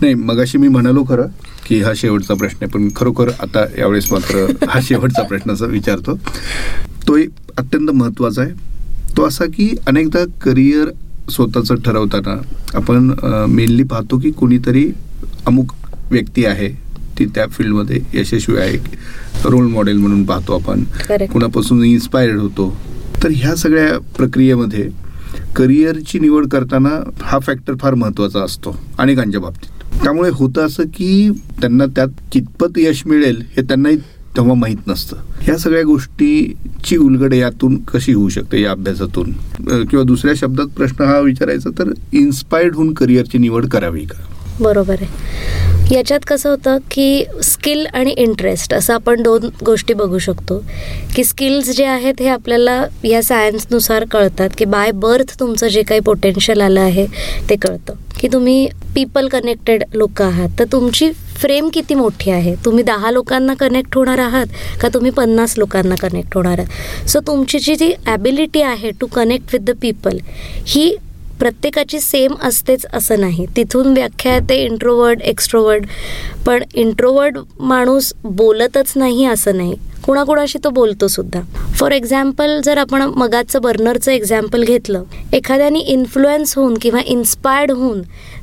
नाही 0.00 0.14
मगाशी 0.14 0.58
मी 0.58 0.68
म्हणालो 0.68 1.04
खरं 1.08 1.26
की 1.66 1.80
हा 1.82 1.92
शेवटचा 1.96 2.34
प्रश्न 2.34 2.58
आहे 2.62 2.70
पण 2.72 2.88
खरोखर 2.96 3.28
आता 3.40 3.64
यावेळेस 3.78 4.12
मात्र 4.12 4.46
हा 4.68 4.80
शेवटचा 4.88 5.22
प्रश्न 5.22 5.52
असा 5.52 5.64
विचारतो. 5.64 6.14
तो 7.08 7.16
एक 7.16 7.30
अत्यंत 7.58 7.90
महत्त्वाचा 7.90 8.42
आहे. 8.42 8.52
तो 9.16 9.26
असा 9.26 9.44
की 9.44 9.74
अनेकदा 9.86 10.24
करिअर 10.42 10.88
स्वतःचं 11.30 11.74
ठरवताना 11.76 12.36
आपण 12.74 13.10
मेनली 13.48 13.82
पाहतो 13.82 14.18
की 14.18 14.30
कोणीतरी 14.30 14.90
अमुक 15.46 15.72
व्यक्ती 16.10 16.44
आहे 16.44 16.68
ती 17.18 17.24
त्या 17.24 17.46
फील्डमध्ये 17.46 18.00
यशस्वी 18.14 18.56
आहे 18.56 18.76
रोल 19.44 19.66
मॉडेल 19.66 19.96
म्हणून 19.98 20.24
पाहतो 20.24 20.58
आपण. 20.58 20.82
कुणापासून 21.32 21.82
इन्स्पायर्ड 21.84 22.38
होतो. 22.38 22.76
तर 23.22 23.28
ह्या 23.32 23.54
सगळ्या 23.54 23.98
प्रक्रियेमध्ये 24.16 24.88
करिअरची 25.56 26.18
निवड 26.18 26.46
करताना 26.48 26.90
हा 27.22 27.38
फॅक्टर 27.38 27.74
फार 27.80 27.94
महत्त्वाचा 27.94 28.42
असतो 28.42 28.76
अनेकांच्या 28.98 29.40
बाबतीत. 29.40 30.02
त्यामुळे 30.02 30.30
होतं 30.32 30.66
असं 30.66 30.84
की 30.94 31.30
त्यांना 31.60 31.86
त्यात 31.86 32.08
कितपत 32.32 32.78
यश 32.78 33.02
मिळेल 33.06 33.42
हे 33.56 33.62
त्यांनाही 33.62 33.96
तेव्हा 34.36 34.54
माहीत 34.54 34.76
नसतं. 34.86 35.16
ह्या 35.40 35.56
सगळ्या 35.58 35.82
गोष्टीची 35.82 36.96
उलगड 36.96 37.34
यातून 37.34 37.76
कशी 37.84 38.12
होऊ 38.12 38.28
शकते 38.28 38.60
या 38.60 38.70
अभ्यासातून? 38.70 39.32
किंवा 39.60 40.02
दुसऱ्या 40.02 40.34
शब्दात 40.36 40.66
प्रश्न 40.66 41.04
हा 41.04 41.18
विचारायचा 41.18 41.70
तर 41.78 41.92
इन्स्पायर्ड 42.12 42.74
होऊन 42.74 42.92
करिअरची 42.94 43.38
निवड 43.38 43.66
करावी 43.66 44.04
का? 44.04 44.22
बरोबर 44.60 44.96
आहे. 45.00 45.94
याच्यात 45.94 46.20
कसं 46.26 46.50
होतं 46.50 46.78
की 46.90 47.24
स्किल 47.42 47.86
आणि 47.86 48.10
इंटरेस्ट 48.10 48.74
असं 48.74 48.94
आपण 48.94 49.22
दोन 49.22 49.48
गोष्टी 49.66 49.94
बघू 49.94 50.18
शकतो. 50.18 50.64
की 51.16 51.24
स्किल्स 51.24 51.76
जे 51.76 51.84
आहेत 51.84 52.14
हे 52.20 52.28
आपल्याला 52.28 52.84
या 53.04 53.22
सायन्सनुसार 53.22 54.04
कळतात 54.04 54.50
की 54.58 54.64
बाय 54.64 54.90
बर्थ 54.90 55.40
तुमचं 55.40 55.68
जे 55.68 55.82
काही 55.82 56.00
पोटेन्शियल 56.00 56.60
आलं 56.60 56.80
आहे 56.80 57.06
ते 57.50 57.56
कळतं. 57.56 57.94
की 58.20 58.28
तुम्ही 58.32 58.68
पीपल 58.94 59.28
कनेक्टेड 59.28 59.82
लोक 59.94 60.22
आहात 60.22 60.48
तर 60.58 60.64
तुमची 60.72 61.10
फ्रेम 61.40 61.68
किती 61.68 61.94
मोठी 61.94 62.30
आहे? 62.30 62.54
तुम्ही 62.64 62.84
दहा 62.84 63.10
लोकांना 63.10 63.54
कनेक्ट 63.54 63.96
होणार 63.96 64.18
आहात 64.18 64.46
का 64.80 64.88
तुम्ही 64.94 65.10
पन्नास 65.10 65.58
लोकांना 65.58 65.94
कनेक्ट 66.00 66.36
होणार 66.36 66.58
आहात? 66.58 67.08
सो 67.08 67.20
तुमची 67.26 67.58
जी 67.58 67.76
जी 67.76 67.92
ॲबिलिटी 68.06 68.62
आहे 68.62 68.90
to 69.00 69.06
connect 69.06 69.54
with 69.54 69.64
the 69.64 69.76
people 69.82 70.18
ही 70.66 70.94
प्रत्येकाची 71.40 72.00
सेम 72.00 72.34
असतेच 72.42 72.86
असं 72.92 73.20
नाही. 73.20 73.46
तिथून 73.56 73.92
व्याख्या 73.92 74.34
येते 74.34 74.56
इंट्रोवर्ड 74.64 75.20
एक्स्ट्रोवर्ड 75.22 75.86
पण 76.46 76.62
इंट्रोवर्ड 76.74 77.38
माणूस 77.60 78.12
बोलतच 78.24 78.92
नाही 78.96 79.24
असं 79.24 79.56
नाही. 79.56 79.74
कुणाकुणाशी 80.08 80.58
तो 80.64 80.70
बोलतो 80.70 81.06
सुद्धा. 81.08 81.40
फॉर 81.78 81.92
एक्झाम्पल 81.92 82.60
जर 82.64 82.78
आपण 82.78 83.02
मगाचं 83.16 83.60
बर्नरचं 83.62 84.12
एक्झाम्पल 84.12 84.62
घेतलं 84.64 85.02
एखाद्याने 85.32 85.78
इन्फ्लुएन्स 85.78 86.56
होऊन 86.56 86.76
किंवा 86.82 87.00
इन्स्पायर्ड 87.06 87.70
होऊन 87.70 88.00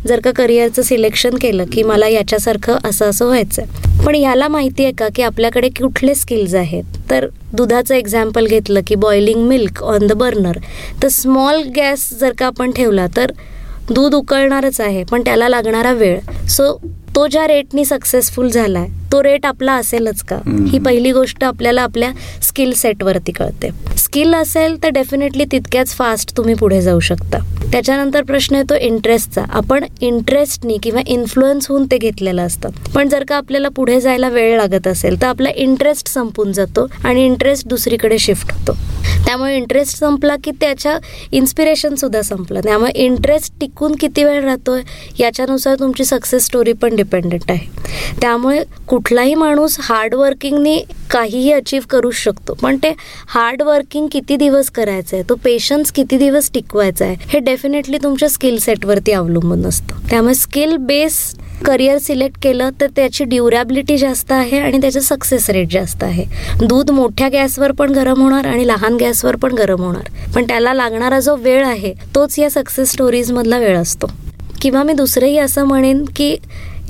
जर 0.07 0.20
का 0.20 0.32
करिअरचं 0.32 0.82
सिलेक्शन 0.82 1.36
केलं 1.41 1.66
की 1.72 1.84
मला 1.84 2.07
याच्यासारखं 2.07 2.78
असं 2.84 3.09
असं 3.09 3.26
व्हायचं 3.26 3.61
आहे 3.61 4.03
पण 4.05 4.16
याला 4.16 4.47
माहिती 4.47 4.84
आहे 4.84 4.93
का 4.93 5.07
की 5.16 5.22
आपल्याकडे 5.24 5.70
कुठले 5.80 6.16
स्किल्स 6.16 6.53
आहेत? 6.55 6.84
तर 7.09 7.28
दुधाचं 7.53 7.95
एक्झाम्पल 7.95 8.45
घेतलं 8.47 8.82
की 8.88 8.95
boiling 8.95 9.41
milk 9.47 9.84
on 9.84 10.05
the 10.07 10.13
burner 10.13 10.57
तर 11.03 11.07
स्मॉल 11.07 11.61
गॅस 11.76 12.09
जर 12.20 12.34
का 12.39 12.45
आपण 12.45 12.72
ठेवला 12.72 13.07
तर 13.18 13.32
दूध 13.89 14.16
उकळणारच 14.16 14.80
आहे 14.82 15.03
पण 15.03 15.22
त्याला 15.26 15.49
लागणारा 15.49 15.91
वेळ. 15.93 16.20
सो 16.47 16.72
तो 17.16 17.28
ज्या 17.28 17.47
रेटनी 17.47 17.86
सक्सेसफुल 17.86 18.49
झालाय 18.49 18.88
तो 19.11 19.24
रेट 19.24 19.45
आपला 19.45 19.74
असेलच 19.74 20.22
का. 20.24 20.39
ही 20.72 20.80
पहिली 20.80 21.11
गोष्ट 21.11 21.43
आपल्याला 21.43 21.82
आपल्या 21.82 22.11
स्किल 22.43 22.74
सेटवरती 22.74 23.32
कळते. 23.32 23.70
स्किल 23.97 24.34
असेल 24.34 24.84
तर 24.84 24.89
डेफिनेटली 24.89 25.45
तितक्याच 25.51 25.89
फास्ट 25.89 26.38
तुम्ही 26.38 26.53
पुढे 26.53 26.82
जाऊ 26.82 26.99
शकता. 26.99 27.38
त्याच्यानंतर 27.72 28.24
प्रश्न 28.24 28.55
येतो 28.55 28.76
इंटरेस्टचा 28.76 29.43
आपण 29.49 29.86
इंटरेस्टनी 30.01 30.78
किंवा 30.84 31.01
इन्फ्लुएन्स 31.07 31.70
होऊन 31.70 31.86
ते 31.91 31.97
घेतलेलं 31.97 32.41
असतं. 32.41 32.70
पण 32.95 33.09
जर 33.09 33.24
का 33.24 33.36
आपल्याला 33.36 33.70
पुढे 33.70 34.01
जायला 34.01 34.30
वेळ 34.30 34.57
लागत 34.57 34.88
असेल 34.88 35.22
तर 35.22 35.28
आपला 35.28 35.49
इंटरेस्ट 35.55 36.07
संपून 36.07 36.51
जातो 36.51 36.88
आणि 37.03 37.26
इंटरेस्ट 37.26 37.68
दुसरीकडे 37.68 38.18
शिफ्ट 38.18 38.51
होतो. 38.51 38.78
त्यामुळे 39.26 39.56
इंटरेस्ट 39.56 39.97
संपला 39.97 40.36
की 40.43 40.51
त्याच्या 40.51 40.97
इन्स्पिरेशनसुद्धा 41.32 42.22
संपलं. 42.22 42.60
त्यामुळे 42.64 42.91
इंटरेस्ट 42.95 43.53
टिकून 43.62 43.95
किती 43.95 44.24
वेळ 44.24 44.43
राहतोय 44.43 44.82
याच्यानुसार 45.20 45.76
तुमची 45.80 46.06
सक्सेस 46.06 46.45
स्टोरी 46.45 46.74
पण 46.74 46.95
डिपेंडंट 46.95 47.51
आहे. 47.51 47.68
त्यामुळे 48.22 48.64
कुठलाही 48.88 49.36
माणूस 49.36 49.78
हार्डवर्किंगनी 49.80 50.84
काहीही 51.12 51.51
अचीव 51.51 51.82
करू 51.89 52.12
शकतो. 52.12 52.53
पण 52.53 52.78
ते 52.78 52.93
हार्डवर्किंग 53.28 54.08
किती 54.12 54.36
दिवस 54.36 54.70
करायचं 54.70 55.16
आहे 55.16 55.24
तो 55.30 55.36
पेशन्स 55.36 55.91
किती 55.91 56.18
दिवस 56.18 56.49
टिकवायचा 56.53 57.06
आहे 57.06 57.16
हे 57.20 57.39
डेफिनेटली 57.39 57.97
तुमच्या 58.03 58.30
स्किल 58.30 58.60
सेटवरती 58.60 59.12
अवलंबून 59.12 59.66
असतं. 59.66 59.95
त्यामुळे 60.10 60.36
स्किल 60.36 60.76
बेस 60.78 61.36
करिअर 61.66 61.97
सिलेक्ट 61.97 62.36
केलं 62.41 62.70
तर 62.82 62.88
त्याची 62.95 63.24
ड्युरॅबिलिटी 63.24 63.97
जास्त 63.97 64.32
आहे 64.32 64.60
आणि 64.60 64.78
त्याचं 64.82 64.99
सक्सेस 64.99 65.49
रेट 65.49 65.68
जास्त 65.72 66.03
आहे. 66.03 66.26
दूध 66.66 66.91
मोठ्या 66.91 67.30
गॅसवर 67.30 67.72
पण 67.72 67.89
गरम 67.89 68.22
होणार 68.22 68.45
आणि 68.45 68.68
लहान 68.68 68.95
गॅसवर 68.95 69.36
पण 69.36 69.51
गरम 69.51 69.82
होणार. 69.82 70.10
पण 70.36 70.43
त्याला 70.43 70.74
लागणारा 70.74 71.20
जो 71.20 71.36
वेळ 71.36 71.66
आहे 71.66 71.93
तोच 72.16 72.39
या 72.39 72.49
सक्सेस 72.49 72.91
स्टोरीजमधला 72.91 73.58
वेळ 73.58 73.78
असतो. 73.78 74.08
किंवा 74.62 74.84
मी 74.84 74.93
दुसरंही 74.93 75.38
असं 75.38 75.64
म्हणेन 75.64 76.06
की 76.16 76.38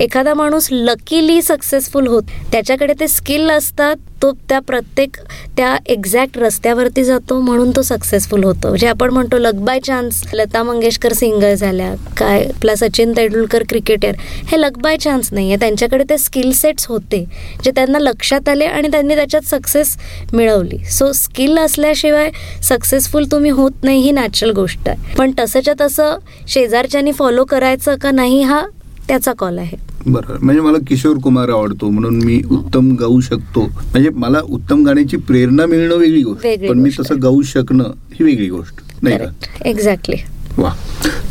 एखादा 0.00 0.32
माणूस 0.34 0.68
लकीली 0.70 1.40
सक्सेसफुल 1.42 2.06
होत 2.06 2.22
त्याच्याकडे 2.52 2.92
ते 3.00 3.06
स्किल 3.08 3.50
असतात 3.50 3.96
तो 4.22 4.30
त्या 4.48 4.58
प्रत्येक 4.66 5.16
त्या 5.56 5.76
एक्झॅक्ट 5.86 6.36
रस्त्यावरती 6.38 7.04
जातो 7.04 7.38
म्हणून 7.40 7.70
तो 7.76 7.82
सक्सेसफुल 7.82 8.44
होतो. 8.44 8.68
म्हणजे 8.68 8.86
आपण 8.86 9.10
म्हणतो 9.10 9.38
luck 9.38 9.54
by 9.64 9.80
chance 9.86 10.22
Lata 10.34 10.62
Mangeshkar 10.62 11.12
singer 11.12 11.54
झाल्या 11.54 11.92
काय 12.16 12.44
आपला 12.44 12.74
सचिन 12.76 13.12
तेंडुलकर 13.16 13.62
क्रिकेटर 13.68 14.12
हे 14.48 14.60
लक 14.60 14.78
बाय 14.82 14.96
चान्स 14.96 15.32
नाही 15.32 15.48
आहे 15.48 15.60
त्यांच्याकडे 15.60 16.04
ते 16.10 16.18
स्किल 16.18 16.50
सेट्स 16.52 16.86
होते 16.88 17.24
जे 17.64 17.70
त्यांना 17.70 17.98
लक्षात 17.98 18.48
आले 18.48 18.64
आणि 18.66 18.88
त्यांनी 18.92 19.14
त्याच्यात 19.14 19.48
सक्सेस 19.48 19.96
मिळवली. 20.32 20.78
सो 20.90 21.12
स्किल 21.14 21.58
असल्याशिवाय 21.58 22.30
सक्सेसफुल 22.68 23.26
तुम्ही 23.32 23.50
होत 23.50 23.84
नाही 23.84 24.00
ही 24.02 24.10
नॅचरल 24.10 24.50
गोष्ट 24.50 24.88
आहे. 24.88 25.14
पण 25.18 25.32
तसंच्या 25.38 25.74
तसं 25.80 26.16
शेजारच्यानी 26.48 27.12
फॉलो 27.12 27.44
करायचं 27.44 27.96
का 28.02 28.10
नाही 28.10 28.42
हा 28.42 28.62
त्याचा 29.08 29.32
कॉल 29.32 29.58
आहे. 29.58 29.76
बरोबर 30.06 30.38
म्हणजे 30.38 30.60
मला 30.60 30.78
किशोर 30.88 31.16
कुमार 31.16 31.48
आवडतो 31.48 31.90
म्हणून 31.90 32.16
मी 32.24 32.40
उत्तम 32.50 32.90
गाऊ 32.96 33.20
शकतो. 33.20 33.62
म्हणजे 33.62 34.10
मला 34.10 34.40
उत्तम 34.48 34.84
गाण्याची 34.84 35.16
प्रेरणा 35.16 35.66
मिळणं 35.66 35.94
वेगळी 35.94 36.22
गोष्ट 36.22 36.46
पण 36.68 36.78
मी. 36.78 36.90
तसं 37.00 37.22
गाऊ 37.22 37.42
शकणं 37.42 37.92
ही 38.14 38.24
वेगळी 38.24 38.48
गोष्ट 38.48 38.80
नाही 39.02 39.18
का? 39.18 39.24
एक्झॅक्टली 39.64 40.16
वा. 40.58 40.72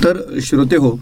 तर 0.04 0.18
श्रोते 0.44 0.76
हो 0.76 0.98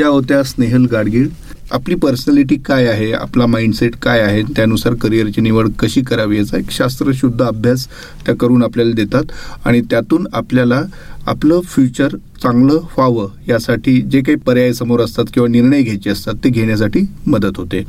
या 0.00 0.08
होत्या 0.08 0.42
स्नेहल 0.42 0.86
गाडगीळ. 0.92 1.28
आपली 1.72 1.94
पर्सनॅलिटी 1.94 2.56
काय 2.56 2.86
आहे 2.86 3.10
आपला 3.12 3.46
माइंडसेट 3.46 3.96
काय 4.02 4.20
आहे 4.20 4.42
त्यानुसार 4.56 4.94
करिअरची 4.94 5.40
निवड 5.40 5.68
कशी 5.78 6.00
करावी 6.00 6.36
याचा 6.38 6.58
एक 6.58 6.70
शास्त्रशुद्ध 6.70 7.42
अभ्यास 7.42 7.86
त्या 8.26 8.34
करून 8.36 8.62
आपल्याला 8.62 8.92
देतात. 8.92 9.32
आणि 9.64 9.80
त्यातून 9.80 10.26
आपल्याला 10.32 10.82
आपलं 11.26 11.60
फ्युचर 11.60 12.16
चांगलं 12.42 12.74
व्हावं 12.74 13.28
यासाठी 13.48 14.00
जे 14.02 14.20
काही 14.20 14.36
पर्याय 14.36 14.72
समोर 14.72 15.00
असतात 15.00 15.24
किंवा 15.34 15.48
निर्णय 15.48 15.82
घ्यायचे 15.82 16.10
असतात 16.10 16.34
ते 16.44 16.48
घेण्यासाठी 16.48 17.00
मदत 17.26 17.56
होते. 17.56 17.82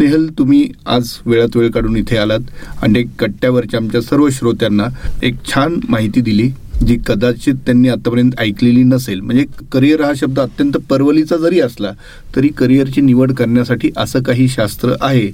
नेहल 0.00 0.26
तुम्ही 0.38 0.68
आज 0.86 1.12
वेळात 1.26 1.56
वेळ 1.56 1.70
काढून 1.70 1.96
इथे 1.96 2.16
आलात 2.16 2.40
आणि 2.82 2.98
एक 2.98 3.08
कट्ट्यावरच्या 3.18 3.80
आमच्या 3.80 4.02
सर्व 4.02 4.28
श्रोत्यांना 4.30 4.86
एक 5.22 5.44
छान 5.46 5.80
माहिती 5.88 6.20
दिली. 6.20 6.50
जी 6.80 6.96
कदाचित 7.06 7.54
त्यांनी 7.66 7.88
आतापर्यंत 7.88 8.32
ऐकलेली 8.38 8.82
नसेल. 8.84 9.20
म्हणजे 9.20 9.44
करिअर 9.72 10.00
हा 10.00 10.12
शब्द 10.16 10.38
अत्यंत 10.40 10.76
परवलीचा 10.90 11.36
जरी 11.36 11.60
असला 11.60 11.90
तरी 12.36 12.48
करिअरची 12.58 13.00
निवड 13.00 13.32
करण्यासाठी 13.32 13.90
असं 13.96 14.22
काही 14.22 14.48
शास्त्र 14.48 14.94
आहे 15.00 15.26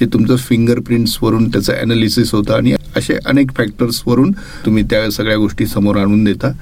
जे 0.00 0.06
तुमचं 0.12 0.36
फिंगरप्रिंट्सवरून 0.38 1.48
त्याचं 1.48 1.72
ॲनालिसिस 1.72 2.32
होतं 2.34 2.54
आणि 2.54 2.72
असे 2.96 3.16
अनेक 3.26 3.50
फॅक्टर्सवरून 3.56 4.30
तुम्ही 4.64 4.82
त्या 4.90 5.10
सगळ्या 5.10 5.36
गोष्टी 5.36 5.66
समोर 5.66 5.96
आणून 5.96 6.24
देता. 6.24 6.52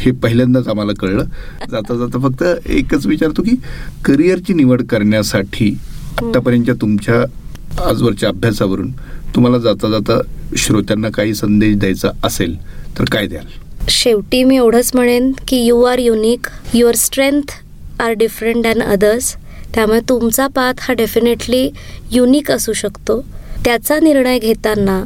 हे 0.00 0.10
पहिल्यांदाच 0.12 0.68
आम्हाला 0.68 0.92
कळलं. 1.00 1.24
जाता 1.70 1.94
जाता 1.96 2.18
फक्त 2.18 2.42
एकच 2.68 3.06
विचारतो 3.06 3.42
की 3.42 3.56
करिअरची 4.04 4.54
निवड 4.54 4.82
करण्यासाठी 4.82 5.74
आत्तापर्यंतच्या 6.18 6.74
तुमच्या 6.80 7.22
आजवरच्या 7.84 8.28
अभ्यासावरून 8.28 8.90
तुम्हाला 9.34 9.58
जाता 9.58 9.88
जाता 9.90 10.20
श्रोत्यांना 10.56 11.08
काही 11.10 11.34
संदेश 11.34 11.76
द्यायचा 11.76 12.10
असेल 12.24 12.56
तर 12.98 13.04
काय 13.12 13.26
द्याल? 13.26 13.46
शेवटी 13.88 14.42
मी 14.44 14.56
एवढंच 14.56 14.90
म्हणेन 14.94 15.30
की 15.48 15.56
you 15.56 15.82
are 15.82 15.98
unique 15.98 16.46
your 16.74 16.94
strength 16.94 17.52
are 18.00 18.12
different 18.12 18.62
than 18.62 18.82
others 18.82 19.34
त्यामुळे 19.74 20.00
तुमचा 20.08 20.46
पाथ 20.46 20.80
हा 20.80 20.94
डेफिनेटली 20.94 21.68
युनिक 22.12 22.50
असू 22.50 22.72
शकतो. 22.72 23.20
त्याचा 23.64 23.98
निर्णय 24.00 24.38
घेताना 24.38 25.02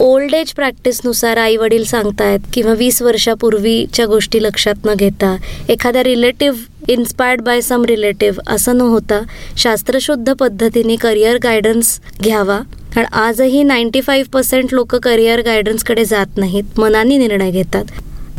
ओल्ड 0.00 0.34
एज 0.34 0.52
प्रॅक्टिसनुसार 0.52 1.36
आई 1.36 1.56
वडील 1.56 1.84
सांगतायत 1.84 2.40
किंवा 2.52 2.72
वीस 2.72 3.00
वर्षापूर्वीच्या 3.02 4.06
गोष्टी 4.06 4.42
लक्षात 4.42 4.86
न 4.86 4.94
घेता 4.94 5.36
एखाद्या 5.68 6.02
relative 6.04 6.92
inspired 6.92 7.40
by 7.40 7.60
some 7.60 7.84
relative 7.84 8.52
असं 8.54 8.76
न 8.76 8.80
होता 8.80 9.20
शास्त्रशुद्ध 9.56 10.32
पद्धतीने 10.32 10.96
करिअर 10.96 11.38
गायडन्स 11.42 11.98
घ्यावा. 12.22 12.60
कारण 12.94 13.06
आजही 13.12 13.62
नाईन्टी 13.62 14.00
फाईव्ह 14.00 14.30
पर्सेंट 14.32 14.74
लोक 14.74 14.94
करिअर 14.94 15.40
गायडन्सकडे 15.40 16.04
जात 16.04 16.38
नाहीत 16.38 16.80
मनाने 16.80 17.16
निर्णय 17.18 17.50
घेतात. 17.50 17.84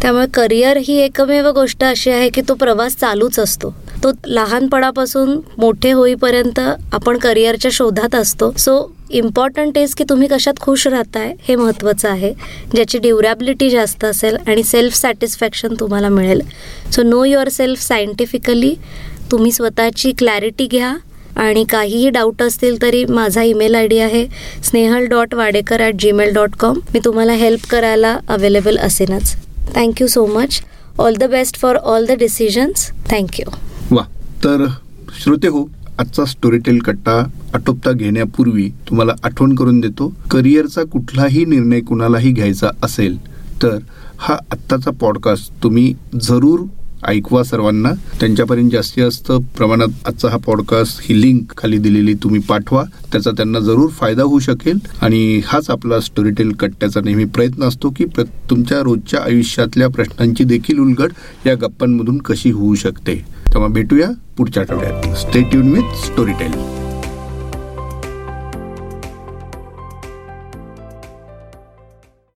त्यामुळे 0.03 0.25
करिअर 0.33 0.77
ही 0.77 0.97
एकमेव 1.01 1.47
गोष्ट 1.47 1.83
अशी 1.83 2.09
आहे 2.11 2.29
की 2.29 2.41
तो 2.41 2.53
प्रवास 2.53 2.95
चालूच 2.95 3.37
असतो. 3.39 3.69
तो 4.03 4.11
लहानपणापासून 4.25 5.39
मोठे 5.57 5.91
होईपर्यंत 5.91 6.59
आपण 6.93 7.17
करिअरच्या 7.17 7.71
शोधात 7.73 8.15
असतो. 8.15 8.51
सो 8.57 8.75
इम्पॉर्टंट 9.09 9.77
इज 9.77 9.93
की 9.95 10.03
तुम्ही 10.09 10.27
कशात 10.27 10.59
खुश 10.61 10.87
राहताय 10.87 11.33
हे 11.47 11.55
महत्त्वाचं 11.55 12.09
आहे. 12.09 12.33
ज्याची 12.73 12.97
ड्युरॅबिलिटी 12.97 13.69
जास्त 13.69 14.03
असेल 14.05 14.37
आणि 14.47 14.63
सेल्फ 14.63 14.95
सॅटिस्फॅक्शन 14.95 15.75
तुम्हाला 15.79 16.09
मिळेल. 16.09 16.41
So 16.91 17.03
know 17.03 17.23
your 17.25 17.49
self 17.49 17.81
scientifically 17.81 18.73
तुम्ही 19.31 19.51
स्वतःची 19.51 20.11
क्लॅरिटी 20.11 20.67
घ्या. 20.67 20.93
आणि 21.37 21.63
काहीही 21.69 22.09
डाऊट 22.09 22.41
असतील 22.41 22.81
तरी 22.81 23.05
माझा 23.05 23.43
ईमेल 23.43 23.75
आय 23.75 23.87
डी 23.87 23.99
आहे 23.99 24.25
Snehal 24.63 25.05
dot 25.05 25.33
Wadekar 25.35 25.81
at 25.81 25.95
Gmail 25.99 26.33
dot 26.33 26.55
com 26.59 26.79
मी 26.93 26.99
तुम्हाला 27.05 27.33
हेल्प 27.33 27.65
करायला 27.69 28.17
available 28.27 28.77
असेनच. 28.77 29.35
Thank you 29.75 30.07
so 30.07 30.25
much 30.25 30.61
all 30.99 31.15
the 31.15 31.29
best 31.29 31.57
for 31.57 31.75
all 31.75 32.05
the 32.05 32.17
decisions 32.17 32.89
thank you 33.11 33.51
वा 33.91 34.03
तर 34.43 34.67
श्रोते 35.21 35.47
हो 35.47 35.67
आजचा 35.99 36.25
स्टोरीटेल 36.25 36.79
कट्टा 36.79 37.17
आटोपता 37.53 37.91
घेण्यापूर्वी 37.91 38.69
तुम्हाला 38.89 39.13
आठवण 39.23 39.55
करून 39.55 39.79
देतो 39.79 40.11
करिअरचा 40.31 40.83
कुठलाही 40.83 41.45
निर्णय 41.45 41.79
कुणालाही 41.79 42.31
घ्यायचा 42.31 42.69
असेल 42.83 43.17
तर 43.63 43.77
हा 44.19 44.37
आत्ताचा 44.51 44.91
पॉडकास्ट 44.91 45.51
तुम्ही 45.63 45.93
जरूर 46.23 46.65
ऐकवा 47.07 47.43
सर्वांना. 47.43 47.91
त्यांच्यापर्यंत 48.19 48.69
जास्तीत 48.71 49.03
जास्त 49.03 49.31
प्रमाणात 49.31 50.07
आजचा 50.07 50.29
हा 50.29 50.37
पॉडकास्ट 50.37 50.99
ही 51.03 51.21
लिंक 51.21 51.57
खाली 51.57 51.77
दिलेली 51.77 52.13
तुम्ही 52.13 52.41
पाठवा. 52.41 52.83
त्याचा 53.11 53.31
त्यांना 53.31 53.59
जरूर 53.59 53.89
फायदा 53.89 54.23
होऊ 54.23 54.39
शकेल. 54.39 54.77
आणि 55.01 55.41
हाच 55.45 55.69
आपला 55.69 55.99
स्टोरीटेल 55.99 56.51
कट्ट्याचा 56.51 57.01
नेहमी 57.05 57.25
प्रयत्न 57.25 57.63
असतो 57.63 57.89
की 57.89 58.05
प्र 58.05 58.23
तुमच्या 58.49 58.79
रोजच्या 58.79 59.19
आयुष्यातल्या 59.19 59.87
प्रश्नांची 59.87 60.43
देखील 60.43 60.79
उलगड 60.79 61.11
या 61.45 61.55
गप्पांमधून 61.55 62.17
कशी 62.17 62.51
होऊ 62.51 62.75
शकते. 62.75 63.15
तेव्हा 63.53 63.67
भेटूया 63.67 64.09
पुढच्या 64.37 64.63
आठवड्यात. 64.63 65.15
Stay 65.15 65.41
tune 65.41 65.71
with 65.71 66.05
Storytel 66.05 66.82